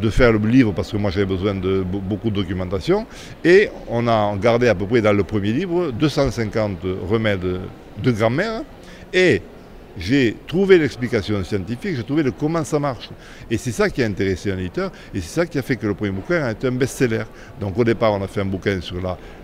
de 0.00 0.10
faire 0.10 0.32
le 0.32 0.38
livre 0.38 0.72
parce 0.72 0.92
que 0.92 0.98
moi 0.98 1.10
j'avais 1.10 1.24
besoin 1.24 1.54
de 1.54 1.82
beaucoup 1.82 2.28
de 2.28 2.34
documentation. 2.34 3.06
Et 3.42 3.70
on 3.88 4.06
a 4.06 4.36
gardé 4.36 4.68
à 4.68 4.74
peu 4.74 4.86
près 4.86 5.00
dans 5.00 5.14
le 5.14 5.24
premier 5.24 5.52
livre 5.52 5.90
250 5.90 6.78
remèdes 7.08 7.60
de 8.02 8.10
grand-mère. 8.12 8.62
Et 9.14 9.40
j'ai 9.98 10.36
trouvé 10.46 10.78
l'explication 10.78 11.42
scientifique, 11.42 11.96
j'ai 11.96 12.04
trouvé 12.04 12.22
le 12.22 12.30
comment 12.30 12.64
ça 12.64 12.78
marche. 12.78 13.10
Et 13.50 13.56
c'est 13.56 13.72
ça 13.72 13.88
qui 13.88 14.02
a 14.02 14.06
intéressé 14.06 14.52
un 14.52 14.58
éditeur, 14.58 14.92
et 15.14 15.20
c'est 15.20 15.40
ça 15.40 15.46
qui 15.46 15.58
a 15.58 15.62
fait 15.62 15.76
que 15.76 15.86
le 15.86 15.94
premier 15.94 16.12
bouquin 16.12 16.44
a 16.44 16.52
été 16.52 16.66
un 16.66 16.72
best-seller. 16.72 17.24
Donc 17.60 17.78
au 17.78 17.84
départ, 17.84 18.12
on 18.12 18.22
a 18.22 18.26
fait 18.26 18.40
un 18.40 18.46
bouquin 18.46 18.80
sur 18.80 18.96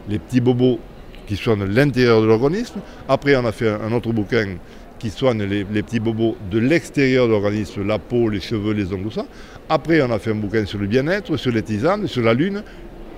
les 0.09 0.19
petits 0.19 0.41
bobos 0.41 0.79
qui 1.27 1.37
soignent 1.37 1.65
l'intérieur 1.65 2.21
de 2.21 2.27
l'organisme. 2.27 2.81
Après, 3.09 3.35
on 3.37 3.47
a 3.47 3.53
fait 3.53 3.69
un 3.69 3.93
autre 3.93 4.13
bouquin 4.13 4.57
qui 4.99 5.11
soigne 5.11 5.43
les, 5.43 5.65
petits 5.65 5.99
bobos 5.99 6.37
de 6.51 6.59
l'extérieur 6.59 7.27
de 7.27 7.33
l'organisme, 7.33 7.85
la 7.85 7.99
peau, 7.99 8.29
les 8.29 8.41
cheveux, 8.41 8.73
les 8.73 8.93
ongles, 8.93 9.05
tout 9.05 9.11
ça. 9.11 9.27
Après, 9.69 10.01
on 10.03 10.11
a 10.13 10.19
fait 10.19 10.31
un 10.31 10.37
bouquin 10.37 10.65
sur 10.65 10.79
le 10.79 10.87
bien-être, 10.87 11.37
sur 11.37 11.51
les 11.51 11.63
tisanes, 11.63 12.07
sur 12.07 12.23
la 12.23 12.35
lune, 12.35 12.63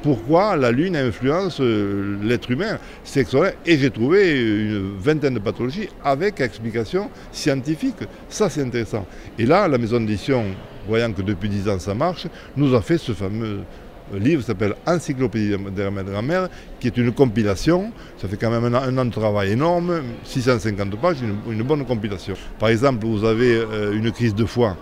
pourquoi 0.05 0.55
la 0.57 0.71
Lune 0.71 0.97
influence 0.97 1.63
euh, 1.63 2.19
l'être 2.23 2.51
humain. 2.51 2.79
Extraordinaire. 3.17 3.59
Et 3.65 3.79
j'ai 3.79 3.91
trouvé 3.91 4.33
une 4.33 4.99
vingtaine 4.99 5.33
de 5.33 5.39
pathologies 5.39 5.89
avec 6.05 6.43
explication 6.43 7.09
scientifique. 7.33 7.97
Ça, 8.29 8.51
c'est 8.51 8.61
intéressant. 8.61 9.07
Et 9.39 9.47
là, 9.47 9.67
la 9.67 9.79
maison 9.79 9.99
d'édition, 9.99 10.45
voyant 10.87 11.11
que 11.11 11.23
depuis 11.23 11.49
10 11.49 11.71
ans 11.71 11.79
ça 11.79 11.95
marche, 11.95 12.27
nous 12.55 12.75
a 12.75 12.83
fait 12.83 12.99
ce 12.99 13.13
fameux 13.13 13.61
livre 14.13 14.43
qui 14.43 14.47
s'appelle 14.47 14.75
Encyclopédie 14.87 15.53
de 15.53 16.03
grand-mère, 16.03 16.51
qui 16.79 16.89
est 16.89 16.97
une 16.99 17.11
compilation. 17.13 17.91
Ça 18.19 18.29
fait 18.29 18.37
quand 18.37 18.51
même 18.51 18.75
un, 18.75 18.99
an 18.99 19.07
de 19.07 19.11
travail 19.11 19.53
énorme, 19.53 20.03
650 20.25 21.01
pages, 21.01 21.17
une, 21.51 21.63
bonne 21.63 21.87
compilation. 21.87 22.35
Par 22.59 22.69
exemple, 22.69 23.07
vous 23.07 23.25
avez 23.25 23.57
euh, 23.57 23.95
une 23.95 24.13
crise 24.13 24.35
de 24.35 24.45
foie 24.45 24.77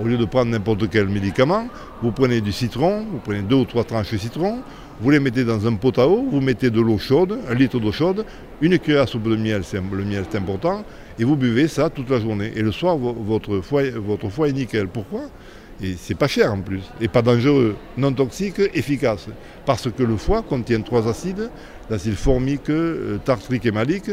au 0.00 0.04
lieu 0.04 0.16
de 0.16 0.24
prendre 0.24 0.50
n'importe 0.50 0.88
quel 0.90 1.08
médicament, 1.08 1.68
vous 2.02 2.12
prenez 2.12 2.40
du 2.40 2.52
citron, 2.52 3.04
vous 3.10 3.18
prenez 3.18 3.42
deux 3.42 3.56
ou 3.56 3.64
trois 3.64 3.84
tranches 3.84 4.12
de 4.12 4.18
citron, 4.18 4.60
vous 5.00 5.10
les 5.10 5.20
mettez 5.20 5.44
dans 5.44 5.66
un 5.66 5.74
pot 5.74 5.98
à 5.98 6.06
eau, 6.06 6.24
vous 6.30 6.40
mettez 6.40 6.70
de 6.70 6.80
l'eau 6.80 6.98
chaude, 6.98 7.38
un 7.48 7.54
litre 7.54 7.80
d'eau 7.80 7.92
chaude, 7.92 8.24
une 8.60 8.78
cuillère 8.78 9.02
à 9.02 9.06
soupe 9.06 9.28
de 9.28 9.36
miel, 9.36 9.62
le 9.72 10.04
miel 10.04 10.24
c'est 10.30 10.38
important, 10.38 10.84
et 11.18 11.24
vous 11.24 11.36
buvez 11.36 11.68
ça 11.68 11.90
toute 11.90 12.08
la 12.08 12.20
journée. 12.20 12.52
Et 12.54 12.62
le 12.62 12.72
soir, 12.72 12.96
votre 12.96 13.60
foie, 13.60 13.82
votre 13.96 14.28
foie 14.28 14.48
est 14.48 14.52
nickel. 14.52 14.88
Pourquoi? 14.88 15.22
Et 15.82 15.94
c'est 15.98 16.14
pas 16.14 16.28
cher 16.28 16.52
en 16.52 16.60
plus, 16.60 16.82
et 17.00 17.08
pas 17.08 17.22
dangereux, 17.22 17.74
non 17.96 18.12
toxique, 18.12 18.60
efficace. 18.74 19.26
Parce 19.66 19.90
que 19.90 20.02
le 20.04 20.16
foie 20.16 20.42
contient 20.42 20.80
trois 20.80 21.08
acides, 21.08 21.50
l'acide 21.90 22.14
formique, 22.14 22.70
euh, 22.70 23.18
tartrique 23.24 23.66
et 23.66 23.72
malique, 23.72 24.10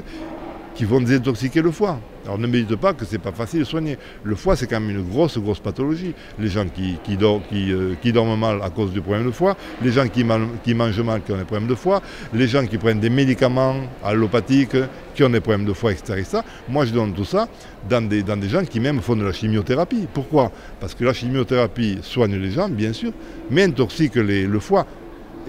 qui 0.75 0.85
vont 0.85 1.01
désintoxiquer 1.01 1.61
le 1.61 1.71
foie. 1.71 1.99
Alors 2.25 2.37
ne 2.37 2.47
me 2.47 2.63
pas 2.75 2.93
que 2.93 3.05
c'est 3.05 3.17
pas 3.17 3.31
facile 3.31 3.61
de 3.61 3.65
soigner. 3.65 3.97
Le 4.23 4.35
foie, 4.35 4.55
c'est 4.55 4.67
quand 4.67 4.79
même 4.79 4.89
une 4.89 5.09
grosse, 5.09 5.37
grosse 5.37 5.59
pathologie. 5.59 6.13
Les 6.37 6.47
gens 6.47 6.65
qui, 6.65 6.97
qui, 7.03 7.17
euh, 7.21 7.93
qui, 8.01 8.11
dorment 8.11 8.39
mal 8.39 8.61
à 8.61 8.69
cause 8.69 8.91
du 8.91 9.01
problème 9.01 9.25
de 9.25 9.31
foie, 9.31 9.55
les 9.81 9.91
gens 9.91 10.07
qui, 10.07 10.25
qui, 10.63 10.73
mangent 10.73 11.01
mal 11.01 11.21
qui 11.23 11.31
ont 11.31 11.37
des 11.37 11.43
problèmes 11.43 11.67
de 11.67 11.75
foie, 11.75 12.01
les 12.33 12.47
gens 12.47 12.65
qui 12.65 12.77
prennent 12.77 12.99
des 12.99 13.09
médicaments 13.09 13.75
allopathiques 14.03 14.77
qui 15.15 15.23
ont 15.23 15.29
des 15.29 15.39
problèmes 15.39 15.65
de 15.65 15.73
foie, 15.73 15.91
etc. 15.91 16.41
Moi, 16.67 16.85
je 16.85 16.93
donne 16.93 17.13
tout 17.13 17.25
ça 17.25 17.47
dans 17.89 18.07
des, 18.07 18.21
dans 18.21 18.37
des 18.37 18.49
gens 18.49 18.63
qui 18.63 18.79
même 18.79 19.01
font 19.01 19.15
de 19.15 19.23
la 19.23 19.33
chimiothérapie. 19.33 20.07
Pourquoi? 20.13 20.51
Parce 20.79 20.93
que 20.93 21.03
la 21.03 21.13
chimiothérapie 21.13 21.99
soigne 22.01 22.35
les 22.35 22.51
gens, 22.51 22.69
bien 22.69 22.93
sûr, 22.93 23.11
mais 23.49 23.63
intoxique 23.63 24.15
le 24.15 24.59
foie 24.59 24.85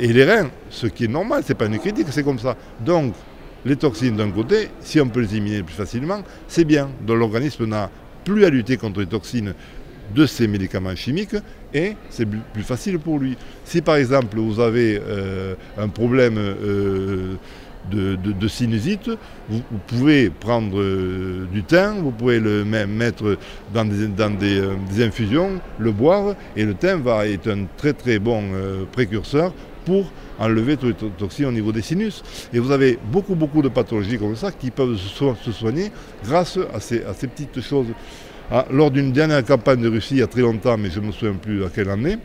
et 0.00 0.12
les 0.12 0.24
reins, 0.24 0.50
ce 0.70 0.86
qui 0.86 1.04
est 1.04 1.08
normal, 1.08 1.42
c'est 1.44 1.54
pas 1.54 1.66
une 1.66 1.78
critique, 1.78 2.06
c'est 2.10 2.22
comme 2.22 2.38
ça. 2.38 2.56
Donc, 2.80 3.12
les 3.64 3.76
toxines 3.76 4.16
d'un 4.16 4.30
côté, 4.30 4.68
si 4.80 5.00
on 5.00 5.08
peut 5.08 5.20
les 5.20 5.32
éliminer 5.32 5.62
plus 5.62 5.74
facilement, 5.74 6.22
c'est 6.48 6.64
bien. 6.64 6.90
Donc 7.06 7.18
l'organisme 7.18 7.66
n'a 7.66 7.90
plus 8.24 8.44
à 8.44 8.50
lutter 8.50 8.76
contre 8.76 9.00
les 9.00 9.06
toxines 9.06 9.54
de 10.14 10.26
ces 10.26 10.48
médicaments 10.48 10.94
chimiques 10.96 11.36
et 11.72 11.94
c'est 12.10 12.26
plus 12.26 12.62
facile 12.62 12.98
pour 12.98 13.18
lui. 13.18 13.36
Si 13.64 13.80
par 13.80 13.96
exemple 13.96 14.38
vous 14.38 14.60
avez 14.60 15.00
euh, 15.00 15.54
un 15.78 15.88
problème 15.88 16.36
euh, 16.36 17.34
de, 17.90 18.48
sinusite, 18.48 19.10
vous, 19.48 19.62
pouvez 19.86 20.30
prendre 20.30 20.80
euh, 20.80 21.46
du 21.52 21.62
thym, 21.62 22.00
vous 22.02 22.10
pouvez 22.10 22.40
le 22.40 22.64
mettre 22.64 23.38
dans, 23.72 23.84
des, 23.84 25.04
infusions, 25.04 25.60
le 25.78 25.92
boire 25.92 26.34
et 26.56 26.64
le 26.64 26.74
thym 26.74 27.02
va 27.02 27.26
être 27.26 27.48
un 27.48 27.66
très 27.76 27.92
très 27.92 28.18
bon 28.18 28.42
précurseur 28.92 29.52
pour 29.84 30.12
enlever 30.40 30.76
tous 30.76 30.86
les 30.86 30.94
toxines 30.94 31.46
au 31.46 31.52
niveau 31.52 31.70
des 31.70 31.82
sinus. 31.82 32.22
Et 32.52 32.58
vous 32.58 32.72
avez 32.72 32.98
beaucoup, 33.12 33.34
beaucoup 33.34 33.62
de 33.62 33.68
pathologies 33.68 34.18
comme 34.18 34.34
ça 34.34 34.50
qui 34.50 34.70
peuvent 34.70 34.96
se 34.96 35.52
soigner 35.52 35.92
grâce 36.24 36.58
à 36.74 36.80
ces, 36.80 37.00
petites 37.28 37.60
choses. 37.60 37.88
Ah, 38.50 38.66
lors 38.72 38.90
d'une 38.90 39.12
dernière 39.12 39.44
campagne 39.44 39.80
de 39.80 39.88
Russie, 39.88 40.14
il 40.14 40.20
y 40.20 40.22
a 40.22 40.26
très 40.26 40.40
longtemps, 40.40 40.76
mais 40.76 40.90
je 40.90 40.98
ne 40.98 41.06
me 41.06 41.12
souviens 41.12 41.34
plus 41.34 41.64
à 41.64 41.68
quelle 41.68 41.88
année, 41.88 42.16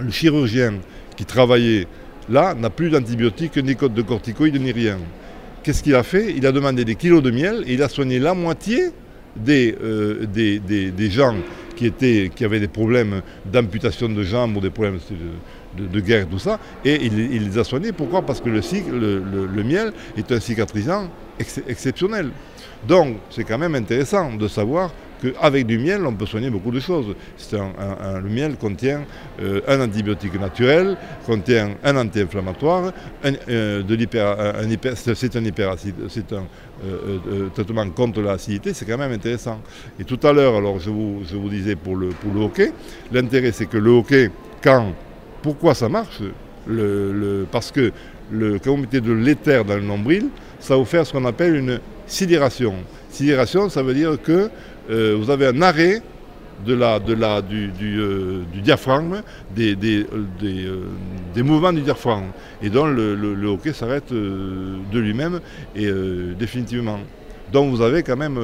le 0.00 0.10
chirurgien 0.10 0.74
qui 1.16 1.24
travaillait 1.24 1.86
là 2.28 2.54
n'a 2.54 2.70
plus 2.70 2.90
d'antibiotiques, 2.90 3.56
ni 3.58 3.76
de 3.76 4.02
corticoïdes, 4.02 4.60
ni 4.60 4.72
rien. 4.72 4.98
Qu'est-ce 5.62 5.82
qu'il 5.82 5.94
a 5.94 6.02
fait? 6.02 6.34
Il 6.36 6.46
a 6.46 6.52
demandé 6.52 6.84
des 6.84 6.96
kilos 6.96 7.22
de 7.22 7.30
miel 7.30 7.62
et 7.66 7.74
il 7.74 7.82
a 7.82 7.88
soigné 7.88 8.18
la 8.18 8.34
moitié 8.34 8.90
des, 9.36 9.76
euh, 9.82 10.26
des, 10.26 11.10
gens 11.10 11.34
qui, 11.76 11.86
étaient, 11.86 12.30
qui 12.34 12.44
avaient 12.44 12.60
des 12.60 12.68
problèmes 12.68 13.22
d'amputation 13.44 14.08
de 14.08 14.22
jambes 14.22 14.56
ou 14.56 14.60
des 14.60 14.70
problèmes 14.70 14.98
de, 15.76 16.00
guerre, 16.00 16.26
tout 16.28 16.38
ça, 16.38 16.58
et 16.84 17.04
il, 17.04 17.48
les 17.48 17.58
a 17.58 17.64
soignés. 17.64 17.92
Pourquoi? 17.92 18.22
Parce 18.22 18.40
que 18.40 18.48
le, 18.48 19.62
miel 19.64 19.92
est 20.16 20.30
un 20.32 20.40
cicatrisant 20.40 21.08
exceptionnel. 21.38 22.30
Donc, 22.86 23.16
c'est 23.30 23.44
quand 23.44 23.58
même 23.58 23.74
intéressant 23.74 24.32
de 24.34 24.48
savoir 24.48 24.92
qu'avec 25.20 25.66
du 25.66 25.78
miel, 25.78 26.04
on 26.06 26.14
peut 26.14 26.26
soigner 26.26 26.50
beaucoup 26.50 26.70
de 26.70 26.80
choses. 26.80 27.14
Un, 27.52 28.20
le 28.20 28.28
miel 28.28 28.56
contient 28.56 29.04
euh, 29.40 29.60
un 29.66 29.80
antibiotique 29.80 30.38
naturel, 30.38 30.96
contient 31.24 31.70
un 31.82 31.96
anti-inflammatoire, 31.96 32.92
euh, 33.24 33.82
c'est 34.84 35.36
un 35.36 35.44
hyperacide, 35.44 35.94
c'est 36.08 36.32
un 36.32 36.44
euh, 36.84 37.48
traitement 37.54 37.88
contre 37.90 38.20
l'acidité, 38.20 38.74
c'est 38.74 38.84
quand 38.84 38.98
même 38.98 39.12
intéressant. 39.12 39.60
Et 39.98 40.04
tout 40.04 40.20
à 40.22 40.32
l'heure, 40.32 40.56
alors 40.56 40.78
je 40.78 40.90
vous, 40.90 41.22
je 41.28 41.36
vous 41.36 41.48
disais 41.48 41.76
pour 41.76 41.96
le, 41.96 42.08
pour 42.08 42.32
le 42.32 42.40
hockey, 42.40 42.72
l'intérêt 43.12 43.52
c'est 43.52 43.66
que 43.66 43.78
le 43.78 43.90
hockey, 43.90 44.30
quand 44.62 44.92
pourquoi 45.46 45.74
ça 45.74 45.88
marche 45.88 46.22
Parce 47.52 47.70
que 47.70 47.92
le, 48.32 48.58
quand 48.58 48.72
vous 48.72 48.78
mettez 48.78 49.00
de 49.00 49.12
l'éther 49.12 49.64
dans 49.64 49.76
le 49.76 49.82
nombril, 49.82 50.26
ça 50.58 50.74
vous 50.74 50.84
faire 50.84 51.06
ce 51.06 51.12
qu'on 51.12 51.24
appelle 51.24 51.54
une 51.54 51.78
sidération. 52.08 52.74
Sidération, 53.10 53.68
ça 53.68 53.84
veut 53.84 53.94
dire 53.94 54.20
que 54.20 54.50
euh, 54.90 55.16
vous 55.16 55.30
avez 55.30 55.46
un 55.46 55.62
arrêt 55.62 56.02
de 56.66 56.74
la, 56.74 56.98
de 56.98 57.14
la, 57.14 57.42
du, 57.42 57.70
euh, 57.80 58.42
diaphragme, 58.60 59.22
des, 59.54 59.76
euh, 60.42 60.80
des, 61.32 61.42
mouvements 61.44 61.72
du 61.72 61.82
diaphragme. 61.82 62.30
Et 62.60 62.68
donc 62.68 62.96
le, 62.96 63.46
hockey 63.46 63.72
s'arrête 63.72 64.12
de 64.12 64.98
lui-même 64.98 65.38
et 65.76 65.88
définitivement. 66.36 66.98
Donc 67.52 67.70
vous 67.70 67.82
avez 67.82 68.02
quand 68.02 68.16
même 68.16 68.40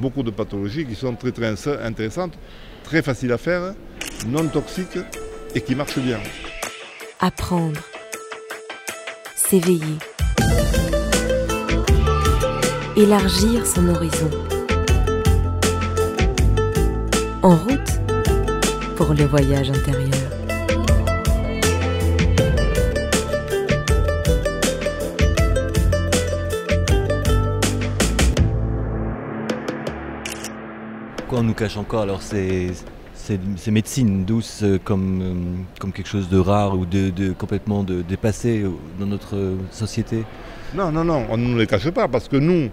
beaucoup 0.00 0.22
de 0.22 0.30
pathologies 0.30 0.86
qui 0.86 0.94
sont 0.94 1.14
très 1.16 1.32
très 1.32 1.52
intéressantes, 1.84 2.32
très 2.82 3.02
faciles 3.02 3.32
à 3.32 3.36
faire, 3.38 3.74
non 4.26 4.46
toxiques 4.46 4.98
et 5.54 5.60
qui 5.60 5.74
marche 5.74 5.98
bien. 5.98 6.20
Apprendre. 7.20 7.80
S'éveiller. 9.34 9.98
Élargir 12.96 13.66
son 13.66 13.88
horizon. 13.88 14.30
En 17.42 17.56
route 17.56 18.00
pour 18.96 19.14
le 19.14 19.24
voyage 19.24 19.70
intérieur. 19.70 20.30
Pourquoi 31.16 31.38
on 31.38 31.42
nous 31.44 31.54
cache 31.54 31.76
encore 31.76 32.02
alors 32.02 32.22
c'est 32.22 32.72
ces, 33.56 33.70
médecines 33.70 34.24
douces 34.24 34.62
euh, 34.62 34.78
comme, 34.82 35.22
euh, 35.22 35.34
comme 35.78 35.92
quelque 35.92 36.08
chose 36.08 36.28
de 36.28 36.38
rare 36.38 36.76
ou 36.78 36.86
de, 36.86 37.32
complètement 37.32 37.82
de, 37.82 38.02
dépassé 38.02 38.64
dans 38.98 39.06
notre 39.06 39.36
société 39.70 40.24
Non, 40.74 40.90
non, 40.90 41.04
non, 41.04 41.26
on 41.30 41.36
ne 41.36 41.58
les 41.58 41.66
cache 41.66 41.90
pas 41.90 42.08
parce 42.08 42.28
que 42.28 42.36
nous, 42.36 42.70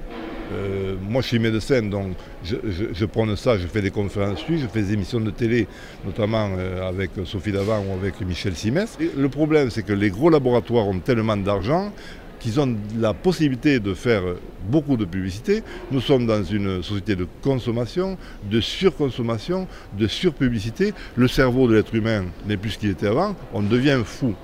euh, 0.53 0.95
moi 1.01 1.21
je 1.21 1.27
suis 1.27 1.39
médecin, 1.39 1.81
donc 1.83 2.13
je, 2.43 2.55
je, 2.93 3.05
prends 3.05 3.35
ça, 3.35 3.57
je 3.57 3.67
fais 3.67 3.81
des 3.81 3.91
conférences 3.91 4.43
je 4.49 4.67
fais 4.67 4.81
des 4.81 4.93
émissions 4.93 5.19
de 5.19 5.31
télé, 5.31 5.67
notamment 6.05 6.49
avec 6.87 7.11
Sophie 7.25 7.51
Davant 7.51 7.83
ou 7.89 7.93
avec 7.93 8.21
Michel 8.21 8.55
Simès. 8.55 8.97
le 8.99 9.29
problème 9.29 9.69
c'est 9.69 9.83
que 9.83 9.93
les 9.93 10.09
gros 10.09 10.29
laboratoires 10.29 10.87
ont 10.87 10.99
tellement 10.99 11.37
d'argent 11.37 11.91
qu'ils 12.39 12.59
ont 12.59 12.75
la 12.97 13.13
possibilité 13.13 13.79
de 13.79 13.93
faire 13.93 14.23
beaucoup 14.69 14.97
de 14.97 15.05
publicité. 15.05 15.63
Nous 15.91 16.01
sommes 16.01 16.25
dans 16.27 16.43
une 16.43 16.83
société 16.83 17.15
de 17.15 17.27
consommation, 17.41 18.17
de 18.49 18.61
surconsommation, 18.61 19.67
de 19.97 20.07
surpublicité. 20.07 20.93
Le 21.15 21.27
cerveau 21.27 21.67
de 21.67 21.75
l'être 21.75 21.93
humain 21.95 22.25
n'est 22.45 22.57
plus 22.57 22.71
ce 22.71 22.77
qu'il 22.79 22.89
était 22.89 23.07
avant, 23.07 23.35
on 23.53 23.61
devient 23.61 24.01
fou. 24.05 24.35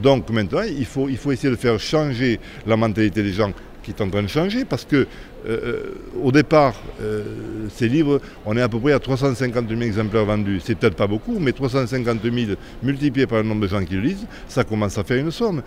Donc 0.00 0.30
maintenant, 0.30 0.62
il 0.62 0.86
faut, 0.86 1.08
il 1.08 1.16
faut 1.16 1.32
essayer 1.32 1.50
de 1.50 1.58
faire 1.58 1.78
changer 1.78 2.40
la 2.66 2.76
mentalité 2.76 3.22
des 3.22 3.32
gens 3.32 3.52
qui 3.82 3.90
est 3.90 4.00
en 4.00 4.08
train 4.08 4.22
de 4.22 4.28
changer 4.28 4.64
parce 4.64 4.84
que 4.84 5.06
euh, 5.46 5.58
euh, 5.64 5.82
au 6.22 6.30
départ, 6.30 6.74
euh, 7.00 7.24
ces 7.70 7.88
livres, 7.88 8.20
on 8.46 8.56
est 8.56 8.62
à 8.62 8.68
peu 8.68 8.78
près 8.78 8.92
à 8.92 8.98
350 8.98 9.68
000 9.68 9.80
exemplaires 9.82 10.24
vendus. 10.24 10.60
C'est 10.64 10.76
peut-être 10.76 10.94
pas 10.96 11.06
beaucoup, 11.06 11.38
mais 11.40 11.52
350 11.52 12.22
000 12.22 12.52
multipliés 12.82 13.26
par 13.26 13.38
le 13.42 13.48
nombre 13.48 13.62
de 13.62 13.66
gens 13.66 13.84
qui 13.84 13.94
le 13.94 14.00
lisent, 14.00 14.26
ça 14.48 14.64
commence 14.64 14.98
à 14.98 15.04
faire 15.04 15.18
une 15.18 15.30
somme. 15.30 15.62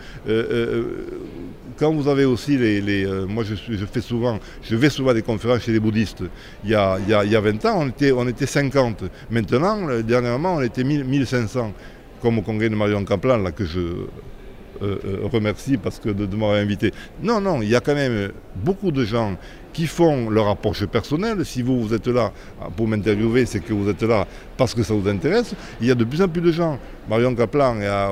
quand 1.77 1.91
vous 1.93 2.07
avez 2.07 2.25
aussi 2.25 2.57
les... 2.57 3.05
moi, 3.27 3.43
je, 3.43 3.85
fais 3.85 4.01
souvent, 4.01 4.39
je 4.63 4.75
vais 4.75 4.89
souvent 4.89 5.11
à 5.11 5.13
des 5.13 5.21
conférences 5.21 5.63
chez 5.63 5.73
les 5.73 5.79
bouddhistes. 5.79 6.23
Il 6.63 6.69
y 6.69 6.75
a, 6.75 6.97
il 7.05 7.31
y 7.31 7.35
20 7.35 7.65
ans, 7.65 7.81
on 7.81 7.89
était, 7.89 8.11
on 8.11 8.27
était 8.27 8.45
50. 8.45 9.03
Maintenant, 9.29 10.01
dernièrement, 10.01 10.55
on 10.55 10.61
était 10.61 10.83
1500 10.83 11.73
comme 12.21 12.39
au 12.39 12.41
congrès 12.41 12.69
de 12.69 12.75
Marion 12.75 13.03
Kaplan, 13.03 13.37
là, 13.37 13.51
que 13.51 13.65
je 13.65 13.79
euh, 14.81 14.97
euh, 15.05 15.27
remercie 15.31 15.77
parce 15.77 15.99
que 15.99 16.09
de, 16.09 16.25
m'avoir 16.35 16.57
invité. 16.57 16.91
Non, 17.23 17.39
non, 17.39 17.61
il 17.61 17.69
y 17.69 17.75
a 17.75 17.79
quand 17.79 17.95
même 17.95 18.31
beaucoup 18.55 18.91
de 18.91 19.05
gens 19.05 19.37
qui 19.75 19.87
font 19.87 20.29
leur 20.29 20.47
approche 20.47 20.85
personnelle. 20.85 21.45
Si 21.45 21.61
vous, 21.61 21.81
vous 21.81 21.93
êtes 21.93 22.07
là 22.07 22.31
pour 22.77 22.87
m'interviewer, 22.87 23.45
c'est 23.45 23.59
que 23.59 23.73
vous 23.73 23.89
êtes 23.89 24.03
là 24.03 24.25
parce 24.55 24.73
que 24.73 24.83
ça 24.83 24.93
vous 24.93 25.07
intéresse. 25.09 25.53
Il 25.81 25.87
y 25.87 25.91
a 25.91 25.95
de 25.95 26.05
plus 26.05 26.21
en 26.21 26.29
plus 26.29 26.41
de 26.41 26.51
gens. 26.53 26.79
Marion 27.09 27.35
Kaplan, 27.35 27.81
à, 27.81 28.09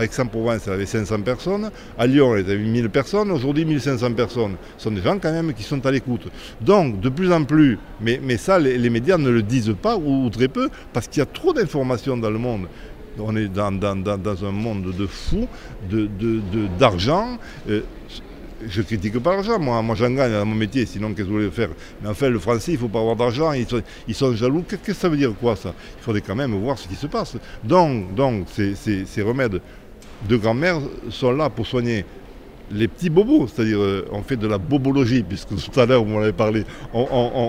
Aix-en-Provence, 0.00 0.68
elle 0.68 0.74
avait 0.74 0.86
500 0.86 1.22
personnes. 1.22 1.68
À 1.98 2.06
Lyon, 2.06 2.36
elle 2.36 2.44
avait 2.44 2.58
1000 2.58 2.90
personnes. 2.90 3.32
Aujourd'hui, 3.32 3.64
1500 3.64 4.12
personnes. 4.12 4.54
Ce 4.78 4.84
sont 4.84 4.92
des 4.92 5.02
gens 5.02 5.18
quand 5.18 5.32
même 5.32 5.52
qui 5.52 5.64
sont 5.64 5.84
à 5.84 5.90
l'écoute. 5.90 6.28
Donc, 6.60 7.00
de 7.00 7.08
plus 7.08 7.32
en 7.32 7.42
plus, 7.42 7.76
mais, 8.00 8.20
mais 8.22 8.36
ça, 8.36 8.60
les, 8.60 8.88
médias 8.88 9.18
ne 9.18 9.30
le 9.30 9.42
disent 9.42 9.74
pas 9.82 9.96
ou, 9.96 10.30
très 10.30 10.46
peu, 10.46 10.68
parce 10.92 11.08
qu'il 11.08 11.18
y 11.18 11.22
a 11.22 11.26
trop 11.26 11.52
d'informations 11.52 12.16
dans 12.16 12.30
le 12.30 12.38
monde. 12.38 12.68
On 13.18 13.34
est 13.34 13.48
dans, 13.48 13.66
un 13.66 14.52
monde 14.52 14.94
de 14.96 15.06
fous, 15.06 15.48
d'argent. 16.78 17.36
De, 17.66 17.74
de, 17.74 17.82
je 18.68 18.82
critique 18.82 19.18
pas 19.18 19.34
l'argent, 19.34 19.58
moi, 19.58 19.80
moi 19.82 19.94
j'en 19.94 20.10
gagne 20.10 20.32
dans 20.32 20.46
mon 20.46 20.54
métier, 20.54 20.86
sinon 20.86 21.10
qu'est-ce 21.10 21.22
que 21.22 21.32
vous 21.32 21.38
voulez 21.38 21.50
faire? 21.50 21.70
Mais 22.02 22.08
en 22.08 22.14
fait, 22.14 22.30
le 22.30 22.38
français, 22.38 22.72
il 22.72 22.74
ne 22.74 22.80
faut 22.80 22.88
pas 22.88 23.00
avoir 23.00 23.16
d'argent, 23.16 23.52
ils 23.52 24.14
sont, 24.14 24.34
jaloux. 24.34 24.64
Qu'est-ce 24.68 24.82
que 24.82 24.92
ça 24.94 25.08
veut 25.08 25.16
dire 25.16 25.34
quoi 25.40 25.56
ça? 25.56 25.74
Il 25.98 26.02
faudrait 26.02 26.20
quand 26.20 26.34
même 26.34 26.54
voir 26.54 26.78
ce 26.78 26.88
qui 26.88 26.94
se 26.94 27.06
passe. 27.06 27.36
Donc, 27.64 28.14
donc 28.14 28.46
ces, 28.48 29.22
remèdes 29.22 29.60
de 30.28 30.36
grand-mère 30.36 30.78
sont 31.10 31.32
là 31.32 31.50
pour 31.50 31.66
soigner 31.66 32.04
les 32.70 32.88
petits 32.88 33.10
bobos, 33.10 33.48
c'est-à-dire 33.48 33.80
euh, 33.80 34.08
on 34.12 34.22
fait 34.22 34.36
de 34.36 34.46
la 34.46 34.56
bobologie, 34.56 35.22
puisque 35.22 35.48
tout 35.48 35.80
à 35.80 35.84
l'heure 35.84 36.04
vous 36.04 36.10
m'en 36.10 36.22
avez 36.22 36.32
parlé. 36.32 36.64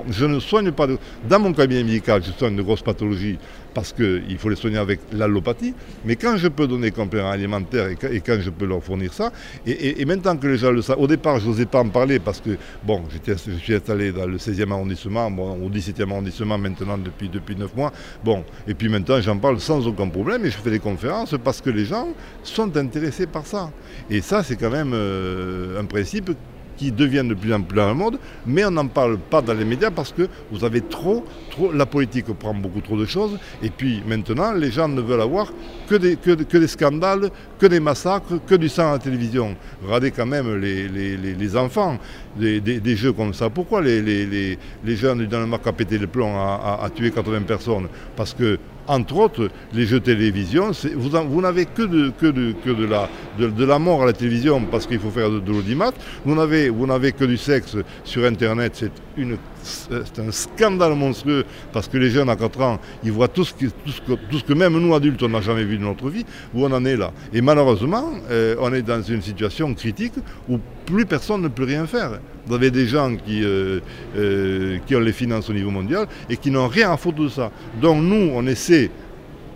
je 0.09 0.25
ne 0.25 0.39
soigne 0.39 0.71
pas, 0.71 0.87
dans 1.29 1.39
mon 1.39 1.53
cabinet 1.53 1.83
médical, 1.83 2.21
je 2.25 2.31
soigne 2.31 2.55
de 2.55 2.61
grosses 2.61 2.81
pathologies 2.81 3.37
parce 3.73 3.93
qu'il 3.93 4.37
faut 4.37 4.49
les 4.49 4.55
soigner 4.55 4.77
avec 4.77 4.99
l'allopathie, 5.11 5.73
mais 6.05 6.15
quand 6.15 6.37
je 6.37 6.47
peux 6.47 6.67
donner 6.67 6.91
complément 6.91 7.29
alimentaire 7.29 7.87
et, 7.87 8.21
quand 8.21 8.37
je 8.39 8.49
peux 8.49 8.65
leur 8.65 8.83
fournir 8.83 9.13
ça, 9.13 9.31
et, 9.65 10.03
maintenant 10.05 10.37
que 10.37 10.47
les 10.47 10.57
gens 10.57 10.71
le 10.71 10.81
savent, 10.81 10.99
au 10.99 11.07
départ 11.07 11.39
je 11.39 11.47
n'osais 11.47 11.65
pas 11.65 11.79
en 11.79 11.89
parler 11.89 12.19
parce 12.19 12.39
que, 12.39 12.57
bon, 12.83 13.03
je 13.25 13.33
suis 13.33 13.73
installé 13.75 14.11
dans 14.11 14.25
le 14.27 14.37
16e 14.37 14.71
arrondissement, 14.71 15.27
au 15.27 15.69
17e 15.69 16.09
arrondissement 16.11 16.57
maintenant 16.57 16.97
depuis, 16.97 17.29
depuis 17.29 17.55
9 17.55 17.75
mois, 17.75 17.91
bon, 18.23 18.43
et 18.67 18.73
puis 18.73 18.89
maintenant 18.89 19.19
j'en 19.21 19.37
parle 19.37 19.59
sans 19.59 19.87
aucun 19.87 20.07
problème 20.07 20.45
et 20.45 20.51
je 20.51 20.57
fais 20.57 20.71
des 20.71 20.79
conférences 20.79 21.35
parce 21.43 21.61
que 21.61 21.69
les 21.69 21.85
gens 21.85 22.09
sont 22.43 22.75
intéressés 22.77 23.27
par 23.27 23.45
ça. 23.45 23.71
Et 24.09 24.21
ça 24.21 24.43
c'est 24.43 24.55
quand 24.55 24.71
même 24.71 24.91
euh, 24.93 25.79
un 25.79 25.85
principe 25.85 26.31
qui 26.77 26.91
devient 26.91 27.23
de 27.27 27.33
plus 27.33 27.53
en 27.53 27.61
plus 27.61 27.79
un 27.79 27.93
mode, 27.93 28.17
mais 28.45 28.65
on 28.65 28.71
n'en 28.71 28.87
parle 28.87 29.17
pas 29.17 29.41
dans 29.41 29.53
les 29.53 29.65
médias 29.65 29.91
parce 29.91 30.11
que 30.11 30.27
vous 30.51 30.63
avez 30.63 30.81
trop, 30.81 31.25
trop, 31.51 31.71
la 31.71 31.85
politique 31.85 32.25
prend 32.33 32.53
beaucoup 32.53 32.81
trop 32.81 32.97
de 32.97 33.05
choses, 33.05 33.37
et 33.61 33.69
puis 33.69 34.01
maintenant 34.07 34.51
les 34.53 34.71
gens 34.71 34.87
ne 34.87 35.01
veulent 35.01 35.21
avoir 35.21 35.51
que 35.87 35.95
des, 35.95 36.15
que, 36.15 36.31
des 36.31 36.67
scandales, 36.67 37.29
que 37.59 37.65
des 37.65 37.79
massacres, 37.79 38.39
que 38.45 38.55
du 38.55 38.69
sang 38.69 38.89
à 38.89 38.91
la 38.93 38.99
télévision. 38.99 39.55
Regardez 39.83 40.11
quand 40.11 40.25
même 40.25 40.55
les, 40.57 40.87
les, 40.87 41.57
enfants, 41.57 41.97
des, 42.37 42.59
des, 42.59 42.95
jeux 42.95 43.13
comme 43.13 43.33
ça. 43.33 43.49
Pourquoi 43.49 43.81
les, 43.81 44.01
les, 44.01 44.95
jeunes 44.95 45.19
du 45.19 45.27
Danemark 45.27 45.65
ont 45.65 45.73
pété 45.73 45.97
le 45.97 46.07
plomb, 46.07 46.35
à, 46.37 46.79
à, 46.83 46.89
tuer 46.89 47.11
80 47.11 47.41
personnes? 47.41 47.87
Parce 48.15 48.33
que 48.33 48.57
entre 48.87 49.15
autres, 49.15 49.49
les 49.73 49.85
jeux 49.85 49.99
télévision, 49.99 50.71
vous, 50.95 51.41
n'avez 51.41 51.65
que, 51.65 51.83
de, 51.83 53.65
la 53.65 53.79
mort 53.79 54.03
à 54.03 54.05
la 54.05 54.13
télévision 54.13 54.61
parce 54.69 54.87
qu'il 54.87 54.99
faut 54.99 55.09
faire 55.09 55.29
de, 55.29 55.51
l'audimat. 55.51 55.91
Vous 56.25 56.35
n'avez 56.35 57.11
que 57.11 57.25
du 57.25 57.37
sexe 57.37 57.77
sur 58.03 58.25
Internet. 58.25 58.73
C'est 58.75 58.91
une 59.17 59.37
c'est 59.63 60.19
un 60.19 60.31
scandale 60.31 60.93
monstrueux 60.95 61.45
parce 61.71 61.87
que 61.87 61.97
les 61.97 62.09
jeunes 62.09 62.29
à 62.29 62.35
4 62.35 62.61
ans, 62.61 62.79
ils 63.03 63.11
voient 63.11 63.27
tout 63.27 63.43
ce, 63.43 63.53
que, 63.53 63.65
tout 63.65 64.37
ce 64.37 64.43
que, 64.43 64.53
même 64.53 64.77
nous 64.77 64.93
adultes, 64.93 65.23
on 65.23 65.29
n'a 65.29 65.41
jamais 65.41 65.63
vu 65.63 65.77
de 65.77 65.83
notre 65.83 66.09
vie, 66.09 66.25
où 66.53 66.65
on 66.65 66.71
en 66.71 66.85
est 66.85 66.97
là. 66.97 67.11
Et 67.33 67.41
malheureusement, 67.41 68.11
euh, 68.29 68.55
on 68.59 68.73
est 68.73 68.81
dans 68.81 69.01
une 69.01 69.21
situation 69.21 69.73
critique 69.73 70.13
où 70.49 70.59
plus 70.85 71.05
personne 71.05 71.41
ne 71.41 71.47
peut 71.47 71.63
rien 71.63 71.85
faire. 71.85 72.19
Vous 72.45 72.55
avez 72.55 72.71
des 72.71 72.87
gens 72.87 73.15
qui, 73.15 73.43
euh, 73.43 73.79
euh, 74.17 74.77
qui 74.85 74.95
ont 74.95 74.99
les 74.99 75.13
finances 75.13 75.49
au 75.49 75.53
niveau 75.53 75.71
mondial 75.71 76.07
et 76.29 76.37
qui 76.37 76.51
n'ont 76.51 76.67
rien 76.67 76.91
à 76.91 76.97
foutre 76.97 77.23
de 77.23 77.29
ça. 77.29 77.51
Donc 77.81 78.03
nous, 78.03 78.31
on 78.33 78.45
essaie 78.47 78.91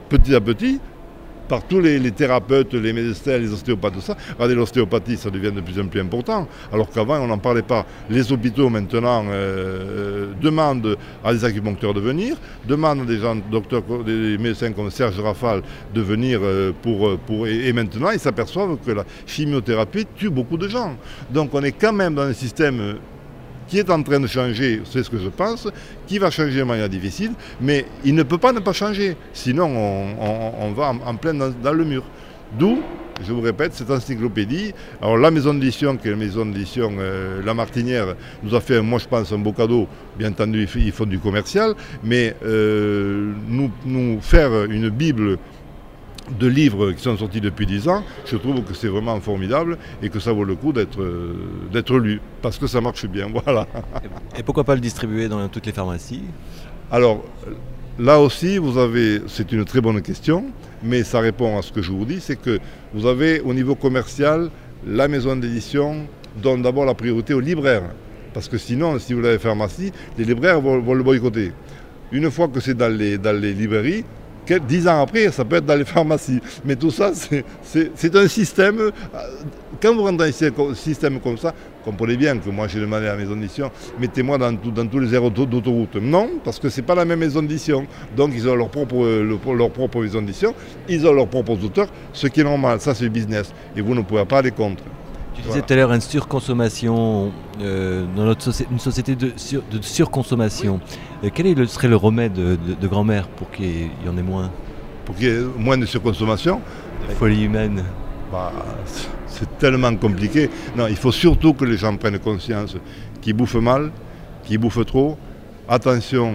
petit 0.10 0.34
à 0.34 0.40
petit 0.40 0.80
par 1.48 1.64
tous 1.64 1.80
les, 1.80 2.12
thérapeutes, 2.12 2.74
les 2.74 2.94
médecins, 2.94 3.38
les 3.38 3.52
ostéopathes, 3.52 3.94
tout 3.94 4.02
ça. 4.02 4.16
Regardez, 4.34 4.56
l'ostéopathie, 4.56 5.18
ça 5.18 5.30
devient 5.30 5.52
de 5.52 5.62
plus 5.62 5.80
en 5.80 5.88
plus 5.88 6.02
important, 6.02 6.48
alors 6.72 6.90
qu'avant, 6.90 7.20
on 7.20 7.28
n'en 7.28 7.38
parlait 7.38 7.62
pas. 7.62 7.86
Les 8.10 8.32
hôpitaux, 8.32 8.70
maintenant, 8.70 9.26
euh, 9.30 9.38
euh, 9.98 10.34
demandent 10.42 10.98
à 11.24 11.34
des 11.34 11.46
acupuncteurs 11.46 11.94
de 11.94 12.00
venir, 12.00 12.38
demandent 12.68 13.02
à 13.02 13.06
des 13.06 13.20
gens, 13.20 13.36
docteurs, 13.36 13.84
des 14.06 14.38
médecins 14.38 14.72
comme 14.72 14.90
Serge 14.92 15.20
Rafal 15.20 15.62
de 15.94 16.02
venir 16.02 16.40
euh, 16.44 16.72
pour 16.82 17.18
et, 17.48 17.74
maintenant, 17.74 18.12
ils 18.12 18.20
s'aperçoivent 18.20 18.78
que 18.86 18.92
la 18.92 19.04
chimiothérapie 19.26 20.08
tue 20.16 20.30
beaucoup 20.30 20.58
de 20.58 20.68
gens. 20.68 20.96
Donc, 21.30 21.54
on 21.54 21.64
est 21.64 21.72
quand 21.72 21.94
même 21.94 22.16
dans 22.16 22.24
un 22.24 22.34
système 22.34 22.98
qui 23.68 23.80
est 23.80 23.90
en 23.90 24.02
train 24.02 24.20
de 24.20 24.28
changer, 24.28 24.82
c'est 24.86 25.04
ce 25.04 25.10
que 25.10 25.18
je 25.18 25.30
pense, 25.30 25.68
qui 26.08 26.20
va 26.20 26.32
changer 26.32 26.60
de 26.60 26.64
manière 26.64 26.90
difficile, 26.90 27.32
mais 27.62 27.86
il 28.04 28.16
ne 28.16 28.24
peut 28.24 28.38
pas 28.38 28.52
ne 28.52 28.60
pas 28.60 28.74
changer, 28.74 29.16
sinon 29.34 29.66
on, 29.68 30.72
va 30.72 30.94
en, 31.06 31.16
plein 31.16 31.34
dans, 31.34 31.74
le 31.74 31.86
mur. 31.86 32.04
D'où, 32.58 32.82
je 33.26 33.34
vous 33.34 33.42
répète, 33.42 33.74
cette 33.74 33.92
encyclopédie. 33.92 34.74
Alors 35.02 35.18
la 35.18 35.32
maison 35.32 35.54
d'édition, 35.54 35.98
qui 35.98 36.08
est 36.08 36.12
la 36.12 36.18
maison 36.18 36.46
d'édition 36.46 36.92
euh, 36.98 37.42
La 37.44 37.54
Martinière, 37.54 38.16
nous 38.42 38.56
a 38.56 38.62
fait, 38.62 38.82
moi 38.82 39.00
je 39.00 39.08
pense, 39.08 39.34
un 39.34 39.38
beau 39.38 39.52
cadeau. 39.52 39.88
Bien 40.18 40.30
entendu, 40.30 40.68
ils 40.78 40.92
font 40.94 41.06
du 41.06 41.20
commercial, 41.20 41.74
mais 42.04 42.36
euh, 42.46 43.34
nous, 43.50 43.70
nous 43.86 44.20
faire 44.22 44.64
une 44.66 44.90
Bible 44.90 45.38
de 46.40 46.48
livres 46.48 46.92
qui 46.92 47.02
sont 47.02 47.18
sortis 47.18 47.42
depuis 47.42 47.66
10 47.66 47.88
ans, 47.88 48.04
je 48.26 48.38
trouve 48.38 48.64
que 48.64 48.74
c'est 48.74 48.88
vraiment 48.88 49.20
formidable 49.20 49.78
et 50.02 50.10
que 50.10 50.20
ça 50.20 50.34
vaut 50.34 50.44
le 50.44 50.56
coup 50.56 50.74
d'être 50.74 51.00
d'être 51.72 51.98
lu, 51.98 52.20
parce 52.42 52.58
que 52.58 52.68
ça 52.68 52.82
marche 52.82 53.06
bien. 53.06 53.28
Voilà. 53.46 53.68
Et 54.38 54.44
pourquoi 54.44 54.64
pas 54.64 54.76
le 54.76 54.82
distribuer 54.82 55.28
dans 55.28 55.48
toutes 55.48 55.66
les 55.66 55.72
pharmacies? 55.72 56.24
Alors, 56.92 57.24
là 58.00 58.20
aussi, 58.20 58.58
vous 58.58 58.78
avez, 58.78 59.22
c'est 59.28 59.52
une 59.52 59.66
très 59.66 59.82
bonne 59.82 60.02
question, 60.02 60.46
mais 60.84 61.04
ça 61.04 61.20
répond 61.20 61.58
à 61.58 61.62
ce 61.62 61.72
que 61.72 61.82
je 61.82 61.92
vous 61.92 62.06
dis, 62.06 62.20
c'est 62.20 62.36
que 62.40 62.60
vous 62.94 63.06
avez 63.06 63.42
au 63.42 63.54
niveau 63.54 63.76
commercial, 63.76 64.50
la 64.86 65.08
maison 65.08 65.36
d'édition 65.36 66.08
donne 66.42 66.62
d'abord 66.62 66.86
la 66.86 66.94
priorité 66.94 67.34
aux 67.34 67.40
libraires. 67.40 67.90
Parce 68.34 68.48
que 68.48 68.58
sinon, 68.58 69.00
si 69.00 69.14
vous 69.14 69.22
l'avez 69.22 69.40
pharmacie, 69.40 69.92
les 70.18 70.26
libraires 70.26 70.62
vont, 70.62 70.80
vont, 70.80 70.94
le 70.94 71.04
boycotter. 71.04 71.52
Une 72.12 72.30
fois 72.30 72.48
que 72.48 72.60
c'est 72.60 72.76
dans 72.76 72.96
les, 72.96 73.18
dans 73.18 73.36
les 73.36 73.54
librairies, 73.54 74.06
dix 74.56 74.88
ans 74.88 75.02
après, 75.02 75.32
ça 75.32 75.46
peut 75.46 75.58
être 75.58 75.66
dans 75.66 75.76
les 75.76 75.86
pharmacies. 75.86 76.40
Mais 76.66 76.76
tout 76.76 76.92
ça, 76.92 77.12
c'est 77.14 78.16
un 78.16 78.28
système. 78.28 78.80
Euh, 78.80 78.92
quand 79.82 79.94
vous 79.94 80.04
rentrez 80.04 80.32
dans 80.52 80.70
un 80.70 80.76
système 80.76 81.20
comme 81.20 81.38
ça, 81.38 81.54
comprenez 81.84 82.18
bien 82.18 82.38
que 82.38 82.50
moi 82.50 82.68
j'ai 82.68 82.80
demandé 82.80 83.08
à 83.08 83.12
la 83.12 83.18
maison 83.18 83.36
d'édition, 83.36 83.72
mettez-moi 84.00 84.38
dans, 84.38 84.52
dans, 84.52 84.88
tous 84.88 85.00
les 85.00 85.14
aéroports 85.14 85.48
d'autoroute. 85.48 85.96
Non, 85.96 86.30
parce 86.44 86.60
que 86.60 86.70
ce 86.70 86.82
n'est 86.82 86.88
pas 86.88 86.96
la 86.96 87.06
même 87.06 87.20
maison 87.20 87.42
d'édition. 87.42 87.86
Donc 88.16 88.32
ils 88.34 88.48
ont 88.48 88.56
leur 88.56 88.70
propre, 88.70 89.06
leur 89.54 89.70
propre 89.70 90.02
maison 90.02 90.22
d'édition, 90.22 90.54
ils 90.90 91.06
ont 91.08 91.14
leurs 91.14 91.28
propres 91.28 91.64
auteurs, 91.64 91.88
ce 92.14 92.28
qui 92.28 92.42
est 92.42 92.44
normal, 92.44 92.82
ça 92.82 92.94
c'est 92.96 93.10
business. 93.10 93.54
Et 93.76 93.82
vous 93.82 93.96
ne 93.96 94.02
pouvez 94.02 94.26
pas 94.26 94.40
aller 94.40 94.52
contre. 94.52 94.84
Tu 95.38 95.44
disais 95.44 95.62
tout 95.62 95.74
à 95.74 95.76
l'heure 95.76 95.94
une 95.94 96.02
surconsommation 96.02 97.32
euh, 97.62 98.06
dans 98.16 98.26
notre 98.26 98.42
société, 98.42 98.72
une 98.72 98.80
société 98.80 99.16
de, 99.16 99.32
surconsommation. 99.82 100.80
Euh, 101.24 101.30
quel 101.34 101.70
serait 101.70 101.88
le 101.88 101.96
remède 101.96 102.34
de, 102.34 102.88
grand-mère 102.88 103.28
pour 103.28 103.52
qu'il 103.52 103.90
y 104.06 104.10
en 104.10 104.18
ait 104.18 104.24
moins? 104.24 104.52
Pour 105.06 105.16
qu'il 105.16 105.26
y 105.26 105.32
ait 105.32 105.44
moins 105.58 105.78
de 105.78 105.86
surconsommation? 105.86 106.60
La 107.08 107.14
folie 107.14 107.44
humaine. 107.44 107.84
Bah, 108.32 108.52
c'est 109.28 109.58
tellement 109.60 109.96
compliqué. 109.96 110.50
Non, 110.76 110.88
il 110.88 110.96
faut 110.96 111.12
surtout 111.12 111.54
que 111.54 111.66
les 111.66 111.78
gens 111.78 111.96
prennent 111.98 112.20
conscience 112.20 112.76
qu'ils 113.22 113.36
bouffent 113.36 113.56
mal, 113.56 113.92
qu'ils 114.44 114.58
bouffent 114.58 114.86
trop. 114.86 115.18
Attention, 115.70 116.34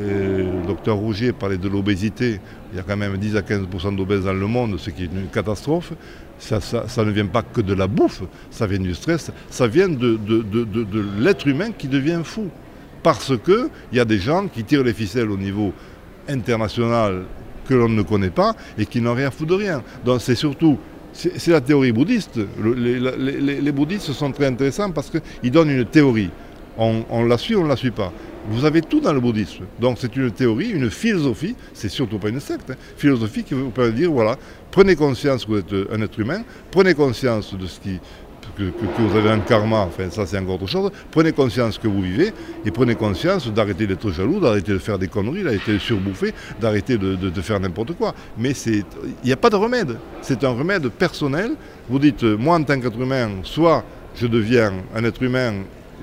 euh, 0.00 0.60
le 0.60 0.66
docteur 0.66 0.96
Rougier 0.96 1.32
parlait 1.32 1.58
de 1.58 1.68
l'obésité. 1.68 2.40
Il 2.72 2.76
y 2.76 2.80
a 2.80 2.82
quand 2.82 2.96
même 2.96 3.16
10 3.16 3.36
à 3.36 3.40
15% 3.42 3.94
d'obèses 3.96 4.24
dans 4.24 4.32
le 4.32 4.46
monde, 4.46 4.78
ce 4.78 4.90
qui 4.90 5.04
est 5.04 5.06
une 5.06 5.28
catastrophe 5.28 5.92
ça, 6.42 7.04
ne 7.04 7.10
vient 7.10 7.26
pas 7.26 7.42
que 7.42 7.60
de 7.60 7.72
la 7.74 7.86
bouffe, 7.86 8.22
ça 8.50 8.66
vient 8.66 8.80
du 8.80 8.94
stress, 8.94 9.30
ça 9.48 9.66
vient 9.66 9.88
de, 9.88 10.18
l'être 11.18 11.46
humain 11.46 11.70
qui 11.76 11.88
devient 11.88 12.20
fou. 12.24 12.48
Parce 13.02 13.32
qu'il 13.36 13.68
y 13.92 14.00
a 14.00 14.04
des 14.04 14.18
gens 14.18 14.46
qui 14.46 14.62
tirent 14.64 14.84
les 14.84 14.92
ficelles 14.92 15.30
au 15.30 15.36
niveau 15.36 15.72
international 16.28 17.24
que 17.66 17.74
l'on 17.74 17.88
ne 17.88 18.02
connaît 18.02 18.30
pas 18.30 18.54
et 18.78 18.86
qui 18.86 19.00
n'ont 19.00 19.14
rien 19.14 19.30
fou 19.30 19.44
de 19.44 19.54
rien. 19.54 19.82
Donc 20.04 20.20
c'est 20.20 20.36
surtout, 20.36 20.78
c'est 21.12 21.48
la 21.48 21.60
théorie 21.60 21.92
bouddhiste. 21.92 22.38
les, 22.76 23.72
bouddhistes 23.72 24.12
sont 24.12 24.30
très 24.30 24.46
intéressants 24.46 24.90
parce 24.90 25.10
qu'ils 25.10 25.50
donnent 25.50 25.70
une 25.70 25.84
théorie. 25.84 26.30
On, 26.78 27.04
on 27.10 27.24
la 27.24 27.38
suit, 27.38 27.56
on 27.56 27.64
ne 27.64 27.68
la 27.68 27.76
suit 27.76 27.90
pas? 27.90 28.12
Vous 28.48 28.64
avez 28.64 28.82
tout 28.82 29.00
dans 29.00 29.12
le 29.12 29.20
bouddhisme. 29.20 29.64
Donc 29.80 29.98
c'est 30.00 30.14
une 30.16 30.30
théorie, 30.30 30.70
une 30.70 30.90
philosophie, 30.90 31.54
c'est 31.72 31.88
surtout 31.88 32.18
pas 32.18 32.28
une 32.28 32.40
secte, 32.40 32.70
hein. 32.70 32.76
philosophie 32.96 33.44
qui 33.44 33.54
vous 33.54 33.70
permet 33.70 33.92
de 33.92 33.96
dire, 33.96 34.10
voilà, 34.10 34.36
prenez 34.70 34.96
conscience 34.96 35.44
que 35.44 35.50
vous 35.52 35.58
êtes 35.58 35.90
un 35.92 36.02
être 36.02 36.18
humain, 36.18 36.42
prenez 36.70 36.94
conscience 36.94 37.54
de 37.54 37.66
ce 37.66 37.78
qui, 37.78 38.00
que, 38.56 38.64
vous 38.98 39.16
avez 39.16 39.30
un 39.30 39.40
karma, 39.40 39.80
enfin 39.82 40.10
ça 40.10 40.26
c'est 40.26 40.38
encore 40.38 40.56
autre 40.56 40.66
chose, 40.66 40.90
prenez 41.10 41.32
conscience 41.32 41.78
que 41.78 41.88
vous 41.88 42.02
vivez 42.02 42.32
et 42.64 42.70
prenez 42.70 42.94
conscience 42.94 43.46
d'arrêter 43.52 43.86
d'être 43.86 44.10
jaloux, 44.10 44.40
d'arrêter 44.40 44.72
de 44.72 44.78
faire 44.78 44.98
des 44.98 45.08
conneries, 45.08 45.42
d'arrêter 45.42 45.74
de 45.74 45.78
surbouffer, 45.78 46.34
d'arrêter 46.60 46.98
de, 46.98 47.40
faire 47.40 47.60
n'importe 47.60 47.92
quoi. 47.92 48.14
Mais 48.38 48.50
il 48.66 48.84
n'y 49.24 49.32
a 49.32 49.36
pas 49.36 49.50
de 49.50 49.56
remède, 49.56 49.98
c'est 50.20 50.42
un 50.44 50.50
remède 50.50 50.88
personnel. 50.88 51.52
Vous 51.88 51.98
dites, 51.98 52.24
moi 52.24 52.56
en 52.56 52.62
tant 52.62 52.78
qu'être 52.80 53.00
humain, 53.00 53.30
soit 53.42 53.84
je 54.16 54.26
deviens 54.26 54.72
un 54.94 55.04
être 55.04 55.22
humain, 55.22 55.54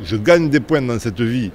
je 0.03 0.15
gagne 0.15 0.49
des 0.49 0.59
points 0.59 0.81
dans 0.81 0.99
cette 0.99 1.21
vie, 1.21 1.51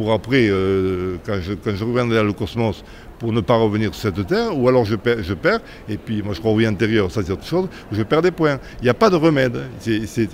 pour 0.00 0.12
après, 0.12 0.48
euh, 0.48 1.16
quand, 1.26 1.42
je, 1.42 1.52
quand 1.52 1.74
je 1.74 1.84
reviendrai 1.84 2.16
dans 2.16 2.24
le 2.24 2.32
cosmos, 2.32 2.82
pour 3.18 3.34
ne 3.34 3.42
pas 3.42 3.56
revenir 3.56 3.94
sur 3.94 4.10
cette 4.10 4.26
terre, 4.26 4.58
ou 4.58 4.66
alors 4.66 4.86
je 4.86 4.96
perds, 4.96 5.22
je 5.22 5.34
perds 5.34 5.60
et 5.90 5.98
puis 5.98 6.22
moi 6.22 6.32
je 6.32 6.40
crois 6.40 6.52
au 6.52 6.56
vie 6.56 6.64
intérieur, 6.64 7.10
ça 7.10 7.20
c'est 7.22 7.32
autre 7.32 7.44
chose, 7.44 7.68
je 7.92 8.02
perds 8.02 8.22
des 8.22 8.30
points. 8.30 8.58
Il 8.80 8.84
n'y 8.84 8.88
a 8.88 8.94
pas 8.94 9.10
de 9.10 9.16
remède. 9.16 9.58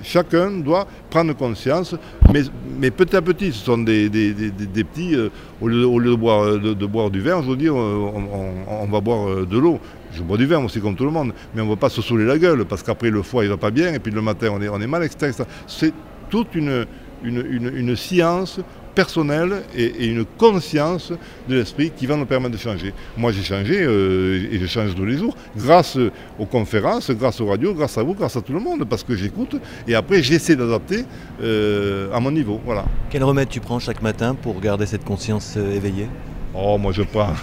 chacun 0.05 0.53
doit 0.53 0.87
prendre 1.11 1.35
conscience, 1.35 1.97
mais, 2.33 2.43
mais, 2.79 2.93
petit 2.93 3.17
à 3.17 3.23
petit, 3.23 3.51
ce 3.51 3.65
sont 3.65 3.79
des, 3.79 4.09
petits, 4.09 5.17
euh, 5.17 5.31
au, 5.61 5.67
lieu, 5.67 6.11
de, 6.11 6.15
boire, 6.15 6.61
de, 6.61 6.87
boire, 6.87 7.11
du 7.11 7.21
vin, 7.21 7.43
je 7.43 7.49
veux 7.49 7.57
dire, 7.57 7.75
on, 7.75 8.87
va 8.87 9.01
boire 9.01 9.29
euh, 9.29 9.47
de 9.47 9.59
l'eau. 9.59 9.81
Je 10.13 10.23
bois 10.23 10.37
du 10.37 10.47
vin 10.47 10.65
aussi 10.65 10.81
comme 10.81 10.95
tout 10.95 11.07
le 11.07 11.11
monde, 11.11 11.33
mais 11.57 11.61
on 11.61 11.65
ne 11.65 11.71
va 11.71 11.77
pas 11.77 11.89
se 11.89 12.01
saouler 12.03 12.25
la 12.25 12.39
gueule, 12.39 12.65
parce 12.67 12.85
qu'après 12.85 13.11
le 13.11 13.23
foie 13.23 13.43
il 13.43 13.51
va 13.51 13.57
pas 13.57 13.73
bien, 13.73 13.93
et 13.95 13.99
puis 13.99 14.13
le 14.13 14.23
matin 14.23 14.51
on 14.53 14.63
est, 14.63 14.69
on 14.69 14.81
est 14.81 14.87
mal, 14.87 15.03
etc. 15.03 15.43
C'est 15.67 15.93
toute 16.31 16.55
une, 16.55 16.87
une, 17.25 17.73
une 17.75 17.97
science 17.97 18.61
personnelle 18.97 19.63
et, 19.77 20.07
une 20.07 20.25
conscience 20.25 21.13
de 21.49 21.55
l'esprit 21.55 21.93
qui 21.95 22.07
va 22.07 22.17
nous 22.17 22.25
permettre 22.25 22.55
de 22.55 22.59
changer. 22.59 22.93
Moi 23.17 23.31
j'ai 23.31 23.43
changé 23.43 23.83
euh, 23.83 24.49
et 24.51 24.59
je 24.59 24.67
change 24.67 24.95
tous 24.95 25.05
les 25.05 25.19
jours 25.19 25.37
grâce 25.57 25.99
aux 26.39 26.47
conférences, 26.47 27.11
grâce 27.11 27.41
aux 27.41 27.47
radios, 27.47 27.75
grâce 27.75 27.99
à 27.99 28.03
vous, 28.03 28.15
grâce 28.15 28.37
à 28.37 28.41
tout 28.41 28.55
le 28.55 28.61
monde, 28.61 28.85
parce 28.89 29.05
que 29.05 29.15
j'écoute 29.15 29.61
et 29.87 29.95
après 29.95 30.23
j'essaie 30.23 30.57
d'adapter 30.57 31.05
euh, 31.43 32.13
à 32.13 32.19
mon 32.21 32.31
niveau. 32.31 32.59
Voilà. 32.65 32.87
Quel 33.11 33.23
remède 33.23 33.51
tu 33.51 33.61
prends 33.61 33.79
chaque 33.79 34.03
matin 34.03 34.35
pour 34.35 34.59
garder 34.61 34.87
cette 34.87 35.05
conscience 35.05 35.55
euh, 35.59 35.77
éveillée? 35.77 36.09
Oh 36.55 36.79
moi 36.79 36.93
je 36.93 37.03
prends. 37.03 37.35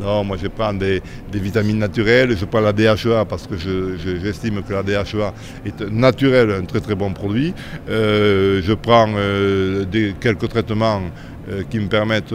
Non, 0.00 0.24
moi 0.24 0.36
je 0.42 0.48
prends 0.48 0.72
des, 0.74 1.02
vitamines 1.32 1.78
naturelles, 1.78 2.36
je 2.36 2.44
prends 2.44 2.60
la 2.60 2.72
DHEA 2.72 3.24
parce 3.28 3.46
que 3.46 3.56
j'estime 3.56 4.62
que 4.62 4.72
la 4.72 4.82
DHEA 4.82 5.32
est 5.64 5.80
naturelle, 5.90 6.50
un 6.50 6.64
très 6.64 6.80
très 6.80 6.94
bon 6.94 7.12
produit. 7.12 7.54
Euh, 7.88 8.60
je 8.64 8.72
prends 8.72 9.08
euh, 9.16 9.84
quelques 10.20 10.48
traitements 10.48 11.02
euh, 11.50 11.62
qui 11.68 11.78
me 11.78 11.88
permettent 11.88 12.34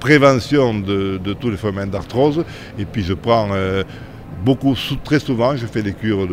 prévention 0.00 0.74
de, 0.74 1.32
tous 1.38 1.50
les 1.50 1.56
phénomènes 1.56 1.90
d'arthrose. 1.90 2.44
Et 2.78 2.84
puis 2.84 3.02
je 3.02 3.14
prends 3.14 3.48
beaucoup, 4.44 4.74
très 5.04 5.20
souvent, 5.20 5.56
je 5.56 5.66
fais 5.66 5.82
des 5.82 5.92
cures 5.92 6.26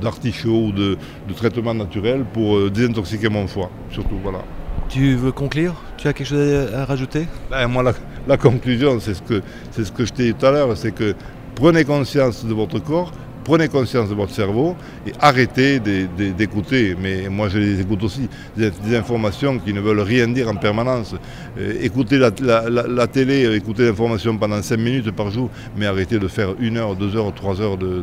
d'artichaut 0.00 0.66
ou 0.66 0.72
de, 0.72 0.96
de 1.28 1.34
traitements 1.34 1.74
naturels 1.74 2.24
pour 2.32 2.70
désintoxiquer 2.70 3.28
mon 3.28 3.46
foie, 3.46 3.70
surtout. 3.90 4.18
Voilà. 4.22 4.40
Tu 4.88 5.16
veux 5.16 5.32
conclure? 5.32 5.74
Tu 5.98 6.08
as 6.08 6.14
quelque 6.14 6.26
chose 6.26 6.72
à 6.74 6.86
rajouter? 6.86 7.26
Ben, 7.50 7.66
Moi, 7.68 7.92
la, 8.26 8.36
conclusion, 8.38 8.98
c'est 9.00 9.14
ce 9.14 9.22
que, 9.22 9.42
ce 9.72 9.92
que 9.92 10.06
je 10.06 10.12
t'ai 10.12 10.24
dit 10.32 10.34
tout 10.34 10.46
à 10.46 10.50
l'heure, 10.50 10.74
c'est 10.76 10.92
que 10.92 11.14
prenez 11.54 11.84
conscience 11.84 12.44
de 12.46 12.54
votre 12.54 12.78
corps, 12.78 13.12
prenez 13.44 13.68
conscience 13.68 14.08
de 14.08 14.14
votre 14.14 14.32
cerveau 14.32 14.76
et 15.06 15.12
arrêtez 15.20 15.78
d'écouter, 15.80 16.96
mais 16.98 17.28
moi 17.28 17.48
je 17.48 17.58
les 17.58 17.80
écoute 17.80 18.02
aussi, 18.02 18.28
des, 18.56 18.70
informations 18.96 19.58
qui 19.58 19.74
ne 19.74 19.80
veulent 19.80 20.00
rien 20.00 20.28
dire 20.28 20.48
en 20.48 20.56
permanence. 20.56 21.14
Euh, 21.58 21.74
écoutez 21.82 22.18
la, 22.18 23.06
télé, 23.06 23.54
écoutez 23.56 23.84
l'information 23.86 24.36
pendant 24.38 24.62
5 24.62 24.76
minutes 24.78 25.10
par 25.10 25.30
jour, 25.30 25.50
mais 25.76 25.84
arrêtez 25.86 26.18
de 26.18 26.28
faire 26.28 26.54
une 26.60 26.78
heure, 26.78 26.96
deux 26.96 27.14
heures, 27.14 27.34
trois 27.34 27.60
heures 27.60 27.76
de, 27.76 28.02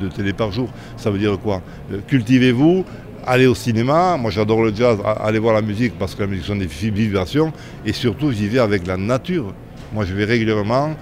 de 0.00 0.08
télé 0.08 0.32
par 0.32 0.50
jour. 0.50 0.68
Ça 0.96 1.10
veut 1.10 1.18
dire 1.18 1.38
quoi? 1.38 1.62
Euh, 1.92 1.98
Cultivez-vous, 2.06 2.84
Allez 3.28 3.48
au 3.48 3.56
cinéma, 3.56 4.16
moi 4.16 4.30
j'adore 4.30 4.62
le 4.62 4.72
jazz, 4.72 5.00
allez 5.20 5.40
voir 5.40 5.52
la 5.52 5.60
musique 5.60 5.98
parce 5.98 6.14
que 6.14 6.20
la 6.20 6.28
musique 6.28 6.44
sont 6.44 6.54
des 6.54 6.66
vibrations 6.66 7.52
et 7.84 7.92
surtout 7.92 8.30
j'y 8.30 8.46
vais 8.46 8.60
avec 8.60 8.86
la 8.86 8.96
nature. 8.96 9.52
Moi 9.92 10.04
je 10.04 10.14
vais 10.14 10.24
régulièrement, 10.24 10.94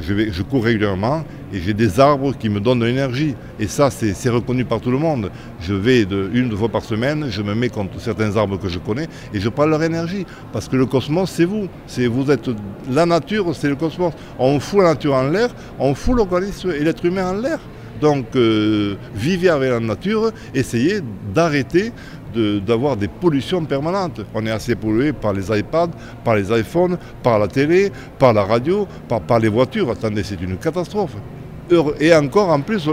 je, 0.00 0.42
cours 0.42 0.64
régulièrement 0.64 1.24
et 1.52 1.60
j'ai 1.60 1.74
des 1.74 2.00
arbres 2.00 2.32
qui 2.34 2.48
me 2.48 2.58
donnent 2.58 2.78
de 2.78 2.86
l'énergie. 2.86 3.34
Et 3.60 3.66
ça 3.66 3.90
c'est 3.90 4.30
reconnu 4.30 4.64
par 4.64 4.80
tout 4.80 4.90
le 4.90 4.96
monde. 4.96 5.30
Je 5.60 5.74
vais 5.74 6.04
une, 6.04 6.48
deux 6.48 6.56
fois 6.56 6.70
par 6.70 6.82
semaine, 6.82 7.26
je 7.28 7.42
me 7.42 7.54
mets 7.54 7.68
contre 7.68 8.00
certains 8.00 8.34
arbres 8.38 8.58
que 8.58 8.70
je 8.70 8.78
connais 8.78 9.06
et 9.34 9.38
je 9.38 9.50
prends 9.50 9.66
leur 9.66 9.82
énergie. 9.82 10.24
Parce 10.54 10.68
que 10.68 10.76
le 10.76 10.86
cosmos 10.86 11.30
c'est 11.30 11.44
vous. 11.44 11.68
Vous 11.98 12.30
êtes 12.30 12.48
la 12.90 13.04
nature, 13.04 13.54
c'est 13.54 13.68
le 13.68 13.76
cosmos. 13.76 14.14
On 14.38 14.58
fout 14.58 14.80
la 14.80 14.94
nature 14.94 15.12
en 15.12 15.28
l'air, 15.28 15.50
on 15.78 15.94
fout 15.94 16.16
l'organisme 16.16 16.70
et 16.70 16.82
l'être 16.82 17.04
humain 17.04 17.28
en 17.28 17.34
l'air. 17.34 17.58
Donc 18.00 18.26
euh, 18.36 18.94
vivez 19.14 19.48
avec 19.48 19.70
la 19.70 19.80
nature, 19.80 20.30
essayez 20.54 21.00
d'arrêter 21.34 21.92
d'avoir 22.34 22.96
des 22.96 23.08
pollutions 23.08 23.64
permanentes. 23.64 24.20
On 24.34 24.44
est 24.46 24.50
assez 24.50 24.76
pollué 24.76 25.12
par 25.12 25.32
les 25.32 25.50
iPads, 25.58 25.90
par 26.24 26.36
les 26.36 26.56
iPhones, 26.60 26.98
par 27.22 27.38
la 27.38 27.48
télé, 27.48 27.90
par 28.18 28.32
la 28.32 28.44
radio, 28.44 28.86
par 29.08 29.38
les 29.38 29.48
voitures. 29.48 29.90
Attendez, 29.90 30.22
c'est 30.22 30.40
une 30.40 30.56
catastrophe. 30.58 31.16
Et 32.00 32.14
encore, 32.14 32.50
en 32.50 32.60
plus, 32.60 32.88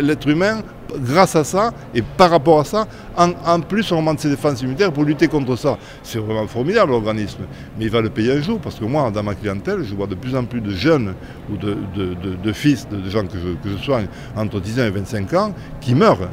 l'être 0.00 0.28
humain 0.28 0.62
grâce 0.98 1.36
à 1.36 1.44
ça 1.44 1.72
et 1.94 2.02
par 2.02 2.30
rapport 2.30 2.60
à 2.60 2.64
ça, 2.64 2.86
en, 3.16 3.60
plus 3.60 3.90
on 3.92 3.98
augmente 3.98 4.20
ses 4.20 4.30
défenses 4.30 4.60
immunitaires 4.62 4.92
pour 4.92 5.04
lutter 5.04 5.28
contre 5.28 5.56
ça. 5.56 5.78
C'est 6.02 6.18
vraiment 6.18 6.46
formidable 6.46 6.92
l'organisme. 6.92 7.42
Mais 7.78 7.86
il 7.86 7.90
va 7.90 8.00
le 8.00 8.10
payer 8.10 8.32
un 8.32 8.40
jour 8.40 8.60
parce 8.60 8.76
que 8.76 8.84
moi, 8.84 9.10
dans 9.10 9.22
ma 9.22 9.34
clientèle, 9.34 9.82
je 9.82 9.94
vois 9.94 10.06
de 10.06 10.14
plus 10.14 10.34
en 10.36 10.44
plus 10.44 10.60
de 10.60 10.70
jeunes 10.70 11.14
ou 11.50 11.56
de, 11.56 12.52
fils, 12.52 12.86
de, 12.88 13.08
gens 13.08 13.26
que 13.26 13.38
je, 13.64 13.76
soigne 13.82 14.06
entre 14.36 14.60
10 14.60 14.80
ans 14.80 14.84
et 14.84 14.90
25 14.90 15.34
ans, 15.34 15.54
qui 15.80 15.94
meurent. 15.94 16.28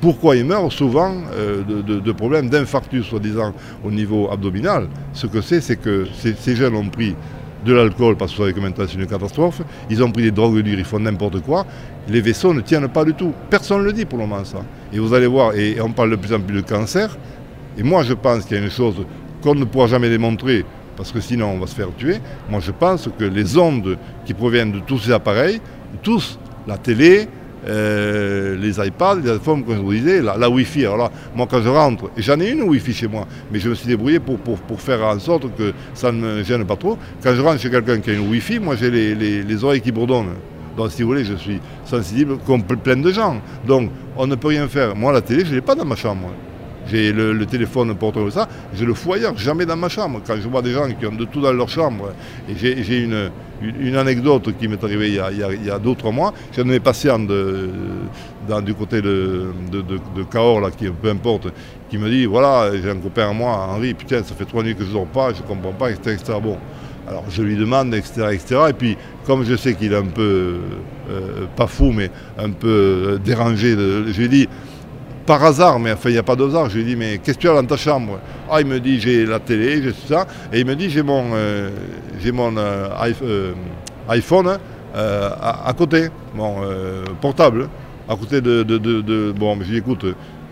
Pourquoi 0.00 0.36
ils 0.36 0.44
meurent 0.44 0.72
Souvent 0.72 1.14
euh, 1.34 1.62
de, 1.62 2.12
problèmes 2.12 2.48
d'infarctus, 2.48 3.04
soi-disant, 3.06 3.52
au 3.84 3.90
niveau 3.90 4.30
abdominal. 4.30 4.88
Ce 5.12 5.26
que 5.26 5.42
c'est, 5.42 5.60
c'est 5.60 5.76
que 5.76 6.06
ces 6.14 6.56
jeunes 6.56 6.74
ont 6.74 6.88
pris 6.88 7.14
de 7.64 7.74
l'alcool, 7.74 8.16
parce 8.16 8.32
que 8.32 8.36
vous 8.36 8.42
savez 8.44 8.54
que 8.54 8.60
maintenant 8.60 8.84
c'est 8.88 8.98
une 8.98 9.06
catastrophe. 9.06 9.62
Ils 9.90 10.02
ont 10.02 10.10
pris 10.10 10.22
des 10.24 10.30
drogues 10.30 10.60
dures, 10.60 10.78
ils 10.78 10.84
font 10.84 10.98
n'importe 11.00 11.40
quoi. 11.40 11.66
Les 12.10 12.20
vaisseaux 12.20 12.52
ne 12.52 12.60
tiennent 12.60 12.88
pas 12.88 13.04
du 13.04 13.14
tout. 13.14 13.32
Personne 13.48 13.80
ne 13.80 13.84
le 13.84 13.92
dit 13.92 14.04
pour 14.04 14.18
le 14.18 14.26
moment, 14.26 14.44
ça. 14.44 14.58
Et 14.92 14.98
vous 14.98 15.14
allez 15.14 15.26
voir, 15.26 15.54
et 15.54 15.80
on 15.80 15.92
parle 15.92 16.10
de 16.10 16.16
plus 16.16 16.32
en 16.32 16.40
plus 16.40 16.56
de 16.56 16.60
cancer. 16.60 17.16
Et 17.78 17.82
moi, 17.82 18.02
je 18.02 18.14
pense 18.14 18.44
qu'il 18.44 18.56
y 18.56 18.60
a 18.60 18.62
une 18.62 18.70
chose 18.70 18.96
qu'on 19.42 19.54
ne 19.54 19.64
pourra 19.64 19.86
jamais 19.86 20.08
démontrer, 20.10 20.64
parce 20.96 21.12
que 21.12 21.20
sinon 21.20 21.52
on 21.54 21.58
va 21.58 21.66
se 21.66 21.74
faire 21.74 21.88
tuer. 21.96 22.18
Moi, 22.50 22.60
je 22.60 22.72
pense 22.72 23.08
que 23.18 23.24
les 23.24 23.56
ondes 23.56 23.96
qui 24.26 24.34
proviennent 24.34 24.72
de 24.72 24.80
tous 24.80 24.98
ces 24.98 25.12
appareils, 25.12 25.60
tous, 26.02 26.38
la 26.66 26.76
télé, 26.76 27.28
euh, 27.68 28.56
les 28.56 28.84
iPads, 28.84 29.16
les 29.22 29.36
iPhones, 29.36 29.64
comme 29.64 29.76
je 29.76 29.80
vous 29.80 29.92
disais, 29.92 30.22
la, 30.22 30.48
Wi-Fi. 30.48 30.86
Alors 30.86 30.96
là, 30.96 31.10
moi 31.34 31.46
quand 31.50 31.62
je 31.62 31.68
rentre, 31.68 32.10
j'en 32.16 32.40
ai 32.40 32.50
une 32.50 32.62
Wi-Fi 32.62 32.92
chez 32.92 33.08
moi, 33.08 33.26
mais 33.52 33.58
je 33.58 33.68
me 33.68 33.74
suis 33.74 33.86
débrouillé 33.86 34.18
pour, 34.18 34.38
faire 34.80 35.04
en 35.04 35.18
sorte 35.18 35.54
que 35.56 35.72
ça 35.92 36.10
ne 36.10 36.42
gêne 36.42 36.64
pas 36.64 36.76
trop. 36.76 36.96
Quand 37.22 37.34
je 37.34 37.42
rentre 37.42 37.60
chez 37.60 37.70
quelqu'un 37.70 38.00
qui 38.00 38.10
a 38.10 38.14
une 38.14 38.28
Wi-Fi, 38.30 38.60
moi 38.60 38.76
j'ai 38.76 38.90
les, 38.90 39.64
oreilles 39.64 39.82
qui 39.82 39.92
bourdonnent. 39.92 40.34
Si 40.88 41.02
vous 41.02 41.08
voulez, 41.08 41.24
je 41.24 41.34
suis 41.34 41.60
sensible 41.84 42.38
comme 42.46 42.62
plein 42.62 42.96
de 42.96 43.12
gens. 43.12 43.40
Donc 43.66 43.90
on 44.16 44.26
ne 44.26 44.34
peut 44.34 44.48
rien 44.48 44.68
faire. 44.68 44.96
Moi 44.96 45.12
la 45.12 45.20
télé, 45.20 45.44
je 45.44 45.50
ne 45.50 45.54
l'ai 45.56 45.60
pas 45.60 45.74
dans 45.74 45.84
ma 45.84 45.96
chambre. 45.96 46.30
J'ai 46.90 47.12
le, 47.12 47.46
téléphone 47.46 47.94
portable, 47.94 48.32
ça, 48.32 48.48
je 48.74 48.84
le 48.84 48.94
ailleurs, 49.12 49.36
jamais 49.36 49.66
dans 49.66 49.76
ma 49.76 49.88
chambre. 49.88 50.20
Quand 50.26 50.34
je 50.36 50.48
vois 50.48 50.62
des 50.62 50.72
gens 50.72 50.88
qui 50.88 51.06
ont 51.06 51.12
de 51.12 51.24
tout 51.24 51.40
dans 51.40 51.52
leur 51.52 51.68
chambre, 51.68 52.12
et 52.48 52.54
j'ai 52.56 53.04
une, 53.04 53.96
anecdote 53.96 54.56
qui 54.58 54.66
m'est 54.66 54.82
arrivée 54.82 55.08
il 55.08 55.14
y 55.14 55.20
a, 55.20 55.30
il 55.30 56.12
mois. 56.12 56.32
J'ai 56.52 56.62
un 56.62 57.18
de, 57.18 57.68
dans, 58.48 58.60
du 58.60 58.74
côté 58.74 59.02
de, 59.02 59.52
de, 59.70 59.82
de, 59.82 60.22
Cahors, 60.30 60.60
là, 60.60 60.70
qui, 60.70 60.88
peu 60.88 61.10
importe, 61.10 61.48
qui 61.88 61.98
me 61.98 62.08
dit 62.08 62.24
voilà, 62.24 62.70
j'ai 62.76 62.90
un 62.90 62.96
copain 62.96 63.30
à 63.30 63.32
moi, 63.32 63.68
Henri, 63.70 63.94
putain, 63.94 64.22
ça 64.24 64.34
fait 64.34 64.46
trois 64.46 64.62
nuits 64.62 64.74
que 64.74 64.82
je 64.82 64.88
ne 64.88 64.94
dors 64.94 65.06
pas, 65.06 65.32
je 65.32 65.42
ne 65.42 65.46
comprends 65.46 65.72
pas, 65.72 65.90
etc., 65.90 66.16
Bon. 66.42 66.56
Alors 67.10 67.24
je 67.28 67.42
lui 67.42 67.56
demande, 67.56 67.92
etc., 67.92 68.28
etc. 68.32 68.60
Et 68.70 68.72
puis, 68.72 68.96
comme 69.26 69.44
je 69.44 69.56
sais 69.56 69.74
qu'il 69.74 69.92
est 69.92 69.96
un 69.96 70.04
peu, 70.04 70.58
euh, 71.10 71.46
pas 71.56 71.66
fou, 71.66 71.90
mais 71.90 72.10
un 72.38 72.50
peu 72.50 73.18
dérangé, 73.22 73.72
je 73.72 74.20
lui 74.20 74.28
dis 74.28 74.48
par 75.26 75.44
hasard, 75.44 75.78
mais 75.78 75.92
enfin 75.92 76.08
il 76.08 76.12
n'y 76.12 76.18
a 76.18 76.22
pas 76.22 76.36
de 76.36 76.44
hasard. 76.44 76.70
Je 76.70 76.78
lui 76.78 76.84
dit, 76.84 76.96
mais 76.96 77.18
qu'est-ce 77.18 77.36
que 77.36 77.42
tu 77.42 77.48
as 77.48 77.54
dans 77.54 77.64
ta 77.64 77.76
chambre? 77.76 78.18
Ah, 78.50 78.60
il 78.60 78.66
me 78.66 78.80
dit, 78.80 79.00
j'ai 79.00 79.26
la 79.26 79.38
télé, 79.38 79.82
j'ai 79.82 79.92
tout 79.92 80.08
ça. 80.08 80.26
Et 80.52 80.60
il 80.60 80.66
me 80.66 80.74
dit, 80.74 80.90
j'ai 80.90 81.02
mon, 81.02 81.24
euh, 81.34 81.70
mon 82.32 82.56
euh, 82.56 82.88
euh, 83.22 83.52
iPhone 84.08 84.58
à, 84.94 85.72
côté, 85.76 86.08
mon 86.34 86.56
portable, 87.20 87.68
à 88.08 88.16
côté 88.16 88.40
de. 88.40 88.62
de, 88.62 89.32
bon, 89.32 89.58
je 89.62 89.70
lui 89.70 89.78
écoute, 89.78 90.04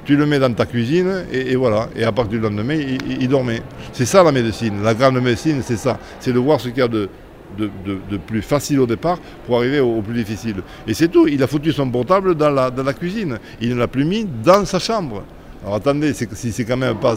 tu 0.09 0.16
le 0.16 0.24
mets 0.24 0.38
dans 0.38 0.54
ta 0.54 0.64
cuisine 0.64 1.26
et, 1.30 1.54
voilà. 1.54 1.90
Et 1.94 2.02
à 2.02 2.12
partir 2.12 2.40
du 2.40 2.40
lendemain, 2.40 2.76
il, 2.76 3.28
dormait. 3.28 3.61
C'est 3.92 4.06
ça 4.06 4.22
la 4.22 4.32
médecine. 4.32 4.82
La 4.82 4.94
grande 4.94 5.20
médecine, 5.20 5.61
c'est 5.62 5.76
ça. 5.76 5.98
C'est 6.18 6.32
de 6.32 6.38
voir 6.38 6.59
ce 6.59 6.70
qu'il 6.70 6.78
y 6.78 6.80
a 6.80 6.88
de, 6.88 7.11
de, 7.59 8.16
plus 8.16 8.40
facile 8.40 8.80
au 8.80 8.86
départ 8.86 9.18
pour 9.44 9.59
arriver 9.59 9.80
au, 9.80 10.00
plus 10.00 10.14
difficile. 10.14 10.62
Et 10.86 10.94
c'est 10.94 11.09
tout, 11.09 11.28
il 11.28 11.42
a 11.42 11.46
foutu 11.46 11.72
son 11.72 11.90
portable 11.90 12.36
dans 12.36 12.48
la, 12.48 12.70
dans 12.70 12.84
la 12.84 12.94
cuisine, 12.94 13.38
il 13.61 13.68
ne 13.68 13.74
l'a 13.74 13.86
plus 13.86 14.06
mis 14.06 14.26
dans 14.42 14.64
sa 14.64 14.78
chambre. 14.78 15.24
Alors 15.62 15.76
attendez, 15.76 16.12
si 16.14 16.52
c'est 16.52 16.64
quand 16.64 16.76
même 16.76 16.96
pas 16.96 17.16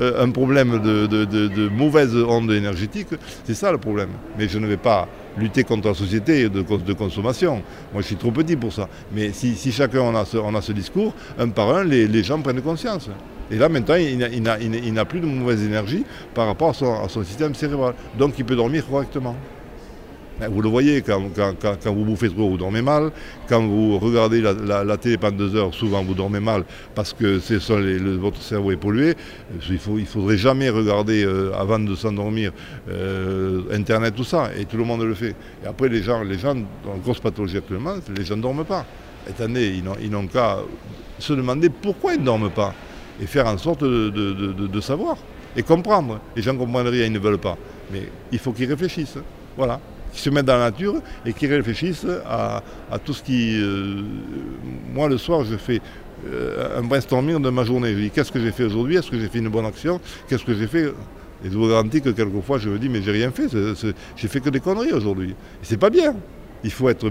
euh, 0.00 0.24
un 0.24 0.30
problème 0.30 0.80
de, 0.80 1.68
mauvaise 1.68 2.14
onde 2.16 2.50
énergétique, 2.52 3.08
c'est 3.44 3.54
ça 3.54 3.70
le 3.70 3.78
problème. 3.78 4.10
Mais 4.38 4.48
je 4.48 4.58
ne 4.58 4.66
vais 4.66 4.76
pas 4.76 5.06
lutter 5.36 5.64
contre 5.64 5.88
la 5.88 5.94
société 5.94 6.48
de, 6.48 6.92
consommation. 6.92 7.62
Moi 7.92 8.02
je 8.02 8.06
suis 8.06 8.16
trop 8.16 8.30
petit 8.30 8.56
pour 8.56 8.72
ça. 8.72 8.88
Mais 9.14 9.32
si, 9.32 9.72
chacun 9.72 10.00
on 10.00 10.14
a, 10.14 10.24
ce, 10.62 10.72
discours, 10.72 11.14
un 11.38 11.48
par 11.48 11.74
un, 11.74 11.84
les, 11.84 12.06
les 12.06 12.22
gens 12.22 12.40
prennent 12.40 12.62
conscience. 12.62 13.08
Et 13.50 13.56
là, 13.56 13.68
maintenant, 13.68 13.96
il 13.96 14.92
n'a 14.92 15.04
plus 15.04 15.20
de 15.20 15.26
mauvaise 15.26 15.62
énergie 15.62 16.04
par 16.34 16.46
rapport 16.46 16.70
à 16.70 17.08
son, 17.08 17.22
système 17.22 17.54
cérébral. 17.54 17.94
Donc, 18.18 18.34
il 18.38 18.46
peut 18.46 18.56
dormir 18.56 18.86
correctement. 18.88 19.36
Vous 20.50 20.62
le 20.62 20.68
voyez, 20.68 21.02
quand, 21.02 21.20
vous 21.20 22.04
bouffez 22.04 22.28
trop, 22.28 22.50
vous 22.50 22.56
dormez 22.56 22.82
mal. 22.82 23.10
Quand 23.48 23.62
vous 23.62 23.98
regardez 23.98 24.40
la, 24.40 24.96
télé 24.96 25.18
pendant 25.18 25.36
deux 25.36 25.56
heures, 25.56 25.74
souvent 25.74 26.02
vous 26.02 26.14
dormez 26.14 26.40
mal 26.40 26.64
parce 26.94 27.12
que 27.12 27.38
votre 28.16 28.40
cerveau 28.40 28.72
est 28.72 28.76
pollué. 28.76 29.14
Il 29.68 29.74
ne 29.74 30.04
faudrait 30.04 30.36
jamais 30.36 30.70
regarder 30.70 31.24
euh, 31.24 31.52
avant 31.54 31.78
de 31.78 31.94
s'endormir 31.94 32.52
euh, 32.88 33.62
Internet, 33.72 34.14
tout 34.14 34.24
ça. 34.24 34.50
Et 34.58 34.64
tout 34.64 34.76
le 34.76 34.84
monde 34.84 35.02
le 35.02 35.14
fait. 35.14 35.34
Et 35.64 35.66
après, 35.66 35.88
les 35.88 36.02
gens, 36.02 36.22
les 36.22 36.38
gens 36.38 36.54
dans 36.54 36.96
grosse 37.02 37.20
pathologie 37.20 37.58
actuellement, 37.58 37.94
les 38.16 38.24
gens 38.24 38.36
ne 38.36 38.42
dorment 38.42 38.64
pas. 38.64 38.84
Attendez, 39.28 39.80
ils 40.00 40.10
n'ont 40.10 40.26
qu'à 40.26 40.58
se 41.18 41.32
demander 41.32 41.68
pourquoi 41.68 42.14
ils 42.14 42.20
ne 42.20 42.24
dorment 42.24 42.50
pas 42.50 42.74
et 43.20 43.26
faire 43.26 43.46
en 43.46 43.58
sorte 43.58 43.84
de, 43.84 44.80
savoir 44.80 45.16
et 45.56 45.62
comprendre. 45.62 46.20
Les 46.34 46.42
gens 46.42 46.56
comprennent 46.56 46.88
rien, 46.88 47.06
ils 47.06 47.12
ne 47.12 47.18
veulent 47.18 47.38
pas. 47.38 47.56
Mais 47.92 48.08
il 48.32 48.38
faut 48.38 48.52
qu'ils 48.52 48.68
réfléchissent. 48.68 49.18
Voilà. 49.56 49.80
Qui 50.12 50.20
se 50.20 50.30
mettent 50.30 50.46
dans 50.46 50.58
la 50.58 50.70
nature 50.70 51.00
et 51.24 51.32
qui 51.32 51.46
réfléchissent 51.46 52.06
à, 52.26 52.62
tout 53.04 53.12
ce 53.12 53.22
qui... 53.22 53.58
Euh, 53.60 54.02
moi, 54.92 55.08
le 55.08 55.18
soir, 55.18 55.44
je 55.44 55.56
fais 55.56 55.80
euh, 56.26 56.78
un 56.78 56.82
brainstorming 56.82 57.40
de 57.40 57.50
ma 57.50 57.64
journée. 57.64 57.92
Je 57.94 57.98
dis 57.98 58.10
qu'est-ce 58.10 58.30
que 58.30 58.40
j'ai 58.40 58.52
fait 58.52 58.64
aujourd'hui? 58.64 58.96
Est-ce 58.96 59.10
que 59.10 59.18
j'ai 59.18 59.28
fait 59.28 59.38
une 59.38 59.48
bonne 59.48 59.66
action? 59.66 60.00
Qu'est-ce 60.28 60.44
que 60.44 60.54
j'ai 60.54 60.66
fait? 60.66 60.92
Et 61.44 61.50
je 61.50 61.56
vous 61.56 61.68
garantis 61.68 62.00
que 62.00 62.10
quelquefois, 62.10 62.58
je 62.58 62.68
me 62.68 62.78
dis, 62.78 62.88
mais 62.88 63.02
j'ai 63.02 63.10
rien 63.10 63.30
fait. 63.30 63.48
J'ai 64.16 64.28
fait 64.28 64.40
que 64.40 64.50
des 64.50 64.60
conneries 64.60 64.92
aujourd'hui. 64.92 65.30
Et 65.30 65.64
c'est 65.64 65.78
pas 65.78 65.90
bien. 65.90 66.14
Il 66.62 66.70
faut 66.70 66.88
être 66.88 67.10